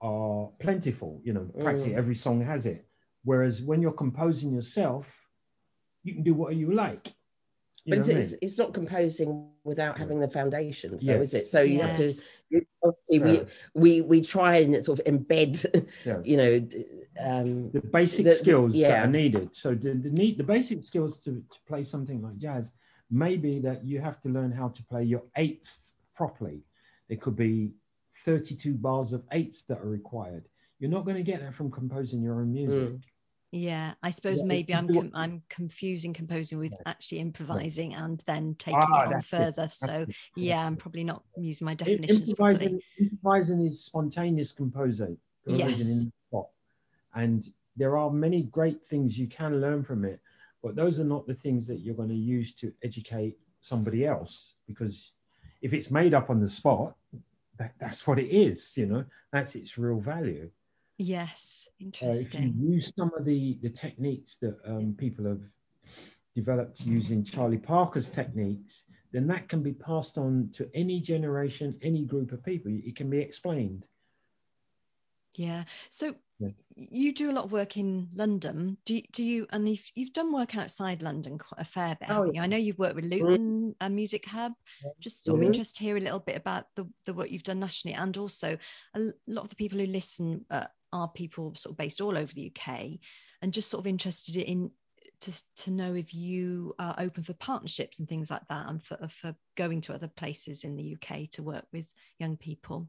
are 0.00 0.48
plentiful. 0.58 1.20
You 1.24 1.34
know, 1.34 1.50
practically 1.60 1.92
mm. 1.92 1.98
every 1.98 2.16
song 2.16 2.40
has 2.44 2.66
it. 2.66 2.86
Whereas 3.24 3.60
when 3.60 3.82
you're 3.82 3.92
composing 3.92 4.52
yourself, 4.52 5.06
you 6.02 6.14
can 6.14 6.22
do 6.22 6.34
what 6.34 6.54
you 6.56 6.72
like. 6.72 7.08
You 7.84 7.94
but 7.94 7.98
it's, 7.98 8.10
I 8.10 8.14
mean? 8.14 8.38
it's, 8.42 8.58
not 8.58 8.74
composing 8.74 9.50
without 9.64 9.98
having 9.98 10.18
the 10.18 10.28
foundations, 10.28 11.02
yes. 11.02 11.16
though, 11.16 11.22
is 11.22 11.34
it? 11.34 11.46
So 11.48 11.60
you 11.60 11.78
yes. 11.78 11.88
have 11.88 11.96
to. 11.98 12.66
Obviously, 12.82 13.34
yeah. 13.34 13.44
we, 13.74 14.00
we 14.00 14.00
we 14.02 14.20
try 14.22 14.56
and 14.56 14.84
sort 14.84 15.00
of 15.00 15.04
embed, 15.04 15.84
yeah. 16.04 16.18
you 16.24 16.36
know, 16.36 16.54
um, 17.20 17.70
the 17.72 17.80
basic 17.80 18.24
the, 18.24 18.36
skills 18.36 18.74
yeah. 18.74 18.88
that 18.88 19.08
are 19.08 19.10
needed. 19.10 19.50
So 19.52 19.74
the 19.74 19.94
the, 19.94 20.10
need, 20.10 20.38
the 20.38 20.44
basic 20.44 20.84
skills 20.84 21.18
to, 21.20 21.32
to 21.32 21.58
play 21.66 21.84
something 21.84 22.22
like 22.22 22.38
jazz 22.38 22.72
maybe 23.10 23.58
that 23.60 23.84
you 23.84 24.00
have 24.00 24.20
to 24.22 24.28
learn 24.28 24.52
how 24.52 24.68
to 24.68 24.84
play 24.84 25.02
your 25.02 25.22
eighths 25.36 25.94
properly. 26.22 26.60
There 27.08 27.16
could 27.16 27.36
be 27.36 27.70
32 28.26 28.74
bars 28.74 29.12
of 29.12 29.22
eights 29.32 29.62
that 29.62 29.78
are 29.78 29.88
required. 29.88 30.44
You're 30.80 30.90
not 30.90 31.04
going 31.04 31.16
to 31.16 31.22
get 31.22 31.40
that 31.40 31.54
from 31.54 31.70
composing 31.70 32.20
your 32.20 32.40
own 32.40 32.52
music. 32.52 32.90
Mm. 32.94 33.00
Yeah, 33.52 33.94
I 34.02 34.10
suppose 34.10 34.40
Yeah, 34.40 34.46
maybe 34.46 34.74
I'm 34.74 34.88
com- 34.92 35.12
I'm 35.14 35.42
confusing 35.48 36.12
composing 36.12 36.58
with 36.58 36.72
Yeah. 36.72 36.82
actually 36.92 37.20
improvising 37.20 37.94
and 37.94 38.22
then 38.26 38.56
taking 38.58 38.80
Ah, 38.82 39.02
it 39.02 39.06
on 39.06 39.12
that's 39.12 39.32
it, 39.32 39.36
further. 39.36 39.68
So 39.72 39.94
it, 40.06 40.14
yeah, 40.36 40.66
I'm 40.66 40.76
probably 40.76 41.04
not 41.04 41.22
using 41.38 41.64
my 41.64 41.70
I- 41.70 41.74
definitions 41.74 42.34
properly. 42.34 42.66
improvising, 42.66 42.80
improvising 43.00 43.60
is 43.64 43.82
spontaneous 43.84 44.52
composing, 44.52 45.16
composing 45.46 45.68
Yes. 45.70 45.80
in 45.80 45.86
the 46.04 46.12
spot. 46.28 46.48
And 47.14 47.50
there 47.76 47.96
are 47.96 48.10
many 48.10 48.42
great 48.42 48.82
things 48.90 49.18
you 49.18 49.28
can 49.28 49.60
learn 49.62 49.82
from 49.82 50.04
it, 50.04 50.20
but 50.62 50.74
those 50.76 51.00
are 51.00 51.04
not 51.14 51.26
the 51.26 51.34
things 51.44 51.66
that 51.68 51.76
you're 51.78 51.94
going 52.02 52.10
to 52.10 52.14
use 52.36 52.52
to 52.56 52.74
educate 52.82 53.38
somebody 53.62 54.04
else. 54.04 54.56
Because 54.66 55.12
if 55.60 55.72
it's 55.72 55.90
made 55.90 56.14
up 56.14 56.30
on 56.30 56.40
the 56.40 56.50
spot, 56.50 56.94
that, 57.58 57.74
that's 57.78 58.06
what 58.06 58.18
it 58.18 58.28
is, 58.28 58.76
you 58.76 58.86
know, 58.86 59.04
that's 59.32 59.54
its 59.54 59.76
real 59.78 60.00
value. 60.00 60.50
Yes, 60.96 61.68
Uh, 61.80 62.10
if 62.10 62.34
you 62.34 62.52
use 62.56 62.92
some 62.96 63.10
of 63.16 63.24
the, 63.24 63.58
the 63.62 63.70
techniques 63.70 64.36
that 64.40 64.58
um, 64.66 64.94
people 64.98 65.24
have 65.26 65.40
developed 66.34 66.80
using 66.80 67.24
Charlie 67.24 67.58
Parker's 67.58 68.10
techniques, 68.10 68.84
then 69.12 69.26
that 69.26 69.48
can 69.48 69.62
be 69.62 69.72
passed 69.72 70.18
on 70.18 70.50
to 70.52 70.68
any 70.74 71.00
generation, 71.00 71.76
any 71.82 72.04
group 72.04 72.32
of 72.32 72.44
people. 72.44 72.70
It 72.72 72.96
can 72.96 73.08
be 73.08 73.18
explained. 73.18 73.84
Yeah. 75.38 75.64
So 75.90 76.16
Yeah. 76.40 76.50
you 76.76 77.12
do 77.12 77.30
a 77.30 77.32
lot 77.32 77.44
of 77.44 77.52
work 77.52 77.76
in 77.76 78.08
London. 78.14 78.76
Do 78.84 78.96
you, 78.96 79.02
do 79.12 79.22
you 79.22 79.46
and 79.50 79.68
you've, 79.68 79.84
you've 79.94 80.12
done 80.12 80.32
work 80.32 80.56
outside 80.56 81.02
London 81.02 81.38
quite 81.38 81.60
a 81.60 81.64
fair 81.64 81.96
bit. 81.96 82.08
Oh, 82.10 82.14
haven't? 82.26 82.38
I 82.40 82.46
know 82.46 82.56
you've 82.56 82.78
worked 82.78 82.96
with 82.96 83.04
Luton 83.04 83.74
uh, 83.80 83.88
Music 83.88 84.26
Hub. 84.26 84.52
Just 85.00 85.24
sort 85.24 85.36
of 85.36 85.42
Mhm. 85.42 85.46
interested 85.46 85.78
to 85.78 85.84
hear 85.84 85.96
a 85.96 86.00
little 86.00 86.18
bit 86.20 86.36
about 86.36 86.66
the, 86.76 86.86
the 87.06 87.14
work 87.14 87.30
you've 87.30 87.42
done 87.44 87.60
nationally, 87.60 87.96
and 87.96 88.16
also 88.16 88.58
a 88.94 89.00
lot 89.26 89.42
of 89.44 89.48
the 89.48 89.56
people 89.56 89.78
who 89.78 89.86
listen 89.86 90.44
uh, 90.50 90.66
are 90.92 91.08
people 91.08 91.54
sort 91.56 91.72
of 91.72 91.76
based 91.76 92.00
all 92.00 92.18
over 92.18 92.32
the 92.32 92.52
UK, 92.54 92.98
and 93.42 93.52
just 93.52 93.70
sort 93.70 93.80
of 93.82 93.86
interested 93.86 94.36
in 94.36 94.72
to 95.20 95.32
to 95.56 95.70
know 95.70 95.94
if 95.94 96.14
you 96.14 96.74
are 96.78 96.94
open 96.98 97.22
for 97.24 97.34
partnerships 97.34 97.98
and 97.98 98.08
things 98.08 98.30
like 98.30 98.46
that, 98.48 98.68
and 98.68 98.82
for 98.84 98.98
for 99.08 99.34
going 99.56 99.80
to 99.82 99.94
other 99.94 100.08
places 100.08 100.64
in 100.64 100.76
the 100.76 100.96
UK 100.96 101.28
to 101.30 101.42
work 101.42 101.66
with 101.72 101.86
young 102.18 102.36
people. 102.36 102.88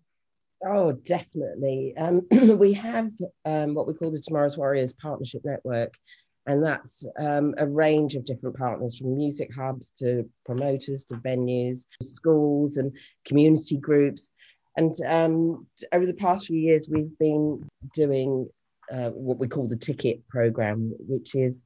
Oh, 0.66 0.92
definitely. 0.92 1.94
Um, 1.98 2.28
we 2.58 2.74
have 2.74 3.12
um, 3.46 3.74
what 3.74 3.88
we 3.88 3.94
call 3.94 4.12
the 4.12 4.20
Tomorrow's 4.20 4.58
Warriors 4.58 4.94
Partnership 4.94 5.42
Network, 5.46 5.98
and 6.46 6.66
that's 6.66 7.08
um, 7.20 7.54
a 7.58 7.68
range 7.68 8.16
of 8.16 8.26
different 8.26 8.58
partners 8.58 8.98
from 8.98 9.16
music 9.16 9.50
hubs 9.56 9.92
to 10.00 10.30
promoters 10.46 11.06
to 11.06 11.16
venues, 11.16 11.86
schools, 12.02 12.78
and 12.78 12.92
community 13.26 13.78
groups. 13.78 14.32
And 14.76 14.94
um, 15.08 15.68
over 15.94 16.06
the 16.06 16.14
past 16.14 16.48
few 16.48 16.60
years, 16.60 16.90
we've 16.90 17.18
been 17.20 17.68
doing 17.94 18.50
uh, 18.92 19.10
what 19.10 19.40
we 19.40 19.48
call 19.48 19.68
the 19.68 19.78
ticket 19.78 20.28
program, 20.28 20.94
which 21.00 21.36
is 21.36 21.62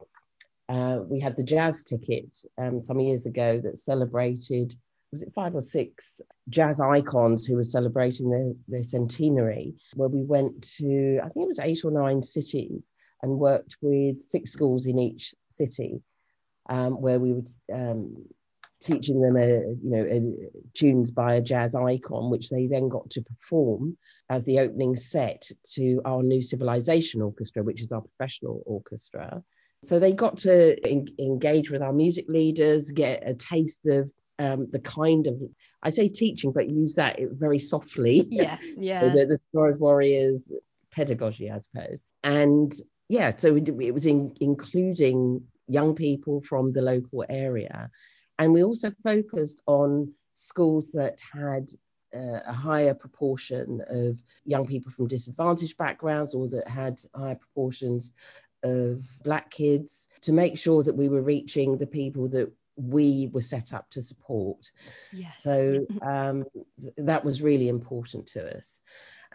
uh, 0.70 1.00
we 1.08 1.20
had 1.20 1.36
the 1.36 1.44
jazz 1.44 1.84
ticket 1.84 2.38
um, 2.58 2.82
some 2.82 3.00
years 3.00 3.26
ago 3.26 3.60
that 3.60 3.80
celebrated 3.80 4.76
was 5.14 5.22
it 5.22 5.32
five 5.34 5.54
or 5.54 5.62
six 5.62 6.20
jazz 6.50 6.82
icons 6.82 7.46
who 7.46 7.56
were 7.56 7.64
celebrating 7.64 8.32
their, 8.32 8.52
their 8.68 8.82
centenary, 8.82 9.76
where 9.94 10.10
we 10.10 10.24
went 10.24 10.64
to, 10.78 11.20
I 11.24 11.30
think 11.30 11.46
it 11.46 11.50
was 11.50 11.60
eight 11.60 11.86
or 11.86 11.92
nine 11.92 12.22
cities 12.24 12.92
and 13.22 13.38
worked 13.38 13.78
with 13.82 14.22
six 14.24 14.52
schools 14.52 14.88
in 14.88 14.98
each 14.98 15.36
city, 15.50 16.02
um, 16.68 17.00
where 17.00 17.20
we 17.20 17.34
were 17.34 17.44
um, 17.72 18.26
teaching 18.82 19.22
them 19.22 19.38
a, 19.38 19.50
you 19.50 19.80
know, 19.84 20.04
a, 20.04 20.50
tunes 20.74 21.12
by 21.12 21.36
a 21.36 21.42
jazz 21.42 21.76
icon, 21.76 22.32
which 22.32 22.50
they 22.50 22.66
then 22.66 22.90
got 22.90 23.08
to 23.12 23.22
perform 23.22 23.96
as 24.32 24.44
the 24.46 24.60
opening 24.60 24.96
set 24.96 25.48
to 25.74 26.02
our 26.06 26.24
Nu 26.24 26.42
Civilization 26.42 27.22
Orchestra, 27.22 27.62
which 27.62 27.84
is 27.84 27.92
our 27.92 28.02
professional 28.02 28.64
orchestra. 28.66 29.44
So 29.84 30.00
they 30.00 30.12
got 30.12 30.38
to 30.40 30.76
en- 30.90 31.14
engage 31.20 31.70
with 31.70 31.84
our 31.84 31.94
music 31.94 32.26
leaders, 32.30 32.92
get 32.92 33.22
a 33.30 33.36
taste 33.36 33.86
of 33.86 34.10
um, 34.40 34.68
the 34.72 34.80
kind 34.80 35.28
of 35.28 35.42
I 35.84 35.90
say 35.90 36.08
teaching, 36.10 36.52
but 36.52 36.70
use 36.70 36.96
that 36.96 37.20
very 37.32 37.60
softly. 37.60 38.24
Yeah, 38.32 38.58
So 38.62 38.74
yeah. 38.80 39.10
the, 39.10 39.26
the 39.26 39.40
Forest 39.52 39.80
Warriors 39.80 40.52
pedagogy, 40.92 41.52
I 41.52 41.60
suppose. 41.60 42.00
And 42.24 42.74
yeah, 43.10 43.36
so 43.36 43.56
it, 43.56 43.68
it 43.68 43.94
was 43.94 44.06
in, 44.06 44.34
including 44.40 45.44
young 45.68 45.94
people 45.94 46.42
from 46.42 46.72
the 46.72 46.82
local 46.82 47.26
area. 47.30 47.90
And 48.40 48.54
we 48.54 48.64
also 48.64 48.92
focused 49.04 49.62
on 49.68 50.14
schools 50.34 50.92
that 50.94 51.20
had 51.32 51.70
uh, 52.16 52.40
a 52.46 52.54
higher 52.54 52.94
proportion 52.94 53.82
of 53.88 54.22
young 54.46 54.66
people 54.66 54.92
from 54.92 55.08
disadvantaged 55.08 55.78
backgrounds 55.78 56.34
or 56.34 56.48
that 56.48 56.68
had 56.68 57.00
higher 57.16 57.36
proportions 57.36 58.12
of 58.64 59.02
Black 59.24 59.50
kids 59.52 60.08
to 60.22 60.32
make 60.32 60.58
sure 60.58 60.84
that 60.84 60.96
we 60.96 61.10
were 61.10 61.22
reaching 61.22 61.78
the 61.78 61.88
people 61.88 62.28
that 62.30 62.52
we 62.76 63.30
were 63.34 63.42
set 63.42 63.74
up 63.74 63.90
to 63.92 64.02
support. 64.02 64.72
Yes. 65.12 65.42
So 65.44 65.86
um, 66.02 66.46
th- 66.80 66.94
that 66.98 67.24
was 67.24 67.42
really 67.42 67.68
important 67.70 68.28
to 68.28 68.58
us. 68.58 68.80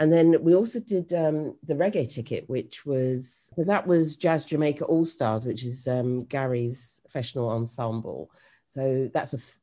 And 0.00 0.12
then 0.12 0.42
we 0.44 0.54
also 0.54 0.78
did 0.78 1.12
um, 1.12 1.56
the 1.64 1.74
reggae 1.74 2.08
ticket, 2.12 2.48
which 2.48 2.86
was 2.86 3.48
so 3.52 3.64
that 3.64 3.86
was 3.86 4.16
Jazz 4.16 4.44
Jamaica 4.44 4.84
All 4.84 5.04
Stars, 5.04 5.44
which 5.44 5.64
is 5.64 5.88
um, 5.88 6.24
Gary's 6.24 7.00
professional 7.02 7.48
ensemble. 7.50 8.30
So 8.68 9.10
that's 9.12 9.34
a 9.34 9.38
f- 9.38 9.60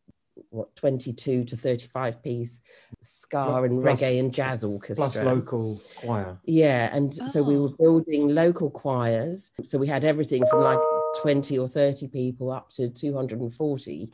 what 0.50 0.76
22 0.76 1.46
to 1.46 1.56
35 1.56 2.22
piece 2.22 2.60
ska 3.00 3.46
Plus- 3.46 3.64
and 3.66 3.82
plus- 3.82 4.00
reggae 4.02 4.20
and 4.20 4.34
jazz 4.34 4.66
orchestra. 4.66 5.10
Plus 5.10 5.16
local 5.26 5.82
choir. 5.96 6.38
Yeah, 6.44 6.90
and 6.94 7.14
so 7.14 7.42
we 7.42 7.56
were 7.56 7.70
Oh. 7.70 7.76
building 7.80 8.28
local 8.36 8.70
choirs. 8.70 9.52
So 9.64 9.78
we 9.78 9.88
had 9.88 10.04
everything 10.04 10.46
from 10.48 10.62
like 10.64 10.80
20 11.16 11.58
or 11.58 11.68
30 11.68 12.08
people 12.08 12.52
up 12.52 12.70
to 12.72 12.90
240 12.90 14.12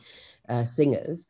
uh, 0.48 0.64
singers. 0.64 1.26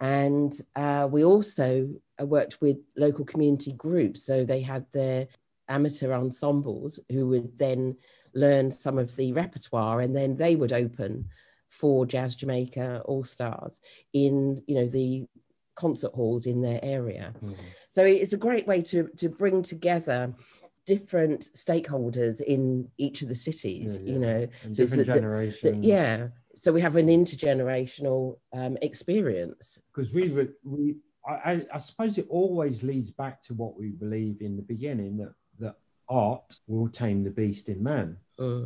And 0.00 0.52
uh, 0.76 1.08
we 1.10 1.24
also 1.24 1.88
uh, 2.20 2.26
worked 2.26 2.60
with 2.60 2.78
local 2.96 3.24
community 3.24 3.72
groups. 3.72 4.22
So 4.22 4.44
they 4.44 4.60
had 4.60 4.86
their 4.92 5.26
amateur 5.68 6.12
ensembles 6.12 7.00
who 7.10 7.26
would 7.28 7.58
then 7.58 7.96
learn 8.34 8.70
some 8.70 8.98
of 8.98 9.16
the 9.16 9.32
repertoire 9.32 10.00
and 10.00 10.14
then 10.14 10.36
they 10.36 10.54
would 10.56 10.72
open 10.72 11.28
for 11.68 12.06
Jazz 12.06 12.34
Jamaica 12.34 13.02
All 13.04 13.24
Stars 13.24 13.80
in, 14.12 14.62
you 14.66 14.76
know, 14.76 14.86
the 14.86 15.26
concert 15.74 16.12
halls 16.12 16.46
in 16.46 16.60
their 16.60 16.80
area. 16.82 17.34
Mhm. 17.42 17.54
So 17.90 18.04
it's 18.04 18.32
a 18.32 18.38
great 18.38 18.66
way 18.66 18.82
to 18.82 19.08
to 19.16 19.28
bring 19.28 19.62
together 19.62 20.34
different 20.92 21.40
stakeholders 21.66 22.36
in 22.54 22.62
each 22.96 23.18
of 23.22 23.28
the 23.32 23.34
cities. 23.48 23.90
Yeah. 23.98 24.12
You 24.12 24.18
know, 24.24 24.40
And 24.64 24.74
So 24.74 24.82
different 24.82 25.06
the- 25.06 25.12
the- 25.12 25.18
generations. 25.20 25.76
the- 25.82 25.88
yeah. 25.96 26.28
So 26.62 26.72
we 26.72 26.80
have 26.80 26.96
an 26.96 27.08
intergenerational 27.18 28.38
um, 28.60 28.74
experience. 28.90 29.64
because 29.90 30.12
we 30.12 30.22
were 30.34 30.48
we 30.64 30.84
I, 31.26 31.66
I- 31.76 31.78
suppose 31.88 32.12
it 32.22 32.26
always 32.40 32.76
leads 32.90 33.10
back 33.22 33.36
to 33.46 33.52
what 33.60 33.72
we 33.80 33.88
believe 34.04 34.36
in 34.40 34.52
the 34.60 34.66
beginning 34.74 35.12
that 35.22 35.34
that 35.62 35.76
art 36.08 36.48
will 36.72 36.88
tame 37.02 37.20
the 37.28 37.34
beast 37.40 37.64
in 37.68 37.78
man 37.92 38.08
Mm. 38.38 38.64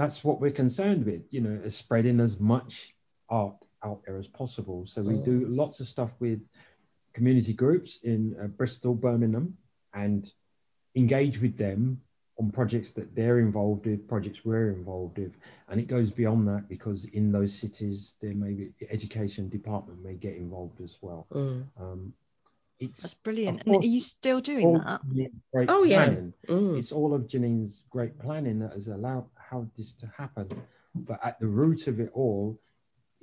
that's 0.00 0.18
what 0.26 0.36
we're 0.42 0.58
concerned 0.64 1.02
with 1.10 1.22
you 1.34 1.40
know 1.46 1.56
is 1.68 1.74
spreading 1.84 2.18
as 2.28 2.34
much 2.54 2.74
art 3.42 3.56
out 3.86 4.00
there 4.04 4.18
as 4.24 4.28
possible 4.42 4.80
so 4.92 4.98
we 5.12 5.14
Mm. 5.18 5.24
do 5.30 5.36
lots 5.62 5.76
of 5.82 5.86
stuff 5.96 6.12
with 6.26 6.40
community 7.16 7.54
groups 7.64 7.90
in 8.12 8.20
uh, 8.40 8.48
bristol 8.60 8.92
birmingham 9.06 9.46
and 10.04 10.20
engage 10.94 11.40
with 11.40 11.56
them 11.56 12.00
on 12.38 12.50
projects 12.50 12.92
that 12.92 13.14
they're 13.14 13.38
involved 13.38 13.86
with 13.86 14.08
projects 14.08 14.40
we're 14.44 14.70
involved 14.72 15.18
with 15.18 15.32
and 15.68 15.80
it 15.80 15.86
goes 15.86 16.10
beyond 16.10 16.46
that 16.48 16.68
because 16.68 17.04
in 17.06 17.30
those 17.30 17.52
cities 17.54 18.14
there 18.20 18.34
may 18.34 18.52
be 18.52 18.70
the 18.80 18.90
education 18.90 19.48
department 19.48 20.02
may 20.04 20.14
get 20.14 20.36
involved 20.36 20.80
as 20.80 20.98
well 21.00 21.26
Mm. 21.32 21.64
um, 21.80 22.12
it's 22.80 23.02
That's 23.02 23.14
brilliant. 23.14 23.60
Of 23.60 23.66
And 23.68 23.84
are 23.84 23.86
you 23.86 24.00
still 24.00 24.40
doing 24.40 24.72
that? 24.74 25.00
Oh, 25.68 25.84
yeah. 25.84 26.08
Mm. 26.48 26.76
It's 26.76 26.90
all 26.90 27.14
of 27.14 27.28
Janine's 27.28 27.84
great 27.88 28.18
planning 28.18 28.58
that 28.58 28.72
has 28.72 28.88
allowed 28.88 29.26
how 29.36 29.68
this 29.76 29.94
to 29.94 30.10
happen. 30.18 30.48
But 30.92 31.20
at 31.24 31.38
the 31.38 31.46
root 31.46 31.86
of 31.86 32.00
it 32.00 32.10
all 32.14 32.58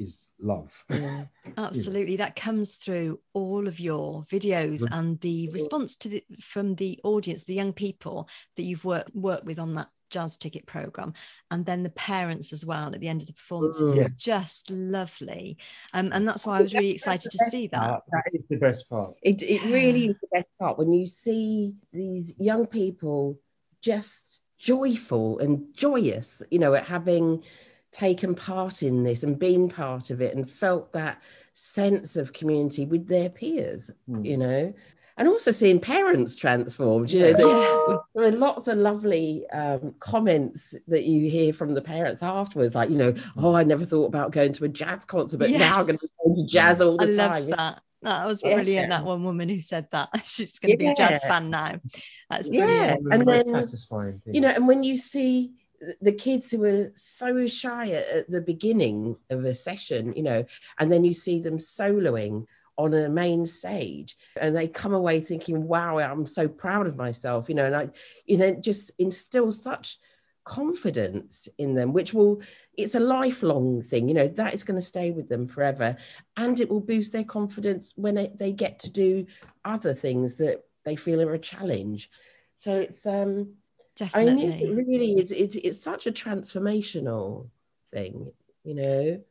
is 0.02 0.30
love. 0.40 0.72
Yeah. 0.90 1.26
Absolutely, 1.58 2.18
that 2.18 2.36
comes 2.36 2.76
through 2.76 3.20
all 3.34 3.68
of 3.68 3.80
your 3.80 4.24
videos 4.24 4.82
Right. 4.84 4.92
and 4.94 5.20
the 5.22 5.50
response 5.50 5.96
to 5.98 6.10
the 6.10 6.24
from 6.40 6.76
the 6.76 7.00
audience, 7.04 7.44
the 7.44 7.54
young 7.56 7.74
people 7.74 8.30
that 8.56 8.64
you've 8.64 8.86
worked 8.86 9.14
worked 9.16 9.46
with 9.46 9.60
on 9.60 9.76
that 9.76 9.90
jazz 10.12 10.38
ticket 10.38 10.66
program, 10.66 11.14
and 11.50 11.66
then 11.66 11.84
the 11.84 11.90
parents 11.90 12.54
as 12.54 12.66
well 12.66 12.94
at 12.94 13.00
the 13.00 13.08
end 13.08 13.22
of 13.22 13.28
the 13.28 13.34
performances 13.34 13.94
Mm. 13.94 13.98
is 13.98 14.10
just 14.16 14.70
lovely, 14.70 15.58
um, 15.94 16.12
and 16.14 16.28
that's 16.28 16.46
why 16.46 16.60
I 16.60 16.62
was 16.62 16.74
really 16.74 16.92
excited 16.92 17.32
to 17.32 17.40
see 17.50 17.68
that. 17.68 17.90
Uh, 17.90 18.00
that 18.12 18.24
is 18.34 18.44
the 18.50 18.58
best 18.58 18.90
part. 18.90 19.14
It, 19.24 19.42
it 19.42 19.62
really 19.64 20.08
is 20.08 20.18
the 20.20 20.28
best 20.32 20.48
part 20.60 20.78
when 20.78 20.92
you 20.94 21.06
see 21.08 21.76
these 21.92 22.36
young 22.38 22.68
people 22.68 23.40
just 23.82 24.42
joyful 24.60 25.40
and 25.40 25.74
joyous, 25.74 26.44
you 26.52 26.60
know, 26.60 26.74
at 26.76 26.86
having 26.86 27.44
taken 27.92 28.34
part 28.36 28.84
in 28.84 29.04
this 29.04 29.24
and 29.24 29.38
been 29.40 29.68
part 29.70 30.10
of 30.12 30.22
it 30.22 30.36
and 30.36 30.50
felt 30.50 30.94
that 30.94 31.22
sense 31.54 32.16
of 32.16 32.32
community 32.34 32.86
with 32.86 33.08
their 33.08 33.30
peers, 33.30 33.92
Mm. 34.10 34.26
you 34.26 34.38
know. 34.38 34.74
and 35.18 35.28
also 35.28 35.52
seeing 35.52 35.80
parents 35.80 36.36
transformed. 36.38 37.12
You 37.12 37.20
know, 37.22 37.28
Yeah. 37.28 37.34
there, 37.38 37.48
Yeah. 37.48 37.98
there 38.16 38.24
are 38.24 38.32
lots 38.32 38.68
of 38.70 38.78
lovely 38.78 39.46
um, 39.50 39.94
comments 40.00 40.74
that 40.88 41.04
you 41.04 41.30
hear 41.30 41.52
from 41.54 41.74
the 41.74 41.82
parents 41.82 42.24
afterwards, 42.24 42.74
like 42.74 42.90
you 42.90 42.98
know, 42.98 43.14
oh, 43.38 43.54
I 43.54 43.64
never 43.64 43.84
thought 43.86 44.06
about 44.06 44.32
going 44.32 44.54
to 44.54 44.64
a 44.64 44.70
jazz 44.70 45.04
concert, 45.06 45.38
but 45.38 45.50
now 45.52 45.80
I'm 45.80 45.86
going 45.86 45.98
to 46.00 46.08
Yes. 46.08 46.12
be 46.12 46.26
going 46.34 46.48
to 46.48 46.52
jazz 46.52 46.82
all 46.82 47.00
I 47.00 47.06
the 47.06 47.12
loved 47.14 47.50
that. 47.52 47.82
That 48.04 48.26
was 48.26 48.42
Yeah. 48.44 48.56
brilliant. 48.56 48.90
That 48.90 49.04
one 49.06 49.24
woman 49.24 49.50
who 49.50 49.60
said 49.60 49.88
that 49.92 50.10
she's 50.26 50.58
going 50.58 50.72
to 50.72 50.78
be 50.78 50.88
a 50.88 50.96
jazz 50.96 51.22
fan 51.24 51.50
now. 51.52 51.80
That's 52.30 52.48
Yeah. 52.48 52.96
brilliant. 52.98 53.14
and 53.14 53.28
then, 53.28 53.46
satisfying 53.68 54.22
thing. 54.26 54.34
You 54.34 54.42
know, 54.42 54.50
and 54.50 54.66
when 54.68 54.84
you 54.84 54.96
see 54.98 55.48
th- 55.50 55.56
the 56.00 56.12
kids 56.12 56.52
who 56.52 56.64
are 56.64 56.92
so 56.96 57.48
shy 57.48 57.92
at, 57.92 58.08
at 58.10 58.30
the 58.30 58.42
beginning 58.42 59.18
of 59.30 59.44
a 59.46 59.56
session, 59.56 60.14
you 60.16 60.24
know, 60.24 60.46
and 60.80 60.92
then 60.92 61.04
you 61.04 61.14
see 61.14 61.40
them 61.40 61.58
soloing 61.58 62.46
on 62.78 62.94
a 62.94 63.10
main 63.10 63.46
stage 63.46 64.18
and 64.40 64.56
they 64.56 64.68
come 64.68 64.94
away 64.94 65.20
thinking, 65.20 65.68
wow, 65.68 66.00
I'm 66.00 66.26
so 66.26 66.48
proud 66.48 66.88
of 66.88 66.96
myself, 66.96 67.50
you 67.50 67.56
know, 67.56 67.66
and 67.66 67.76
I, 67.76 67.90
you 68.26 68.38
know, 68.38 68.54
just 68.54 68.92
instill 68.98 69.52
such 69.52 69.98
confidence 70.44 71.48
in 71.58 71.76
them, 71.76 71.94
which 71.94 72.14
will, 72.14 72.42
it's 72.78 72.96
a 72.96 73.00
lifelong 73.00 73.82
thing, 73.82 74.08
you 74.08 74.14
know, 74.14 74.28
that 74.28 74.54
is 74.54 74.64
going 74.64 74.80
to 74.80 74.86
stay 74.86 75.12
with 75.12 75.30
them 75.30 75.48
forever. 75.48 75.96
And 76.38 76.60
it 76.60 76.70
will 76.70 76.80
boost 76.80 77.12
their 77.12 77.24
confidence 77.24 77.94
when 77.96 78.18
it, 78.18 78.38
they 78.38 78.52
get 78.52 78.80
to 78.80 78.92
do 78.92 79.28
other 79.64 79.94
things 79.94 80.36
that 80.36 80.64
they 80.84 80.96
feel 80.96 81.22
are 81.22 81.34
a 81.34 81.40
challenge. 81.40 82.10
So 82.60 82.80
it's, 82.80 83.06
um, 83.06 83.56
I 84.14 84.26
mean, 84.26 84.36
Definitely. 84.38 84.68
music 84.68 84.88
really 84.88 85.12
is, 85.14 85.32
it's, 85.32 85.56
it's 85.56 85.82
such 85.82 86.08
a 86.08 86.12
transformational 86.12 87.50
thing, 87.92 88.32
you 88.64 88.76
know? 88.76 89.22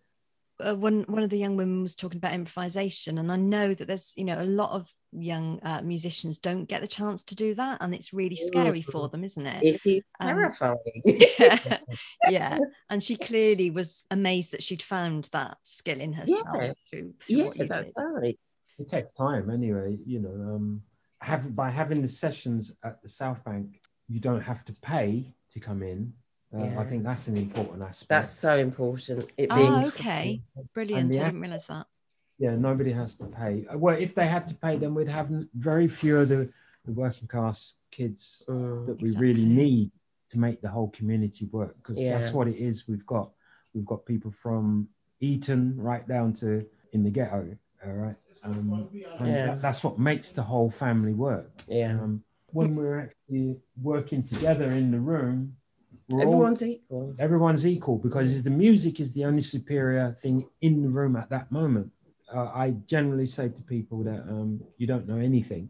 uh, 0.61 0.75
one 0.75 1.05
one 1.09 1.23
of 1.23 1.31
the 1.31 1.39
young 1.39 1.57
women 1.57 1.83
was 1.83 1.95
talking 1.95 2.19
about 2.19 2.35
improvisation 2.35 3.17
and 3.17 3.33
i 3.33 3.37
know 3.37 3.73
that 3.73 3.89
there's 3.89 4.13
you 4.17 4.25
know 4.25 4.41
a 4.41 4.45
lot 4.45 4.71
of 4.73 4.93
young 5.11 5.59
uh, 5.63 5.81
musicians 5.83 6.39
don't 6.39 6.67
get 6.67 6.83
the 6.83 6.87
chance 6.87 7.25
to 7.25 7.35
do 7.35 7.55
that 7.55 7.79
and 7.81 7.95
it's 7.95 8.13
really 8.13 8.37
scary 8.37 8.83
for 8.83 9.09
them 9.09 9.25
isn't 9.25 9.47
it 9.47 9.65
It 9.65 9.81
is 9.85 10.03
Um, 10.21 10.29
terrifying. 10.29 10.77
yeah. 11.05 11.79
yeah 12.29 12.59
and 12.91 13.03
she 13.03 13.17
clearly 13.17 13.71
was 13.71 14.05
amazed 14.11 14.53
that 14.53 14.63
she'd 14.63 14.83
found 14.83 15.29
that 15.33 15.57
skill 15.65 15.99
in 15.99 16.13
herself 16.13 16.45
Yeah. 16.55 16.73
through, 16.91 17.15
through 17.21 17.37
yeah, 17.37 17.45
what 17.47 17.57
you 17.57 17.67
that's 17.67 17.87
did 17.87 17.95
right. 17.97 18.39
it 18.79 18.89
takes 18.91 19.13
time 19.13 19.49
anyway 19.51 19.97
you 20.07 20.21
know 20.21 20.55
um 20.55 20.83
have 21.21 21.57
by 21.57 21.71
having 21.71 22.03
the 22.03 22.09
sessions 22.09 22.71
at 22.85 23.03
the 23.03 23.09
south 23.09 23.43
bank 23.45 23.80
you 24.11 24.21
don't 24.21 24.43
have 24.43 24.65
to 24.65 24.73
pay 24.93 25.33
to 25.53 25.61
come 25.61 25.83
in 25.83 26.13
uh, 26.55 26.65
Yeah. 26.65 26.81
i 26.81 26.85
think 26.85 27.05
that's 27.05 27.29
an 27.29 27.37
important 27.37 27.83
aspect 27.83 28.09
That's 28.09 28.31
so 28.33 28.57
important. 28.57 29.31
It 29.39 29.49
being 29.51 29.73
oh 29.73 29.87
okay 29.89 30.43
brilliant 30.75 31.13
i 31.13 31.25
didn't 31.25 31.41
realize 31.41 31.67
that 31.69 31.87
yeah 32.39 32.55
nobody 32.57 32.93
has 32.93 33.17
to 33.17 33.27
pay 33.27 33.67
Uh, 33.73 33.79
well 33.79 33.97
if 33.97 34.15
they 34.15 34.27
had 34.37 34.45
to 34.49 34.55
pay 34.55 34.77
then 34.77 34.95
we'd 34.95 35.09
have 35.21 35.29
very 35.55 35.89
few 35.89 36.19
of 36.19 36.29
the, 36.29 36.49
the 36.87 36.93
working 36.93 37.29
class 37.29 37.75
kids 37.91 38.43
Mm, 38.49 38.87
that 38.87 39.01
we 39.01 39.11
really 39.27 39.45
need 39.45 39.91
to 40.33 40.39
make 40.39 40.61
the 40.61 40.69
whole 40.77 40.91
community 40.99 41.45
work 41.59 41.75
because 41.77 41.99
Yeah. 41.99 42.19
that's 42.19 42.33
what 42.35 42.47
it 42.49 42.57
is 42.69 42.87
we've 42.89 43.07
got 43.07 43.31
we've 43.75 43.87
got 43.93 44.05
people 44.13 44.33
from 44.45 44.89
eton 45.21 45.63
right 45.91 46.07
down 46.15 46.33
to 46.43 46.49
in 46.95 47.01
the 47.05 47.11
ghetto 47.11 47.43
all 47.85 47.93
right 48.05 48.17
um, 48.45 48.89
and 49.19 49.27
Yeah. 49.29 49.47
that- 49.47 49.63
that's 49.63 49.83
what 49.85 49.99
makes 49.99 50.33
the 50.33 50.43
whole 50.43 50.71
family 50.85 51.13
work 51.29 51.51
yeah. 51.69 51.93
um, 52.03 52.23
when 52.53 52.75
we're 52.77 53.01
actually 53.01 53.57
working 53.83 54.23
together 54.27 54.71
in 54.71 54.91
the 54.91 54.99
room 55.01 55.57
we're 56.09 56.19
all, 56.25 56.33
Everyone's 56.33 56.63
equal. 56.63 57.15
everyone's 57.19 57.67
equal 57.67 57.99
because 57.99 58.43
the 58.43 58.51
music 58.51 59.01
is 59.01 59.13
the 59.15 59.25
only 59.25 59.43
superior 59.43 60.17
thing 60.23 60.47
in 60.61 60.83
the 60.83 60.89
room 60.89 61.17
at 61.17 61.29
that 61.31 61.51
moment 61.53 61.91
uh, 62.35 62.47
i 62.55 62.71
generally 62.87 63.27
say 63.27 63.49
to 63.49 63.63
people 63.63 64.03
that 64.03 64.21
um, 64.29 64.61
you 64.79 64.87
don't 64.87 65.07
know 65.09 65.19
anything 65.19 65.69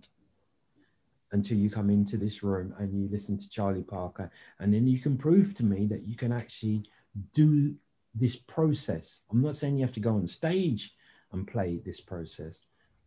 until 1.32 1.56
you 1.56 1.70
come 1.70 1.90
into 1.90 2.16
this 2.16 2.42
room 2.42 2.74
and 2.78 2.92
you 2.92 3.08
listen 3.10 3.38
to 3.38 3.48
charlie 3.50 3.82
parker 3.82 4.30
and 4.58 4.72
then 4.74 4.86
you 4.86 4.98
can 4.98 5.16
prove 5.16 5.54
to 5.54 5.64
me 5.64 5.86
that 5.86 6.02
you 6.06 6.16
can 6.16 6.32
actually 6.32 6.82
do 7.34 7.74
this 8.14 8.36
process 8.36 9.20
i'm 9.30 9.42
not 9.42 9.56
saying 9.56 9.76
you 9.76 9.84
have 9.84 9.94
to 9.94 10.00
go 10.00 10.14
on 10.14 10.26
stage 10.26 10.94
and 11.32 11.46
play 11.46 11.80
this 11.84 12.00
process 12.00 12.54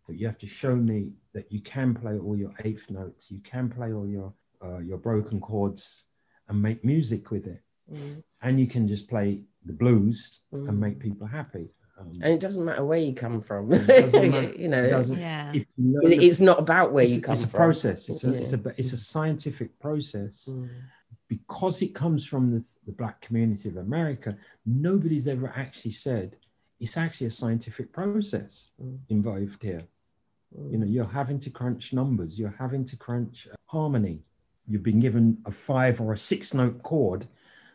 but 0.05 0.17
you 0.17 0.25
have 0.27 0.37
to 0.39 0.47
show 0.47 0.75
me 0.75 1.11
that 1.33 1.51
you 1.51 1.61
can 1.61 1.93
play 1.93 2.17
all 2.17 2.35
your 2.37 2.53
eighth 2.65 2.89
notes 2.89 3.31
you 3.31 3.39
can 3.39 3.69
play 3.69 3.93
all 3.93 4.07
your 4.07 4.33
uh, 4.63 4.79
your 4.79 4.97
broken 4.97 5.39
chords 5.39 6.03
and 6.47 6.61
make 6.61 6.83
music 6.83 7.31
with 7.31 7.47
it 7.47 7.61
Mm. 7.91 8.23
and 8.41 8.59
you 8.61 8.65
can 8.67 8.87
just 8.87 9.09
play 9.09 9.41
the 9.65 9.73
blues 9.73 10.39
Mm. 10.53 10.69
and 10.69 10.79
make 10.79 10.99
people 10.99 11.27
happy. 11.27 11.67
Um, 11.99 12.11
And 12.21 12.33
it 12.33 12.39
doesn't 12.39 12.63
matter 12.63 12.85
where 12.85 12.97
you 13.07 13.13
come 13.13 13.41
from. 13.41 13.67
Matter. 13.71 14.53
you 14.57 14.69
know, 14.69 14.89
doesn't- 14.89 15.19
yeah 15.19 15.51
you 15.51 15.65
learn 15.77 16.13
it- 16.13 16.19
the- 16.19 16.25
it's 16.27 16.39
not 16.39 16.59
about 16.59 16.93
where 16.93 17.03
you 17.03 17.19
come 17.19 17.35
from. 17.35 17.43
it's 17.43 17.43
a 17.43 17.47
from. 17.49 17.57
process. 17.65 18.07
It's 18.09 18.23
a, 18.23 18.33
it's 18.41 18.53
a 18.53 18.59
it's 18.77 18.93
a 18.93 18.97
scientific 18.97 19.77
process 19.79 20.35
Mm. 20.49 20.69
because 21.27 21.81
it 21.81 21.93
comes 21.93 22.25
from 22.25 22.51
the, 22.53 22.63
the 22.85 22.93
black 22.93 23.19
community 23.19 23.67
of 23.67 23.75
America. 23.77 24.37
Nobody's 24.65 25.27
ever 25.27 25.51
actually 25.63 25.91
said 26.07 26.37
it's 26.79 26.95
actually 26.95 27.27
a 27.27 27.31
scientific 27.31 27.91
process 27.91 28.71
Mm. 28.81 28.99
involved 29.09 29.61
here. 29.61 29.83
You 30.69 30.77
know, 30.77 30.85
you're 30.85 31.05
having 31.05 31.39
to 31.41 31.49
crunch 31.49 31.93
numbers. 31.93 32.37
You're 32.37 32.55
having 32.57 32.85
to 32.85 32.95
crunch 32.95 33.47
uh, 33.51 33.55
harmony. 33.65 34.19
You've 34.67 34.83
been 34.83 34.99
given 34.99 35.37
a 35.45 35.51
five 35.51 35.99
or 35.99 36.13
a 36.13 36.17
six 36.17 36.53
note 36.53 36.81
chord, 36.83 37.27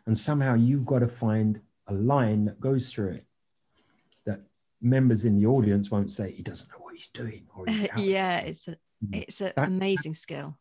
and 0.07 0.17
somehow 0.17 0.55
you've 0.55 0.87
got 0.87 1.01
to 1.01 1.09
find 1.09 1.61
a 1.89 1.93
line 1.93 2.45
that 2.45 2.61
goes 2.61 2.91
through 2.91 3.13
it 3.13 3.25
that 4.27 4.41
members 4.81 5.25
in 5.25 5.39
the 5.39 5.47
audience 5.47 5.91
won't 5.91 6.13
say 6.13 6.31
he 6.31 6.43
doesn't 6.43 6.71
know 6.71 6.79
what 6.79 6.95
he's 6.95 7.09
doing 7.13 7.47
or 7.57 7.67
he's 7.67 7.89
yeah 7.97 8.41
it's 8.41 8.69
a 8.69 8.77
it's 9.13 9.41
an 9.41 9.53
amazing 9.57 10.15
skill 10.15 10.57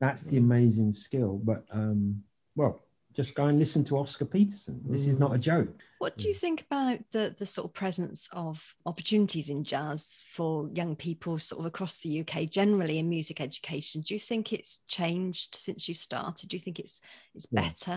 that's 0.00 0.22
the 0.24 0.36
amazing 0.36 0.92
skill 0.92 1.40
but 1.42 1.64
um 1.70 2.22
well 2.56 2.80
just 3.18 3.34
go 3.34 3.46
and 3.46 3.58
listen 3.58 3.82
to 3.84 3.98
oscar 3.98 4.24
peterson 4.24 4.80
this 4.88 5.08
is 5.08 5.18
not 5.18 5.34
a 5.34 5.38
joke 5.38 5.74
What 5.98 6.16
do 6.16 6.28
you 6.28 6.34
think 6.44 6.58
about 6.70 6.98
the 7.10 7.34
the 7.40 7.46
sort 7.46 7.64
of 7.68 7.72
presence 7.74 8.28
of 8.32 8.54
opportunities 8.86 9.48
in 9.54 9.64
jazz 9.64 10.22
for 10.36 10.50
young 10.80 10.94
people 10.94 11.32
sort 11.40 11.58
of 11.60 11.66
across 11.66 11.94
the 11.98 12.12
UK 12.22 12.34
generally 12.60 12.98
in 13.00 13.08
music 13.08 13.40
education? 13.40 14.02
Do 14.06 14.14
you 14.14 14.20
think 14.20 14.52
it's 14.52 14.72
changed 14.86 15.50
since 15.66 15.88
you 15.88 15.94
started? 15.94 16.48
Do 16.48 16.54
you 16.56 16.62
think 16.64 16.78
it's 16.78 17.00
it's 17.36 17.48
Yeah. 17.50 17.62
better? 17.66 17.96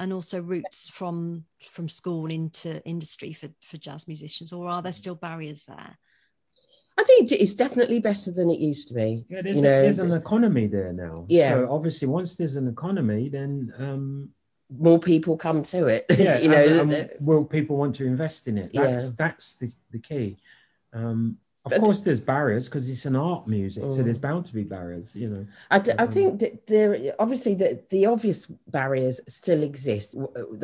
And 0.00 0.12
also 0.12 0.36
routes 0.54 0.80
from 0.98 1.44
from 1.76 1.88
school 1.88 2.26
into 2.38 2.70
industry 2.84 3.32
for, 3.40 3.48
for 3.68 3.76
jazz 3.86 4.02
musicians, 4.12 4.52
or 4.52 4.62
are 4.72 4.82
there 4.82 5.00
still 5.02 5.14
barriers 5.28 5.62
there? 5.72 5.92
I 6.98 7.02
think 7.04 7.30
it's 7.30 7.54
definitely 7.54 8.00
better 8.00 8.30
than 8.38 8.48
it 8.54 8.58
used 8.72 8.88
to 8.88 8.94
be. 9.02 9.10
yeah 9.32 9.42
there's, 9.42 9.56
you 9.56 9.62
a- 9.62 9.68
know, 9.68 9.82
there's 9.84 10.04
an 10.10 10.12
economy 10.24 10.66
there 10.78 10.92
now 11.06 11.16
Yeah. 11.28 11.50
so 11.50 11.56
obviously 11.76 12.08
once 12.08 12.30
there's 12.36 12.56
an 12.62 12.68
economy 12.76 13.22
then 13.38 13.52
um 13.86 14.30
more 14.70 14.98
people 14.98 15.36
come 15.36 15.62
to 15.62 15.86
it. 15.86 16.04
yeah 16.18 16.38
you 16.38 16.48
know, 16.48 16.56
and- 16.64 16.80
and 16.80 16.92
the- 16.92 17.10
will 17.20 17.44
people 17.44 17.76
want 17.76 17.94
to 17.96 18.04
invest 18.06 18.48
in 18.48 18.58
it 18.58 18.70
that's 18.72 19.04
Yeah. 19.04 19.10
that's 19.16 19.54
the, 19.56 19.70
the 19.92 19.98
key 19.98 20.36
um 20.92 21.38
of 21.64 21.70
But- 21.72 21.80
course 21.80 22.00
there's 22.02 22.20
barriers 22.20 22.66
because 22.66 22.88
it's 22.88 23.06
an 23.06 23.16
art 23.16 23.48
music 23.48 23.82
so 23.82 23.88
Mm. 23.98 24.04
there's 24.04 24.18
bound 24.18 24.46
to 24.46 24.54
be 24.54 24.62
barriers 24.62 25.14
you 25.16 25.28
know 25.28 25.46
I, 25.70 25.78
d- 25.80 25.90
I 25.98 26.04
Um, 26.04 26.12
think 26.12 26.40
that 26.40 26.66
there 26.68 27.12
obviously 27.18 27.54
the, 27.56 27.80
the 27.90 28.06
obvious 28.06 28.46
barriers 28.68 29.20
still 29.26 29.62
exist. 29.64 30.12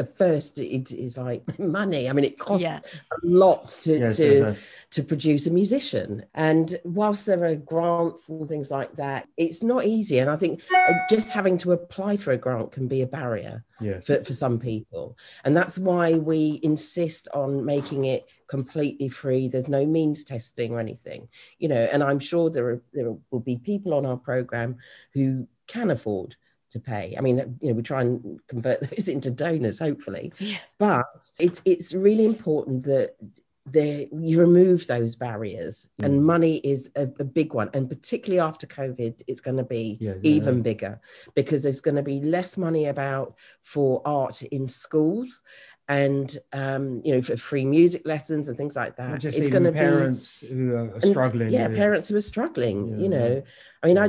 The 0.00 0.08
first 0.14 0.58
is, 0.60 0.92
is 0.92 1.18
like 1.18 1.42
money. 1.80 2.08
I 2.08 2.12
mean, 2.12 2.24
it 2.24 2.38
costs 2.38 2.62
Yeah. 2.62 2.78
a 3.10 3.16
lot 3.24 3.66
to, 3.84 3.98
Yes, 3.98 4.16
to 4.18 4.22
there's 4.22 4.56
a- 4.56 4.60
to 4.94 5.02
produce 5.02 5.46
a 5.48 5.50
musician. 5.50 6.24
And 6.34 6.78
whilst 6.84 7.26
there 7.26 7.42
are 7.44 7.56
grants 7.56 8.28
and 8.28 8.48
things 8.48 8.70
like 8.70 8.94
that, 8.96 9.26
it's 9.36 9.60
not 9.62 9.84
easy. 9.84 10.18
And 10.20 10.30
I 10.30 10.36
think 10.36 10.62
uh, 10.72 10.92
just 11.10 11.30
having 11.32 11.58
to 11.58 11.72
apply 11.72 12.16
for 12.16 12.30
a 12.32 12.36
grant 12.36 12.70
can 12.70 12.86
be 12.86 13.02
a 13.02 13.06
barrier 13.08 13.64
yeah 13.82 14.00
for, 14.00 14.22
for 14.24 14.34
some 14.34 14.58
people. 14.58 15.16
And 15.44 15.56
that's 15.56 15.78
why 15.78 16.14
we 16.14 16.60
insist 16.62 17.28
on 17.34 17.64
making 17.64 18.04
it 18.06 18.24
completely 18.48 19.08
free. 19.08 19.48
There's 19.48 19.68
no 19.68 19.84
means 19.86 20.24
testing 20.24 20.72
or 20.72 20.80
anything, 20.80 21.28
you 21.58 21.68
know, 21.68 21.88
and 21.92 22.02
I'm 22.02 22.18
sure 22.18 22.50
there 22.50 22.68
are, 22.68 22.82
there 22.92 23.14
will 23.30 23.40
be 23.40 23.56
people 23.56 23.94
on 23.94 24.06
our 24.06 24.16
program 24.16 24.76
who 25.14 25.48
can 25.66 25.90
afford 25.90 26.36
to 26.72 26.80
pay. 26.80 27.14
I 27.16 27.20
mean, 27.20 27.58
you 27.60 27.68
know, 27.68 27.74
we 27.74 27.82
try 27.82 28.02
and 28.02 28.40
convert 28.48 28.80
those 28.90 29.08
into 29.08 29.30
donors, 29.30 29.78
hopefully, 29.78 30.32
Yeah. 30.38 30.58
but 30.78 31.06
it's 31.38 31.62
it's 31.64 31.94
really 31.94 32.24
important 32.24 32.84
that 32.84 33.16
there 33.64 34.06
you 34.12 34.40
remove 34.40 34.86
those 34.88 35.14
barriers 35.14 35.86
and 36.02 36.20
Mm. 36.20 36.24
money 36.24 36.56
is 36.58 36.90
a, 36.96 37.02
a 37.20 37.24
big 37.24 37.54
one 37.54 37.70
and 37.74 37.88
particularly 37.88 38.40
after 38.40 38.66
covid 38.66 39.22
it's 39.28 39.40
going 39.40 39.56
to 39.56 39.62
be 39.64 39.98
Yeah, 40.00 40.14
yeah, 40.14 40.18
even 40.24 40.56
yeah. 40.56 40.62
bigger 40.62 41.00
because 41.36 41.62
there's 41.62 41.80
going 41.80 41.94
to 41.94 42.02
be 42.02 42.20
less 42.20 42.56
money 42.56 42.86
about 42.86 43.36
for 43.62 44.02
art 44.04 44.42
in 44.42 44.66
schools 44.66 45.40
and 45.88 46.38
um 46.52 47.02
you 47.04 47.14
know 47.14 47.22
for 47.22 47.36
free 47.36 47.64
music 47.64 48.02
lessons 48.04 48.48
and 48.48 48.56
things 48.56 48.74
like 48.74 48.96
that 48.96 49.24
it's 49.24 49.48
going 49.48 49.64
to 49.64 49.72
be 49.72 49.78
parents 49.78 50.40
who 50.40 50.74
are 50.74 50.94
and, 50.94 51.04
struggling 51.04 51.50
yeah 51.50 51.68
parents 51.68 52.08
who 52.08 52.16
are 52.16 52.20
struggling 52.20 52.98
you 53.00 53.08
know 53.08 53.42
i 53.82 53.86
mean 53.86 53.98
i 53.98 54.08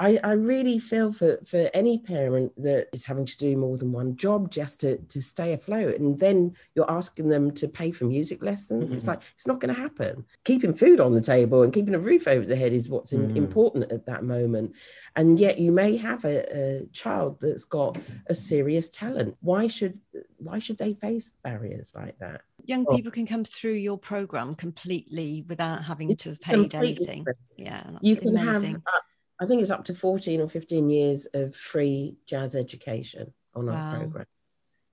I, 0.00 0.18
I 0.24 0.32
really 0.32 0.80
feel 0.80 1.12
for, 1.12 1.38
for 1.46 1.70
any 1.72 1.98
parent 1.98 2.52
that 2.62 2.88
is 2.92 3.04
having 3.04 3.26
to 3.26 3.36
do 3.36 3.56
more 3.56 3.78
than 3.78 3.92
one 3.92 4.16
job 4.16 4.50
just 4.50 4.80
to, 4.80 4.98
to 4.98 5.22
stay 5.22 5.52
afloat. 5.52 6.00
And 6.00 6.18
then 6.18 6.54
you're 6.74 6.90
asking 6.90 7.28
them 7.28 7.52
to 7.52 7.68
pay 7.68 7.92
for 7.92 8.04
music 8.06 8.42
lessons. 8.42 8.86
Mm-hmm. 8.86 8.94
It's 8.94 9.06
like, 9.06 9.22
it's 9.36 9.46
not 9.46 9.60
going 9.60 9.72
to 9.72 9.80
happen. 9.80 10.24
Keeping 10.44 10.74
food 10.74 10.98
on 10.98 11.12
the 11.12 11.20
table 11.20 11.62
and 11.62 11.72
keeping 11.72 11.94
a 11.94 11.98
roof 12.00 12.26
over 12.26 12.44
the 12.44 12.56
head 12.56 12.72
is 12.72 12.88
what's 12.88 13.12
in, 13.12 13.24
Mm. 13.28 13.36
important 13.36 13.92
at 13.92 14.04
that 14.06 14.24
moment. 14.24 14.74
And 15.14 15.38
yet 15.38 15.58
you 15.58 15.70
may 15.70 15.96
have 15.96 16.24
a, 16.24 16.82
a 16.82 16.86
child 16.92 17.38
that's 17.40 17.64
got 17.64 17.96
a 18.26 18.34
serious 18.34 18.88
talent. 18.88 19.36
Why 19.40 19.68
should 19.68 20.00
why 20.38 20.58
should 20.58 20.76
they 20.76 20.94
face 20.94 21.32
barriers 21.42 21.92
like 21.94 22.18
that? 22.18 22.42
Young 22.66 22.84
Oh. 22.88 22.96
people 22.96 23.10
can 23.12 23.26
come 23.26 23.44
through 23.44 23.74
your 23.74 23.96
program 23.96 24.54
completely 24.56 25.44
without 25.48 25.84
having 25.84 26.14
to 26.16 26.30
have 26.30 26.40
paid 26.40 26.74
anything. 26.74 27.24
free. 27.24 27.34
Yeah, 27.56 27.84
you 28.02 28.16
can 28.16 28.36
amazing. 28.36 28.72
have 28.72 28.82
uh, 28.86 29.00
i 29.44 29.46
think 29.46 29.60
it's 29.62 29.70
up 29.70 29.84
to 29.84 29.94
14 29.94 30.40
or 30.40 30.48
15 30.48 30.90
years 30.90 31.26
of 31.34 31.54
free 31.54 32.16
jazz 32.26 32.54
education 32.56 33.32
on 33.54 33.66
Wow. 33.66 33.74
our 33.74 33.98
program 33.98 34.26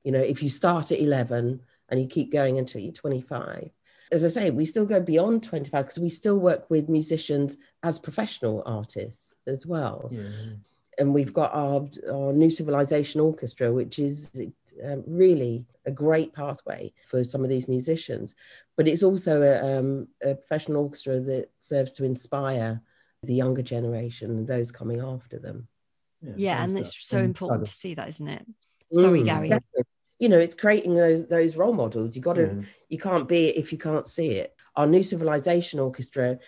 you 0.04 0.12
know 0.12 0.20
if 0.20 0.44
you 0.44 0.50
start 0.50 0.92
at 0.92 1.00
11 1.00 1.62
and 1.90 2.02
you 2.02 2.08
keep 2.08 2.32
going 2.32 2.58
until 2.58 2.82
you're 2.82 2.92
25 2.94 3.70
as 4.12 4.24
i 4.24 4.28
say 4.28 4.52
we 4.52 4.66
still 4.66 4.86
go 4.86 5.00
beyond 5.00 5.44
25 5.44 5.86
because 5.86 6.00
we 6.00 6.10
still 6.10 6.38
work 6.38 6.70
with 6.70 6.90
musicians 6.90 7.58
as 7.84 7.98
professional 8.00 8.62
artists 8.66 9.34
as 9.48 9.66
well 9.66 10.10
Yeah. 10.12 10.24
and 11.00 11.14
we've 11.14 11.34
got 11.34 11.52
our, 11.54 11.88
our 12.12 12.34
Nu 12.34 12.50
Civilization 12.50 13.22
Orchestra 13.22 13.72
which 13.72 13.98
is 14.00 14.32
um, 14.86 15.04
really 15.08 15.66
a 15.86 15.92
great 15.92 16.34
pathway 16.34 16.94
for 17.08 17.24
some 17.24 17.44
of 17.44 17.50
these 17.50 17.68
musicians 17.68 18.36
but 18.78 18.88
it's 18.88 19.04
also 19.04 19.34
a, 19.42 19.54
um, 19.80 20.08
a 20.24 20.36
professional 20.36 20.84
orchestra 20.84 21.20
that 21.20 21.50
serves 21.58 21.92
to 21.94 22.04
inspire 22.04 22.82
the 23.24 23.34
younger 23.34 23.62
generation 23.62 24.32
and 24.32 24.48
those 24.48 24.72
coming 24.72 25.00
after 25.00 25.38
them 25.38 25.68
Yeah, 26.36 26.64
and 26.64 26.78
it's 26.78 26.96
so 27.06 27.20
important 27.20 27.68
to 27.68 27.74
see 27.74 27.94
that, 27.96 28.10
isn't 28.10 28.28
it? 28.28 28.46
Sorry, 28.94 29.22
Mm, 29.22 29.26
Gary. 29.26 29.50
definitely. 29.50 29.84
you 30.20 30.30
know 30.30 30.38
it's 30.40 30.56
creating 30.56 30.94
those 30.96 31.26
those 31.28 31.56
role 31.56 31.74
models 31.74 32.16
you 32.16 32.22
got 32.22 32.34
to 32.34 32.48
Yeah. 32.58 32.62
you 32.90 32.98
can't 32.98 33.28
be 33.28 33.48
it 33.50 33.56
if 33.58 33.72
you 33.72 33.78
can't 33.78 34.08
see 34.08 34.32
it 34.32 34.54
our 34.76 34.86
Nu 34.86 35.02
Civilization 35.04 35.80
Orchestra 35.80 36.40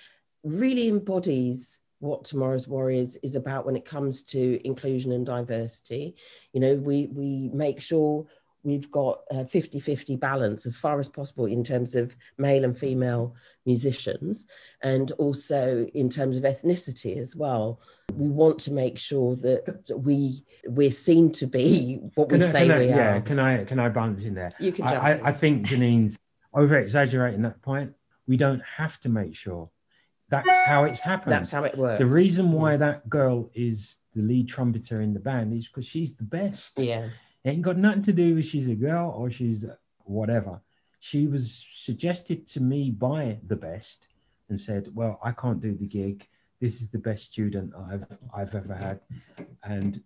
really 0.43 0.89
embodies 0.89 1.79
what 1.99 2.25
tomorrow's 2.25 2.67
warriors 2.67 3.15
is 3.23 3.35
about 3.35 3.65
when 3.65 3.77
it 3.77 3.85
comes 3.85 4.23
to 4.23 4.59
inclusion 4.67 5.11
and 5.13 5.25
diversity 5.25 6.15
you 6.51 6.59
know 6.59 6.75
we 6.75 7.07
we 7.07 7.49
make 7.53 7.79
sure 7.81 8.25
we've 8.63 8.89
got 8.91 9.19
a 9.29 9.43
50-50 9.43 10.19
balance 10.19 10.65
as 10.65 10.77
far 10.77 10.99
as 10.99 11.09
possible 11.09 11.45
in 11.45 11.63
terms 11.63 11.95
of 11.95 12.15
male 12.37 12.63
and 12.63 12.77
female 12.77 13.35
musicians 13.65 14.47
and 14.81 15.11
also 15.13 15.85
in 15.93 16.09
terms 16.09 16.37
of 16.37 16.43
ethnicity 16.43 17.17
as 17.17 17.35
well 17.35 17.79
we 18.15 18.27
want 18.29 18.59
to 18.59 18.71
make 18.71 18.97
sure 18.97 19.35
that 19.35 19.89
we 19.97 20.43
we're 20.67 20.91
seen 20.91 21.31
to 21.31 21.45
be 21.47 21.99
what 22.15 22.29
we 22.31 22.39
Can 22.39 22.47
I- 22.47 22.51
say 22.51 22.67
can 22.67 22.71
I- 22.75 22.79
we 22.79 22.87
yeah, 22.87 23.15
are 23.17 23.21
can 23.21 23.39
I 23.39 23.63
can 23.65 23.79
I 23.79 23.89
bounce 23.89 24.23
in 24.23 24.33
there? 24.33 24.53
you 24.59 24.71
can 24.71 24.85
I, 24.85 24.93
I. 25.19 25.29
I 25.29 25.31
think 25.33 25.63
Janine's 25.65 26.17
over 26.53 26.77
exaggerating 26.77 27.41
that 27.43 27.61
point. 27.61 27.93
We 28.27 28.37
don't 28.37 28.61
have 28.77 28.99
to 29.01 29.09
make 29.09 29.35
sure. 29.35 29.69
That's 30.29 30.47
how 30.65 30.85
it's 30.85 31.01
happened. 31.01 31.31
that's 31.33 31.51
how 31.51 31.63
it 31.63 31.77
works 31.77 31.99
the 31.99 32.05
reason 32.07 32.51
why 32.53 32.77
that 32.77 33.07
girl 33.09 33.51
is 33.53 33.97
the 34.15 34.21
lead 34.21 34.47
trumpeter 34.47 35.01
in 35.01 35.13
the 35.13 35.19
band 35.19 35.53
is 35.53 35.67
because 35.67 35.85
she's 35.85 36.15
the 36.15 36.23
best. 36.23 36.79
yeah 36.79 37.09
It 37.43 37.49
ain't 37.49 37.61
got 37.61 37.77
nothing 37.77 38.03
to 38.03 38.13
do 38.13 38.35
with 38.35 38.45
she's 38.45 38.67
a 38.69 38.75
girl 38.75 39.13
or 39.17 39.29
she's 39.31 39.65
whatever. 40.05 40.61
She 40.99 41.27
was 41.27 41.65
suggested 41.73 42.47
to 42.49 42.61
me 42.61 42.89
by 42.91 43.39
the 43.45 43.55
best 43.57 44.07
and 44.49 44.59
said, 44.59 44.89
Well, 44.95 45.19
I 45.23 45.31
can't 45.31 45.61
do 45.61 45.75
the 45.75 45.87
gig. 45.87 46.27
This 46.61 46.81
is 46.81 46.89
the 46.89 46.99
best 46.99 47.25
student 47.25 47.73
I've 47.75 48.05
I've 48.33 48.55
ever 48.55 48.73
had. 48.73 48.99
And 49.63 50.01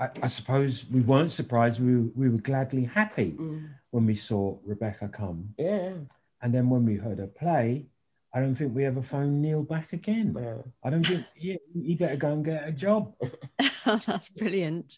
I, 0.00 0.08
I 0.22 0.26
suppose 0.28 0.86
we 0.90 1.02
weren't 1.02 1.30
surprised. 1.32 1.78
We, 1.80 1.96
were- 1.96 2.10
we 2.14 2.28
were 2.30 2.38
gladly 2.38 2.84
happy 2.84 3.32
Mm. 3.38 3.68
when 3.90 4.06
we 4.06 4.16
saw 4.16 4.58
Rebecca 4.64 5.08
come. 5.08 5.54
yeah 5.58 5.92
And 6.40 6.52
then 6.54 6.68
when 6.70 6.84
we 6.86 6.96
heard 6.96 7.18
her 7.18 7.26
play, 7.26 7.86
I 8.34 8.40
don't 8.40 8.56
think 8.56 8.74
we 8.74 8.84
ever 8.84 9.00
phoned 9.00 9.40
Neil 9.40 9.62
back 9.62 9.92
again. 9.92 10.36
yeah. 10.38 10.56
I 10.82 10.90
don't 10.90 11.06
think 11.06 11.24
yeah, 11.38 11.54
you 11.74 11.96
better 11.96 12.16
go 12.16 12.32
and 12.32 12.44
get 12.44 12.66
a 12.66 12.72
job. 12.72 13.14
That's 13.84 14.28
brilliant. 14.30 14.96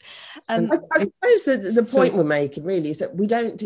Um, 0.49 0.71
I, 0.73 0.77
I 0.93 0.99
suppose 1.01 1.45
that 1.45 1.73
the 1.75 1.87
So- 1.87 1.97
point 1.99 2.15
we're 2.15 2.25
making 2.25 2.65
really 2.65 2.91
is 2.91 2.99
that 2.99 3.15
we 3.15 3.27
don't 3.27 3.63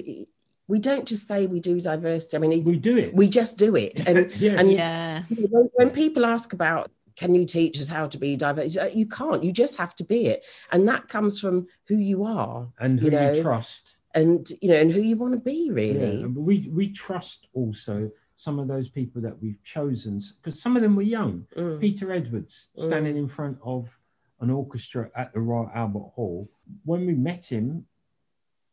we 0.67 0.79
don't 0.79 1.07
just 1.07 1.27
say 1.29 1.47
we 1.47 1.61
do 1.61 1.81
diversity. 1.81 2.37
I 2.37 2.41
mean, 2.41 2.65
We 2.65 2.77
do 2.77 2.97
it. 2.97 3.15
we 3.15 3.29
just 3.29 3.57
do 3.59 3.75
it. 3.77 4.07
And 4.09 4.31
yeah. 4.37 4.53
and- 4.61 4.73
yeah, 4.73 5.23
when, 5.29 5.71
when 5.75 5.91
people 5.91 6.27
ask 6.27 6.53
about 6.53 6.91
can 7.17 7.35
you 7.35 7.45
teach 7.45 7.79
us 7.81 7.89
how 7.89 8.07
to 8.09 8.19
be 8.19 8.35
diverse, 8.37 8.77
uh, 8.77 8.89
you 8.95 9.05
can't. 9.07 9.45
You 9.45 9.53
just 9.53 9.77
have 9.77 9.95
to 9.97 10.05
be 10.05 10.27
it, 10.27 10.45
and 10.73 10.89
that 10.89 11.09
comes 11.09 11.39
from 11.39 11.67
who 11.87 11.97
you 11.97 12.25
are, 12.25 12.69
and 12.79 12.99
who 12.99 13.11
you 13.11 13.19
you, 13.35 13.43
trust. 13.43 13.95
and 14.15 14.49
you 14.63 14.69
know, 14.71 14.77
and 14.77 14.91
who 14.91 15.03
you 15.03 15.17
want 15.17 15.35
to 15.35 15.41
be. 15.41 15.71
Really, 15.71 16.21
Yeah, 16.21 16.27
we 16.29 16.71
we 16.73 16.93
trust 16.93 17.47
also 17.53 18.11
some 18.41 18.59
of 18.59 18.69
those 18.69 18.89
people 18.89 19.21
that 19.21 19.41
we've 19.43 19.63
chosen 19.65 20.23
because 20.43 20.61
some 20.63 20.75
of 20.75 20.81
them 20.83 20.97
were 20.97 21.03
young. 21.03 21.47
Mm. 21.55 21.79
Peter 21.79 22.11
Edwards 22.11 22.69
standing 22.79 23.19
in 23.19 23.29
front 23.29 23.59
of 23.63 23.91
an 24.41 24.49
orchestra 24.49 25.11
at 25.15 25.35
the 25.35 25.41
Royal 25.41 25.71
Albert 25.75 26.13
Hall. 26.15 26.49
When 26.87 27.05
we 27.07 27.13
met 27.13 27.45
him, 27.45 27.85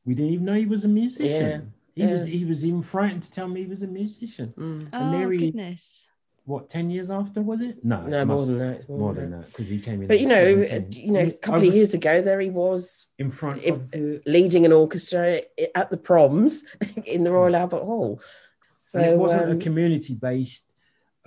we 0.06 0.14
didn't 0.16 0.32
even 0.32 0.46
know 0.46 0.54
he 0.54 0.66
was 0.66 0.86
a 0.86 0.88
musician. 0.88 1.74
He 1.96 2.06
was 2.06 2.26
he 2.26 2.46
was 2.46 2.66
even 2.66 2.82
frightened 2.82 3.24
to 3.24 3.32
tell 3.32 3.50
me 3.50 3.64
he 3.64 3.68
was 3.68 3.82
a 3.84 3.88
musician. 3.88 4.54
Mm. 4.58 4.88
And 4.94 5.16
oh 5.16 5.18
there 5.20 5.32
he- 5.32 5.38
goodness. 5.38 6.06
What 6.46 6.70
ten 6.70 6.90
years 6.90 7.10
after 7.12 7.42
was 7.42 7.60
it? 7.60 7.84
No, 7.84 8.04
No, 8.08 8.22
it 8.22 8.26
more 8.26 8.46
than 8.46 8.58
that. 8.60 8.88
More, 8.88 9.00
more 9.00 9.14
than 9.14 9.32
than 9.32 9.40
that. 9.42 9.48
that 9.48 9.58
because 9.58 9.68
he 9.68 9.82
came 9.82 10.02
in. 10.02 10.08
But 10.08 10.22
you 10.22 10.28
know, 10.28 10.64
17. 10.64 10.72
uh, 10.72 10.86
you 11.06 11.12
know, 11.12 11.20
a 11.20 11.28
I 11.28 11.32
couple 11.32 11.68
of 11.68 11.76
years 11.76 11.94
ago, 11.94 12.22
there 12.22 12.40
he 12.40 12.50
was 12.50 13.08
in 13.20 13.32
front 13.32 13.64
it- 13.66 13.92
the 13.92 14.22
leading 14.26 14.64
an 14.66 14.72
orchestra 14.72 15.42
at 15.76 15.90
the 15.90 15.98
proms 15.98 16.64
in 17.06 17.26
the 17.26 17.32
Royal 17.34 17.54
Albert 17.54 17.84
Hall. 17.84 18.22
So 18.88 19.00
and 19.00 19.10
it 19.10 19.18
wasn't 19.18 19.52
um, 19.52 19.58
a 19.58 19.60
community-based 19.60 20.64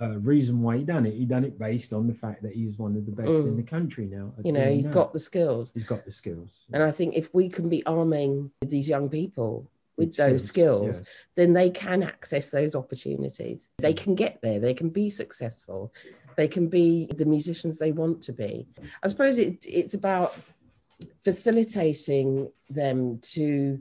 uh, 0.01 0.17
reason 0.17 0.63
why 0.63 0.77
he 0.77 0.83
done 0.83 1.05
it. 1.05 1.13
He 1.13 1.25
done 1.25 1.43
it 1.43 1.59
based 1.59 1.93
on 1.93 2.07
the 2.07 2.13
fact 2.15 2.41
that 2.41 2.53
he's 2.53 2.75
one 2.79 2.97
of 2.97 3.05
the 3.05 3.11
best 3.11 3.29
Mm. 3.29 3.49
in 3.49 3.55
the 3.55 3.63
country 3.63 4.07
now. 4.07 4.33
you 4.43 4.51
know, 4.51 4.71
he's 4.71 4.85
that. 4.85 4.93
got 4.93 5.13
the 5.13 5.19
skills. 5.19 5.71
he's 5.73 5.85
got 5.85 6.03
the 6.03 6.11
skills. 6.11 6.49
And 6.73 6.81
I 6.81 6.89
think 6.89 7.15
if 7.15 7.31
we 7.35 7.49
can 7.49 7.69
be 7.69 7.85
arming 7.85 8.49
these 8.61 8.89
young 8.89 9.09
people 9.09 9.69
with 9.95 10.15
those 10.15 10.43
skills, 10.43 11.01
yeah. 11.01 11.05
then 11.35 11.53
they 11.53 11.69
can 11.69 12.01
access 12.01 12.49
those 12.49 12.73
opportunities. 12.73 13.69
They 13.77 13.93
can 13.93 14.15
get 14.15 14.41
there, 14.41 14.59
they 14.59 14.73
can 14.73 14.89
be 14.89 15.11
successful, 15.11 15.93
they 16.35 16.47
can 16.47 16.67
be 16.67 17.05
the 17.15 17.25
musicians 17.25 17.77
they 17.77 17.91
want 17.91 18.23
to 18.23 18.33
be. 18.33 18.67
I 19.03 19.07
suppose 19.07 19.37
it, 19.37 19.63
it's 19.67 19.93
about 19.93 20.35
facilitating 21.23 22.51
them 22.71 23.19
to 23.19 23.79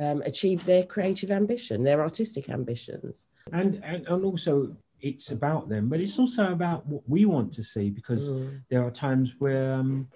um, 0.00 0.22
achieve 0.22 0.64
their 0.64 0.84
creative 0.84 1.30
ambition, 1.30 1.84
their 1.84 2.00
artistic 2.00 2.48
ambitions. 2.48 3.26
and, 3.52 3.80
and 3.84 4.06
and 4.06 4.24
also 4.24 4.76
it's 5.00 5.30
about 5.32 5.68
them, 5.68 5.88
but 5.88 6.00
it's 6.00 6.18
also 6.18 6.52
about 6.52 6.86
what 6.86 7.02
we 7.08 7.24
want 7.26 7.52
to 7.52 7.62
see 7.64 7.90
because 7.90 8.28
Mm, 8.28 8.62
there 8.70 8.84
are 8.86 8.90
times 8.90 9.34
where 9.40 9.74
um, 9.74 10.06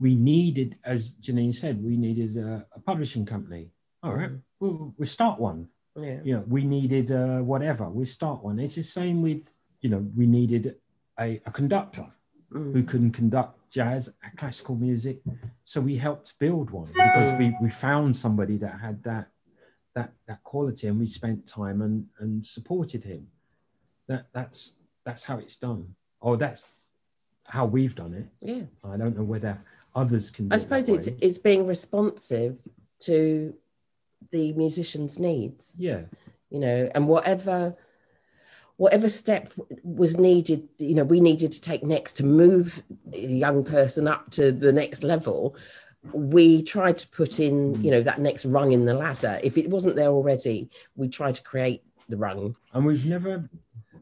we 0.00 0.16
needed, 0.16 0.76
as 0.84 1.14
Janine 1.22 1.54
said, 1.54 1.82
we 1.84 1.96
needed 1.96 2.36
a, 2.36 2.66
a 2.74 2.80
publishing 2.80 3.24
company. 3.24 3.70
All 4.02 4.14
right, 4.14 4.30
Mm. 4.30 4.40
we'll, 4.58 4.94
we'll 4.98 5.08
start 5.08 5.38
one. 5.38 5.68
yeah. 5.96 6.20
You 6.24 6.32
know, 6.34 6.44
we 6.48 6.64
needed 6.64 7.12
uh, 7.12 7.38
whatever. 7.38 7.88
We 7.88 8.04
start 8.06 8.42
one. 8.42 8.58
It's 8.58 8.74
the 8.74 8.82
same 8.82 9.22
with 9.22 9.54
you 9.80 9.90
know 9.90 10.04
we 10.16 10.26
needed 10.26 10.76
a, 11.18 11.40
a 11.46 11.50
conductor 11.50 12.06
Mm, 12.52 12.72
who 12.72 12.82
can 12.82 13.12
conduct 13.12 13.59
jazz, 13.70 14.12
classical 14.36 14.74
music. 14.74 15.20
So 15.64 15.80
we 15.80 15.96
helped 15.96 16.38
build 16.38 16.70
one 16.70 16.88
because 16.92 17.38
we, 17.38 17.56
we 17.62 17.70
found 17.70 18.16
somebody 18.16 18.56
that 18.58 18.80
had 18.80 19.02
that 19.04 19.28
that 19.94 20.12
that 20.26 20.42
quality, 20.44 20.86
and 20.86 20.98
we 20.98 21.06
spent 21.06 21.46
time 21.46 21.82
and 21.82 22.06
and 22.18 22.44
supported 22.44 23.04
him. 23.04 23.26
That 24.08 24.26
that's 24.32 24.72
that's 25.04 25.24
how 25.24 25.38
it's 25.38 25.56
done, 25.56 25.94
or 26.20 26.36
that's 26.36 26.66
how 27.44 27.66
we've 27.66 27.94
done 27.94 28.14
it. 28.14 28.26
yeah. 28.40 28.62
I 28.84 28.96
don't 28.96 29.16
know 29.16 29.24
whether 29.24 29.58
others 29.94 30.30
can. 30.30 30.48
Do 30.48 30.54
I 30.54 30.58
suppose 30.58 30.86
that 30.86 30.94
it's 30.94 31.08
way. 31.08 31.16
it's 31.20 31.38
being 31.38 31.66
responsive 31.66 32.56
to 33.00 33.54
the 34.30 34.52
musician's 34.52 35.18
needs. 35.18 35.74
yeah, 35.78 36.02
you 36.50 36.60
know 36.60 36.90
and 36.94 37.08
whatever 37.08 37.76
whatever 38.80 39.10
step 39.10 39.52
was 39.82 40.16
needed 40.16 40.66
you 40.78 40.94
know 40.94 41.04
we 41.04 41.20
needed 41.20 41.52
to 41.52 41.60
take 41.60 41.82
next 41.82 42.14
to 42.14 42.24
move 42.24 42.82
a 43.12 43.26
young 43.26 43.62
person 43.62 44.08
up 44.08 44.30
to 44.30 44.50
the 44.50 44.72
next 44.72 45.02
level 45.04 45.54
we 46.14 46.62
tried 46.62 46.96
to 46.96 47.06
put 47.08 47.38
in 47.38 47.84
you 47.84 47.90
know 47.90 48.00
that 48.00 48.18
next 48.20 48.46
rung 48.46 48.72
in 48.72 48.86
the 48.86 48.94
ladder 48.94 49.38
if 49.44 49.58
it 49.58 49.68
wasn't 49.68 49.94
there 49.96 50.08
already 50.08 50.70
we 50.96 51.06
tried 51.08 51.34
to 51.34 51.42
create 51.42 51.82
the 52.08 52.16
rung 52.16 52.56
and 52.72 52.86
we've 52.86 53.04
never 53.04 53.50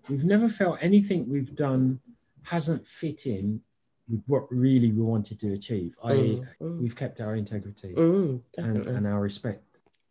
we've 0.09 0.23
never 0.23 0.49
felt 0.49 0.79
anything 0.81 1.29
we've 1.29 1.57
done 1.57 1.99
hasn't 2.45 2.87
fit 2.87 3.27
in 3.27 3.61
with 4.09 4.23
what 4.27 4.47
really 4.51 4.91
we 4.91 5.03
wanted 5.03 5.39
to 5.39 5.53
achieve. 5.53 5.95
I 6.03 6.13
Mm, 6.13 6.49
mm, 6.63 6.81
we've 6.81 6.97
kept 6.97 7.21
our 7.21 7.37
integrity 7.37 7.93
mm, 7.95 8.41
and, 8.57 8.87
and 8.87 9.07
our 9.07 9.21
respect. 9.21 9.68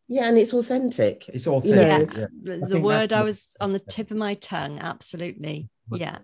Yeah 0.07 0.27
and 0.27 0.37
it's 0.37 0.53
authentic 0.53 1.27
It's 1.29 1.45
You 1.45 1.51
know- 1.51 1.57
authentic. 1.57 2.17
yeah. 2.17 2.25
The, 2.43 2.53
I 2.65 2.69
the 2.69 2.79
word 2.79 3.13
I 3.13 3.23
was 3.23 3.55
on 3.59 3.73
the 3.73 3.79
tip 3.79 4.11
of 4.11 4.17
my 4.17 4.33
tongue. 4.35 4.79
Absolutely. 4.79 5.69
Yeah. 5.91 6.19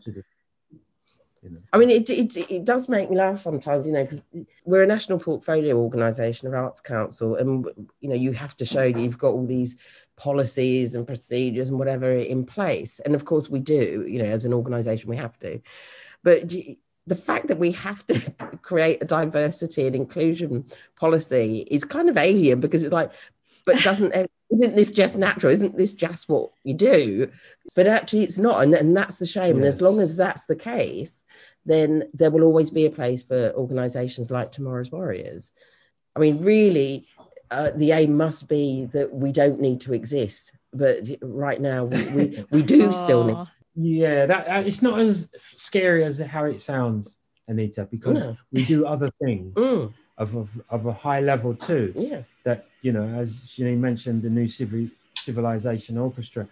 You 1.42 1.50
know. 1.50 1.58
I 1.74 1.78
mean, 1.78 1.90
it, 1.90 2.10
it 2.10 2.38
it 2.50 2.64
does 2.64 2.88
make 2.88 3.10
me 3.10 3.18
laugh 3.18 3.40
sometimes, 3.42 3.86
you 3.86 3.92
know, 3.92 4.04
because 4.04 4.22
we're 4.64 4.84
a 4.84 4.88
national 4.88 5.20
portfolio 5.20 5.76
organisation 5.78 6.48
of 6.48 6.54
Arts 6.54 6.80
Council, 6.80 7.36
and 7.36 7.68
you 8.00 8.08
know, 8.08 8.16
you 8.16 8.32
have 8.32 8.56
to 8.58 8.66
show 8.66 8.90
that 8.90 9.02
you've 9.02 9.18
got 9.18 9.34
all 9.34 9.46
these 9.46 9.76
policies 10.16 10.96
and 10.96 11.06
procedures 11.06 11.70
and 11.70 11.78
whatever 11.78 12.10
in 12.10 12.46
place, 12.46 13.00
and 13.04 13.14
of 13.14 13.26
course 13.26 13.50
we 13.50 13.60
do, 13.60 14.06
you 14.08 14.20
know, 14.20 14.30
as 14.30 14.46
an 14.46 14.54
organisation 14.54 15.10
we 15.10 15.18
have 15.18 15.38
to, 15.40 15.60
but 16.24 16.48
the 17.08 17.16
fact 17.18 17.48
that 17.48 17.60
we 17.60 17.72
have 17.74 18.08
to 18.08 18.16
create 18.62 19.04
a 19.04 19.06
diversity 19.06 19.86
and 19.86 19.98
inclusion 19.98 20.64
policy 20.96 21.68
is 21.70 21.84
kind 21.84 22.08
of 22.08 22.16
alien 22.16 22.62
because 22.62 22.84
it's 22.84 22.94
like, 22.94 23.12
but 23.66 23.82
doesn't 23.84 24.14
isn't 24.54 24.76
this 24.76 24.92
just 24.92 25.18
natural? 25.18 25.52
Isn't 25.52 25.78
this 25.78 25.94
just 25.96 26.30
what 26.30 26.52
you 26.64 26.76
do? 26.76 27.32
But 27.76 27.88
actually, 27.88 28.24
it's 28.24 28.38
not, 28.38 28.62
and, 28.62 28.74
and 28.76 28.96
that's 28.96 29.18
the 29.18 29.26
shame. 29.26 29.56
Yes. 29.56 29.56
And 29.56 29.66
as 29.66 29.82
long 29.82 30.00
as 30.00 30.16
that's 30.16 30.46
the 30.46 30.56
case, 30.56 31.24
then 31.66 32.04
there 32.14 32.30
will 32.30 32.44
always 32.44 32.70
be 32.70 32.86
a 32.86 32.92
place 32.92 33.24
for 33.24 33.52
organisations 33.56 34.30
like 34.30 34.52
Tomorrow's 34.52 34.92
Warriors. 34.92 35.52
I 36.16 36.20
mean, 36.20 36.44
really, 36.44 37.08
uh, 37.50 37.72
the 37.76 37.94
aim 37.94 38.16
must 38.16 38.48
be 38.48 38.86
that 38.94 39.12
we 39.12 39.32
don't 39.32 39.60
need 39.60 39.82
to 39.82 39.94
exist. 39.94 40.52
But 40.72 41.08
right 41.22 41.60
now, 41.60 41.86
we, 41.86 42.04
we, 42.10 42.46
we 42.52 42.62
do 42.62 42.94
still 42.94 43.24
need. 43.24 43.38
Yeah, 43.76 44.28
that 44.28 44.48
uh, 44.48 44.64
it's 44.66 44.84
not 44.84 45.00
as 45.00 45.32
scary 45.56 46.04
as 46.04 46.20
how 46.20 46.46
it 46.46 46.62
sounds, 46.62 47.18
Anita, 47.48 47.88
because 47.90 48.14
no. 48.14 48.38
we 48.52 48.66
do 48.66 48.86
other 48.86 49.10
things 49.24 49.56
mm. 49.56 49.92
Of, 50.16 50.36
of, 50.36 50.50
of 50.70 50.86
a 50.86 50.94
high 50.94 51.22
level 51.22 51.56
too. 51.56 51.92
Yeah, 51.96 52.22
that 52.44 52.68
you 52.84 52.92
know, 52.92 53.08
as 53.22 53.34
Janine 53.58 53.80
mentioned, 53.80 54.22
the 54.22 54.30
Nu 54.30 54.48
Civil, 54.48 54.90
civilization 55.16 55.98
orchestra, 55.98 56.48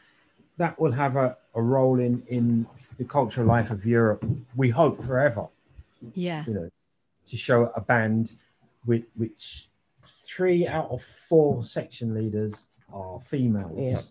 that 0.58 0.80
will 0.80 0.92
have 0.92 1.16
a, 1.16 1.38
a 1.54 1.62
role 1.62 2.00
in 2.00 2.24
in 2.28 2.66
the 2.98 3.06
cultural 3.06 3.46
life 3.46 3.70
of 3.70 3.86
Europe. 3.86 4.26
We 4.56 4.70
hope 4.70 5.06
forever. 5.06 5.48
Yeah, 6.16 6.44
you 6.48 6.56
know, 6.56 6.70
to 7.30 7.38
show 7.38 7.72
a 7.76 7.82
band 7.82 8.32
with 8.88 9.04
which 9.16 9.70
three 10.26 10.68
out 10.68 10.90
of 10.90 11.04
four 11.30 11.64
section 11.64 12.16
leaders 12.16 12.68
are 12.92 13.20
females. 13.30 13.78
Yeah. 13.78 14.02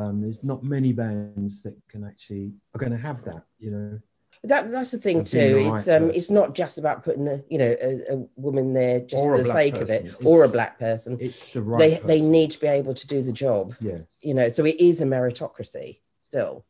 Um, 0.00 0.22
there's 0.22 0.42
not 0.42 0.62
many 0.62 0.92
bands 0.92 1.62
that 1.64 1.76
can 1.88 2.04
actually 2.04 2.52
are 2.74 2.78
going 2.78 2.92
to 2.92 2.98
have 2.98 3.24
that, 3.24 3.42
you 3.58 3.70
know. 3.72 4.00
That 4.44 4.70
that's 4.70 4.90
the 4.90 4.98
thing 4.98 5.24
too. 5.24 5.72
It's 5.74 5.86
um, 5.88 6.04
person. 6.04 6.10
it's 6.14 6.30
not 6.30 6.54
just 6.54 6.78
about 6.78 7.04
putting 7.04 7.28
a 7.28 7.42
you 7.50 7.58
know 7.58 7.76
a, 7.82 8.14
a 8.14 8.26
woman 8.36 8.72
there 8.72 9.00
just 9.00 9.22
or 9.22 9.36
for 9.36 9.42
the 9.42 9.52
sake 9.52 9.74
person. 9.74 9.82
of 9.82 9.90
it, 9.90 10.04
it's, 10.06 10.14
or 10.24 10.44
a 10.44 10.48
black 10.48 10.78
person. 10.78 11.18
It's 11.20 11.52
the 11.52 11.60
right. 11.60 11.78
They 11.78 11.90
person. 11.92 12.06
they 12.06 12.20
need 12.22 12.50
to 12.52 12.60
be 12.60 12.66
able 12.66 12.94
to 12.94 13.06
do 13.06 13.20
the 13.22 13.32
job. 13.32 13.74
Yes. 13.80 14.00
You 14.22 14.32
know, 14.32 14.48
so 14.48 14.64
it 14.64 14.80
is 14.80 15.02
a 15.02 15.04
meritocracy 15.04 15.98
still, 16.20 16.64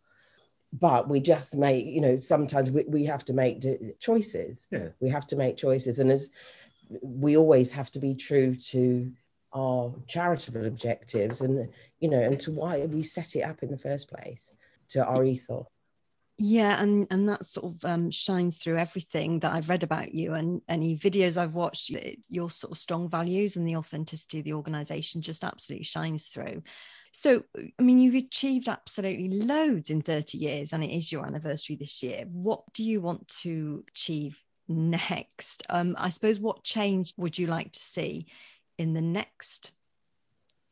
but 0.73 1.09
we 1.09 1.21
just 1.21 1.57
make 1.57 1.87
you 1.87 2.01
know 2.01 2.18
sometimes 2.18 2.73
we, 2.73 2.85
we 2.89 3.05
have 3.05 3.25
to 3.27 3.33
make 3.33 3.64
choices. 4.01 4.66
Yeah. 4.73 4.89
We 4.99 5.11
have 5.11 5.29
to 5.29 5.37
make 5.37 5.57
choices, 5.57 6.01
and 6.01 6.11
as 6.11 6.29
we 7.03 7.37
always 7.37 7.71
have 7.71 7.93
to 7.93 8.01
be 8.01 8.16
true 8.16 8.57
to 8.57 9.12
our 9.55 9.95
charitable 10.09 10.66
objectives 10.66 11.41
and 11.41 11.68
you 12.01 12.09
know 12.09 12.21
and 12.21 12.39
to 12.41 12.51
why 12.51 12.85
we 12.87 13.03
set 13.03 13.37
it 13.37 13.43
up 13.43 13.62
in 13.62 13.71
the 13.71 13.79
first 13.79 14.09
place 14.09 14.55
to 14.89 15.05
our 15.05 15.25
ethos 15.25 15.89
yeah 16.43 16.82
and 16.82 17.07
and 17.11 17.28
that 17.28 17.45
sort 17.45 17.66
of 17.66 17.84
um, 17.84 18.11
shines 18.11 18.57
through 18.57 18.78
everything 18.78 19.41
that 19.41 19.53
i've 19.53 19.68
read 19.68 19.82
about 19.82 20.14
you 20.14 20.32
and 20.32 20.62
any 20.70 20.97
videos 20.97 21.36
i've 21.36 21.53
watched 21.53 21.91
your 22.30 22.49
sort 22.49 22.72
of 22.72 22.78
strong 22.78 23.11
values 23.11 23.57
and 23.57 23.68
the 23.68 23.76
authenticity 23.76 24.38
of 24.38 24.45
the 24.47 24.55
organization 24.55 25.20
just 25.20 25.45
absolutely 25.45 25.84
shines 25.84 26.28
through 26.28 26.62
so 27.12 27.45
i 27.78 27.82
mean 27.82 28.01
you've 28.01 28.14
achieved 28.14 28.70
absolutely 28.70 29.28
loads 29.28 29.91
in 29.91 30.01
30 30.01 30.38
years 30.38 30.72
and 30.72 30.82
it 30.82 30.91
is 30.91 31.12
your 31.12 31.26
anniversary 31.26 31.76
this 31.76 32.03
year 32.03 32.24
what 32.32 32.62
do 32.72 32.84
you 32.84 33.03
want 33.03 33.28
to 33.28 33.84
achieve 33.88 34.43
next 34.66 35.62
um, 35.68 35.95
i 35.99 36.09
suppose 36.09 36.41
what 36.41 36.64
change 36.64 37.12
would 37.18 37.38
you 37.38 37.49
like 37.49 37.70
to 37.72 37.80
see 37.80 38.26
in 38.78 38.95
the 38.95 39.03
next 39.03 39.72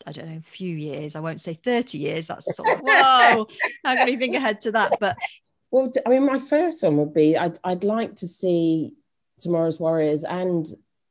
I 0.06 0.12
don't 0.12 0.32
know, 0.32 0.40
few 0.42 0.74
years. 0.74 1.16
I 1.16 1.20
won't 1.20 1.40
say 1.40 1.54
30 1.54 1.98
years. 1.98 2.28
That's 2.28 2.56
sort 2.56 2.68
of, 2.68 2.80
whoa, 2.82 3.46
how 3.84 3.94
can 3.94 4.06
we 4.06 4.16
think 4.16 4.34
ahead 4.36 4.60
to 4.62 4.72
that? 4.72 4.92
But 5.00 5.16
well, 5.70 5.92
I 6.06 6.10
mean, 6.10 6.26
my 6.26 6.38
first 6.38 6.82
one 6.82 6.96
would 6.96 7.14
be 7.14 7.36
I'd, 7.36 7.58
I'd 7.64 7.84
like 7.84 8.16
to 8.16 8.28
see 8.28 8.94
Tomorrow's 9.40 9.80
Warriors 9.80 10.24
and 10.24 10.66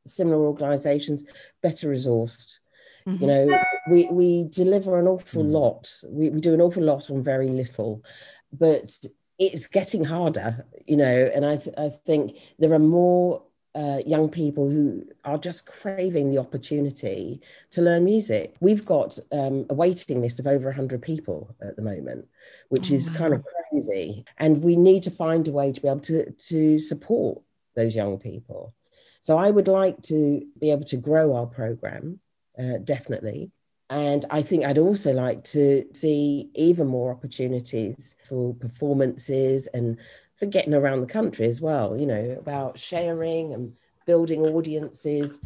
similar 0.06 0.46
organizations 0.46 1.24
better 1.62 1.90
resourced. 1.90 2.60
Mm-hmm. 3.08 3.22
You 3.22 3.28
know, 3.28 3.60
we, 3.90 4.10
we 4.12 4.44
deliver 4.50 5.00
an 5.00 5.08
awful 5.08 5.44
mm. 5.44 5.52
lot. 5.52 5.92
We, 6.06 6.30
we 6.30 6.42
do 6.42 6.54
an 6.54 6.62
awful 6.62 6.84
lot 6.84 7.10
on 7.10 7.24
very 7.24 7.50
little, 7.50 8.04
but 8.52 8.98
it's 9.40 9.68
getting 9.68 10.04
harder, 10.04 10.66
you 10.86 10.98
know, 10.98 11.30
and 11.34 11.46
I, 11.46 11.58
th- 11.58 11.76
I 11.78 11.90
think 11.90 12.36
there 12.60 12.74
are 12.74 12.80
more 12.80 13.44
uh, 13.78 14.00
young 14.08 14.28
people 14.28 14.68
who 14.70 15.06
are 15.24 15.38
just 15.38 15.68
craving 15.68 16.32
the 16.32 16.40
opportunity 16.40 17.40
to 17.70 17.82
learn 17.82 18.04
music. 18.04 18.56
We've 18.60 18.84
got 18.84 19.20
um, 19.32 19.68
a 19.70 19.76
waiting 19.76 20.20
list 20.20 20.40
of 20.40 20.48
over 20.48 20.66
100 20.66 21.00
people 21.00 21.56
at 21.62 21.76
the 21.76 21.84
moment, 21.84 22.28
which 22.70 22.92
oh, 22.92 22.96
is 22.96 23.12
wow. 23.12 23.18
kind 23.18 23.34
of 23.36 23.46
crazy. 23.70 24.26
And 24.40 24.64
we 24.64 24.76
need 24.76 25.04
to 25.04 25.12
find 25.12 25.48
a 25.48 25.52
way 25.52 25.72
to 25.72 25.80
be 25.80 25.88
able 25.88 26.00
to, 26.02 26.32
to 26.32 26.80
support 26.80 27.40
those 27.76 27.96
young 27.96 28.18
people. 28.18 28.74
So 29.22 29.38
I 29.38 29.52
would 29.52 29.68
like 29.68 30.02
to 30.04 30.44
be 30.60 30.72
able 30.72 30.86
to 30.86 30.98
grow 30.98 31.36
our 31.36 31.46
program, 31.46 32.20
uh, 32.58 32.80
definitely. 32.84 33.52
And 33.90 34.26
I 34.32 34.42
think 34.42 34.66
I'd 34.66 34.80
also 34.80 35.14
like 35.14 35.44
to 35.46 35.86
see 35.94 36.50
even 36.56 36.88
more 36.88 37.12
opportunities 37.12 38.16
for 38.28 38.54
performances 38.56 39.68
and 39.68 39.98
for 40.38 40.46
getting 40.46 40.74
around 40.74 41.02
the 41.02 41.08
country 41.08 41.46
as 41.46 41.60
well, 41.60 41.98
you 41.98 42.06
know, 42.06 42.36
about 42.40 42.78
sharing 42.78 43.54
and 43.54 43.74
building 44.06 44.46
audiences. 44.46 45.42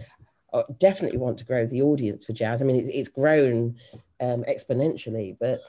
I 0.54 0.64
definitely 0.80 1.18
want 1.18 1.38
to 1.40 1.46
grow 1.46 1.66
the 1.66 1.82
audience 1.82 2.26
for 2.26 2.34
jazz. 2.34 2.62
I 2.62 2.66
mean, 2.66 2.90
it's 2.92 3.10
grown 3.10 3.78
um, 4.20 4.44
exponentially, 4.44 5.38
but 5.40 5.60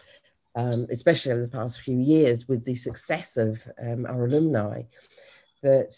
um, 0.55 0.87
especially 0.91 1.33
over 1.33 1.41
the 1.41 1.49
past 1.49 1.81
few 1.81 1.99
years 1.99 2.49
with 2.49 2.64
the 2.64 2.75
success 2.75 3.37
of 3.37 3.66
um, 3.81 4.07
our 4.07 4.27
alumni. 4.27 4.83
But 5.62 5.95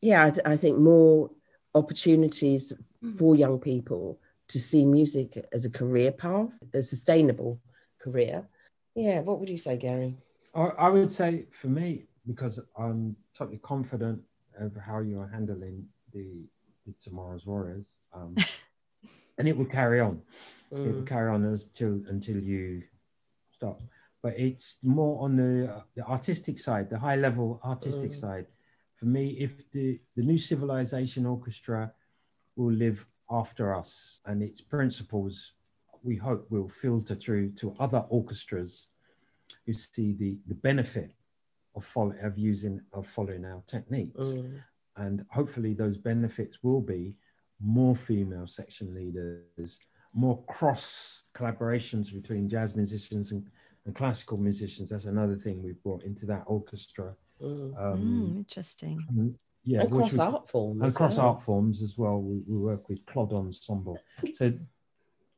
yeah, 0.00 0.26
I, 0.26 0.30
th- 0.30 0.46
I, 0.46 0.56
think 0.56 0.78
more 0.78 1.30
opportunities 1.74 2.72
mm. 3.02 3.18
for 3.18 3.34
young 3.34 3.58
people 3.58 4.20
to 4.48 4.60
see 4.60 4.84
music 4.84 5.44
as 5.52 5.64
a 5.64 5.70
career 5.70 6.12
path, 6.12 6.58
a 6.74 6.82
sustainable 6.82 7.58
career. 7.98 8.46
Yeah, 8.94 9.20
what 9.20 9.40
would 9.40 9.48
you 9.48 9.58
say, 9.58 9.76
Gary? 9.76 10.16
I 10.54 10.88
would 10.88 11.10
say 11.10 11.46
for 11.60 11.66
me, 11.66 12.04
because 12.26 12.58
I'm 12.76 13.16
totally 13.36 13.58
confident 13.58 14.20
of 14.58 14.74
how 14.76 15.00
you 15.00 15.20
are 15.20 15.28
handling 15.28 15.86
the, 16.12 16.44
the 16.86 16.94
tomorrow's 17.02 17.46
warriors, 17.46 17.86
um, 18.12 18.36
and 19.38 19.48
it 19.48 19.56
will 19.56 19.64
carry 19.66 20.00
on. 20.00 20.22
Mm. 20.72 20.86
It 20.86 20.92
will 20.94 21.02
mm. 21.02 21.06
carry 21.06 21.30
on 21.30 21.52
as 21.52 21.64
until 21.64 22.00
until 22.08 22.38
you 22.38 22.82
stop. 23.52 23.80
But 24.22 24.38
it's 24.38 24.78
more 24.82 25.22
on 25.22 25.36
the 25.36 25.72
uh, 25.72 25.80
the 25.96 26.06
artistic 26.06 26.58
side, 26.58 26.88
the 26.88 26.98
high 26.98 27.16
level 27.16 27.60
artistic 27.64 28.12
mm. 28.12 28.20
side. 28.20 28.46
For 28.96 29.06
me, 29.06 29.30
if 29.38 29.70
the 29.72 30.00
the 30.16 30.22
Nu 30.22 30.38
Civilization 30.38 31.26
Orchestra 31.26 31.92
will 32.56 32.72
live 32.72 33.04
after 33.30 33.74
us, 33.74 34.20
and 34.26 34.42
its 34.42 34.60
principles, 34.60 35.52
we 36.02 36.16
hope 36.16 36.50
will 36.50 36.70
filter 36.80 37.14
through 37.14 37.50
to 37.52 37.74
other 37.78 38.04
orchestras 38.08 38.88
who 39.66 39.74
see 39.74 40.12
the 40.12 40.38
the 40.46 40.54
benefit 40.54 41.14
of 41.76 41.84
follow, 41.84 42.14
of 42.22 42.38
using 42.38 42.80
of 42.92 43.06
following 43.08 43.44
our 43.44 43.62
techniques, 43.66 44.26
mm. 44.26 44.60
and 44.96 45.24
hopefully 45.30 45.74
those 45.74 45.96
benefits 45.96 46.58
will 46.62 46.80
be 46.80 47.16
more 47.60 47.96
female 47.96 48.46
section 48.46 48.94
leaders, 48.94 49.78
more 50.12 50.42
cross 50.44 51.22
collaborations 51.36 52.12
between 52.12 52.48
jazz 52.48 52.76
musicians 52.76 53.32
and, 53.32 53.46
and 53.86 53.94
classical 53.94 54.36
musicians. 54.36 54.90
That's 54.90 55.06
another 55.06 55.36
thing 55.36 55.62
we've 55.62 55.82
brought 55.82 56.04
into 56.04 56.26
that 56.26 56.44
orchestra. 56.46 57.14
Mm. 57.42 57.76
Um, 57.78 57.98
mm, 58.00 58.36
interesting. 58.38 59.04
And, 59.08 59.36
yeah, 59.64 59.80
and 59.80 59.90
cross 59.90 60.18
art 60.18 60.48
forms. 60.48 60.82
And 60.82 60.94
cross 60.94 61.16
well. 61.16 61.28
art 61.28 61.42
forms 61.42 61.82
as 61.82 61.96
well. 61.96 62.20
We, 62.20 62.42
we 62.46 62.58
work 62.58 62.88
with 62.88 63.04
Clod 63.06 63.32
Ensemble. 63.32 63.98
So 64.34 64.52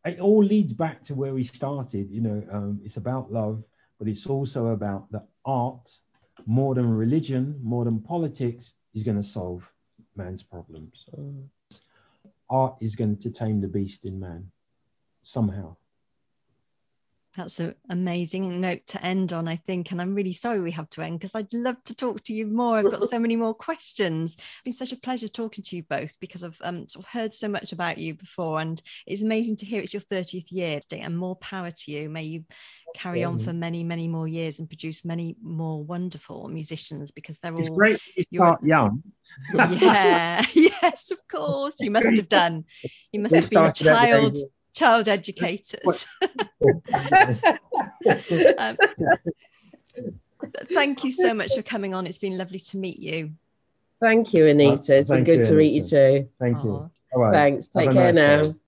it 0.04 0.20
all 0.20 0.44
leads 0.44 0.74
back 0.74 1.04
to 1.04 1.14
where 1.14 1.32
we 1.32 1.44
started. 1.44 2.10
You 2.10 2.20
know, 2.20 2.42
um, 2.50 2.80
it's 2.84 2.96
about 2.96 3.32
love, 3.32 3.62
but 3.98 4.08
it's 4.08 4.26
also 4.26 4.68
about 4.68 5.10
the 5.10 5.22
art 5.44 5.90
more 6.46 6.74
than 6.74 6.88
religion, 6.88 7.58
more 7.62 7.84
than 7.84 8.00
politics, 8.00 8.74
is 8.94 9.02
going 9.02 9.20
to 9.20 9.28
solve 9.28 9.68
man's 10.14 10.42
problems. 10.42 11.04
Mm. 11.16 11.48
Art 12.48 12.76
is 12.80 12.94
going 12.94 13.18
to 13.18 13.30
tame 13.30 13.60
the 13.60 13.68
beast 13.68 14.04
in 14.04 14.20
man 14.20 14.50
somehow. 15.22 15.76
That's 17.36 17.60
an 17.60 17.74
amazing 17.90 18.60
note 18.60 18.86
to 18.88 19.04
end 19.04 19.32
on, 19.32 19.46
I 19.46 19.56
think. 19.56 19.90
And 19.90 20.00
I'm 20.00 20.14
really 20.14 20.32
sorry 20.32 20.60
we 20.60 20.70
have 20.72 20.88
to 20.90 21.02
end 21.02 21.18
because 21.20 21.34
I'd 21.34 21.52
love 21.52 21.76
to 21.84 21.94
talk 21.94 22.22
to 22.24 22.32
you 22.32 22.46
more. 22.46 22.78
I've 22.78 22.90
got 22.90 23.02
so 23.02 23.18
many 23.18 23.36
more 23.36 23.52
questions. 23.54 24.34
It's 24.34 24.62
been 24.64 24.72
such 24.72 24.92
a 24.92 24.96
pleasure 25.00 25.28
talking 25.28 25.62
to 25.64 25.76
you 25.76 25.82
both 25.82 26.18
because 26.20 26.42
I've 26.42 26.56
um, 26.62 26.88
sort 26.88 27.04
of 27.04 27.10
heard 27.10 27.34
so 27.34 27.48
much 27.48 27.72
about 27.72 27.98
you 27.98 28.14
before. 28.14 28.60
And 28.60 28.80
it's 29.06 29.22
amazing 29.22 29.56
to 29.56 29.66
hear 29.66 29.82
it's 29.82 29.92
your 29.92 30.00
30th 30.00 30.50
year 30.50 30.80
today 30.80 31.00
and 31.00 31.16
more 31.16 31.36
power 31.36 31.70
to 31.70 31.90
you. 31.92 32.08
May 32.08 32.22
you 32.22 32.44
carry 32.94 33.24
on 33.24 33.38
for 33.38 33.52
many, 33.52 33.84
many 33.84 34.08
more 34.08 34.26
years 34.26 34.58
and 34.58 34.68
produce 34.68 35.04
many 35.04 35.36
more 35.42 35.84
wonderful 35.84 36.48
musicians 36.48 37.10
because 37.10 37.38
they're 37.38 37.54
It's 37.58 37.68
all 37.68 37.76
great 37.76 38.00
you 38.30 38.38
start 38.38 38.62
young. 38.62 39.02
yeah 39.52 40.42
yes 40.54 41.10
of 41.10 41.18
course 41.28 41.78
you 41.80 41.90
must 41.90 42.16
have 42.16 42.28
done 42.28 42.64
you 43.12 43.20
must 43.22 43.32
We 43.32 43.38
have 43.40 43.50
been 43.50 43.58
a 43.58 43.74
started 43.74 43.86
at 43.88 44.00
the 44.00 44.06
child 44.06 44.38
child 44.76 45.08
educators 45.08 46.06
um, 48.58 48.76
thank 50.70 51.02
you 51.02 51.10
so 51.10 51.34
much 51.34 51.52
for 51.54 51.62
coming 51.62 51.94
on 51.94 52.06
it's 52.06 52.18
been 52.18 52.36
lovely 52.38 52.60
to 52.60 52.76
meet 52.76 52.98
you 52.98 53.32
Thank 54.00 54.34
you, 54.34 54.46
Anita. 54.46 54.96
It's 54.96 55.10
been 55.10 55.24
good 55.24 55.38
you, 55.38 55.44
to 55.44 55.54
meet 55.54 55.72
you 55.72 55.82
too. 55.82 56.28
Thank 56.38 56.62
you. 56.62 56.70
Aw. 56.70 56.88
All 57.14 57.22
right. 57.22 57.32
Thanks. 57.32 57.68
Take 57.68 57.90
a 57.90 57.92
care 57.92 58.12
nice 58.12 58.14
now. 58.14 58.42
day. 58.42 58.58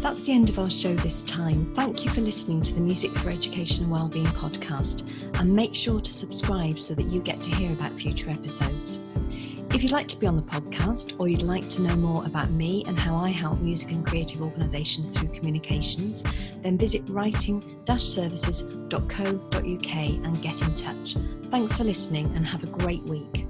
That's 0.00 0.22
the 0.22 0.32
end 0.32 0.48
of 0.48 0.58
our 0.58 0.70
show 0.70 0.94
this 0.96 1.22
time. 1.22 1.72
Thank 1.74 2.04
you 2.04 2.10
for 2.10 2.22
listening 2.22 2.62
to 2.62 2.74
the 2.74 2.80
Music 2.80 3.12
for 3.12 3.30
Education 3.30 3.84
and 3.84 3.92
Wellbeing 3.92 4.26
podcast, 4.26 5.08
and 5.38 5.54
make 5.54 5.74
sure 5.74 6.00
to 6.00 6.12
subscribe 6.12 6.80
so 6.80 6.94
that 6.94 7.06
you 7.06 7.20
get 7.20 7.40
to 7.42 7.50
hear 7.50 7.72
about 7.72 7.92
future 7.92 8.30
episodes. 8.30 8.98
If 9.74 9.82
you'd 9.82 9.92
like 9.92 10.08
to 10.08 10.16
be 10.16 10.26
on 10.26 10.36
the 10.36 10.42
podcast 10.42 11.20
or 11.20 11.28
you'd 11.28 11.42
like 11.42 11.68
to 11.70 11.82
know 11.82 11.94
more 11.94 12.24
about 12.24 12.50
me 12.50 12.84
and 12.86 12.98
how 12.98 13.16
I 13.16 13.28
help 13.28 13.60
music 13.60 13.90
and 13.90 14.04
creative 14.04 14.40
organisations 14.40 15.16
through 15.16 15.28
communications, 15.28 16.24
then 16.62 16.78
visit 16.78 17.02
writing-services.co.uk 17.10 19.94
and 19.94 20.42
get 20.42 20.62
in 20.62 20.74
touch. 20.74 21.16
Thanks 21.44 21.76
for 21.76 21.84
listening 21.84 22.34
and 22.34 22.46
have 22.46 22.64
a 22.64 22.68
great 22.68 23.02
week. 23.04 23.46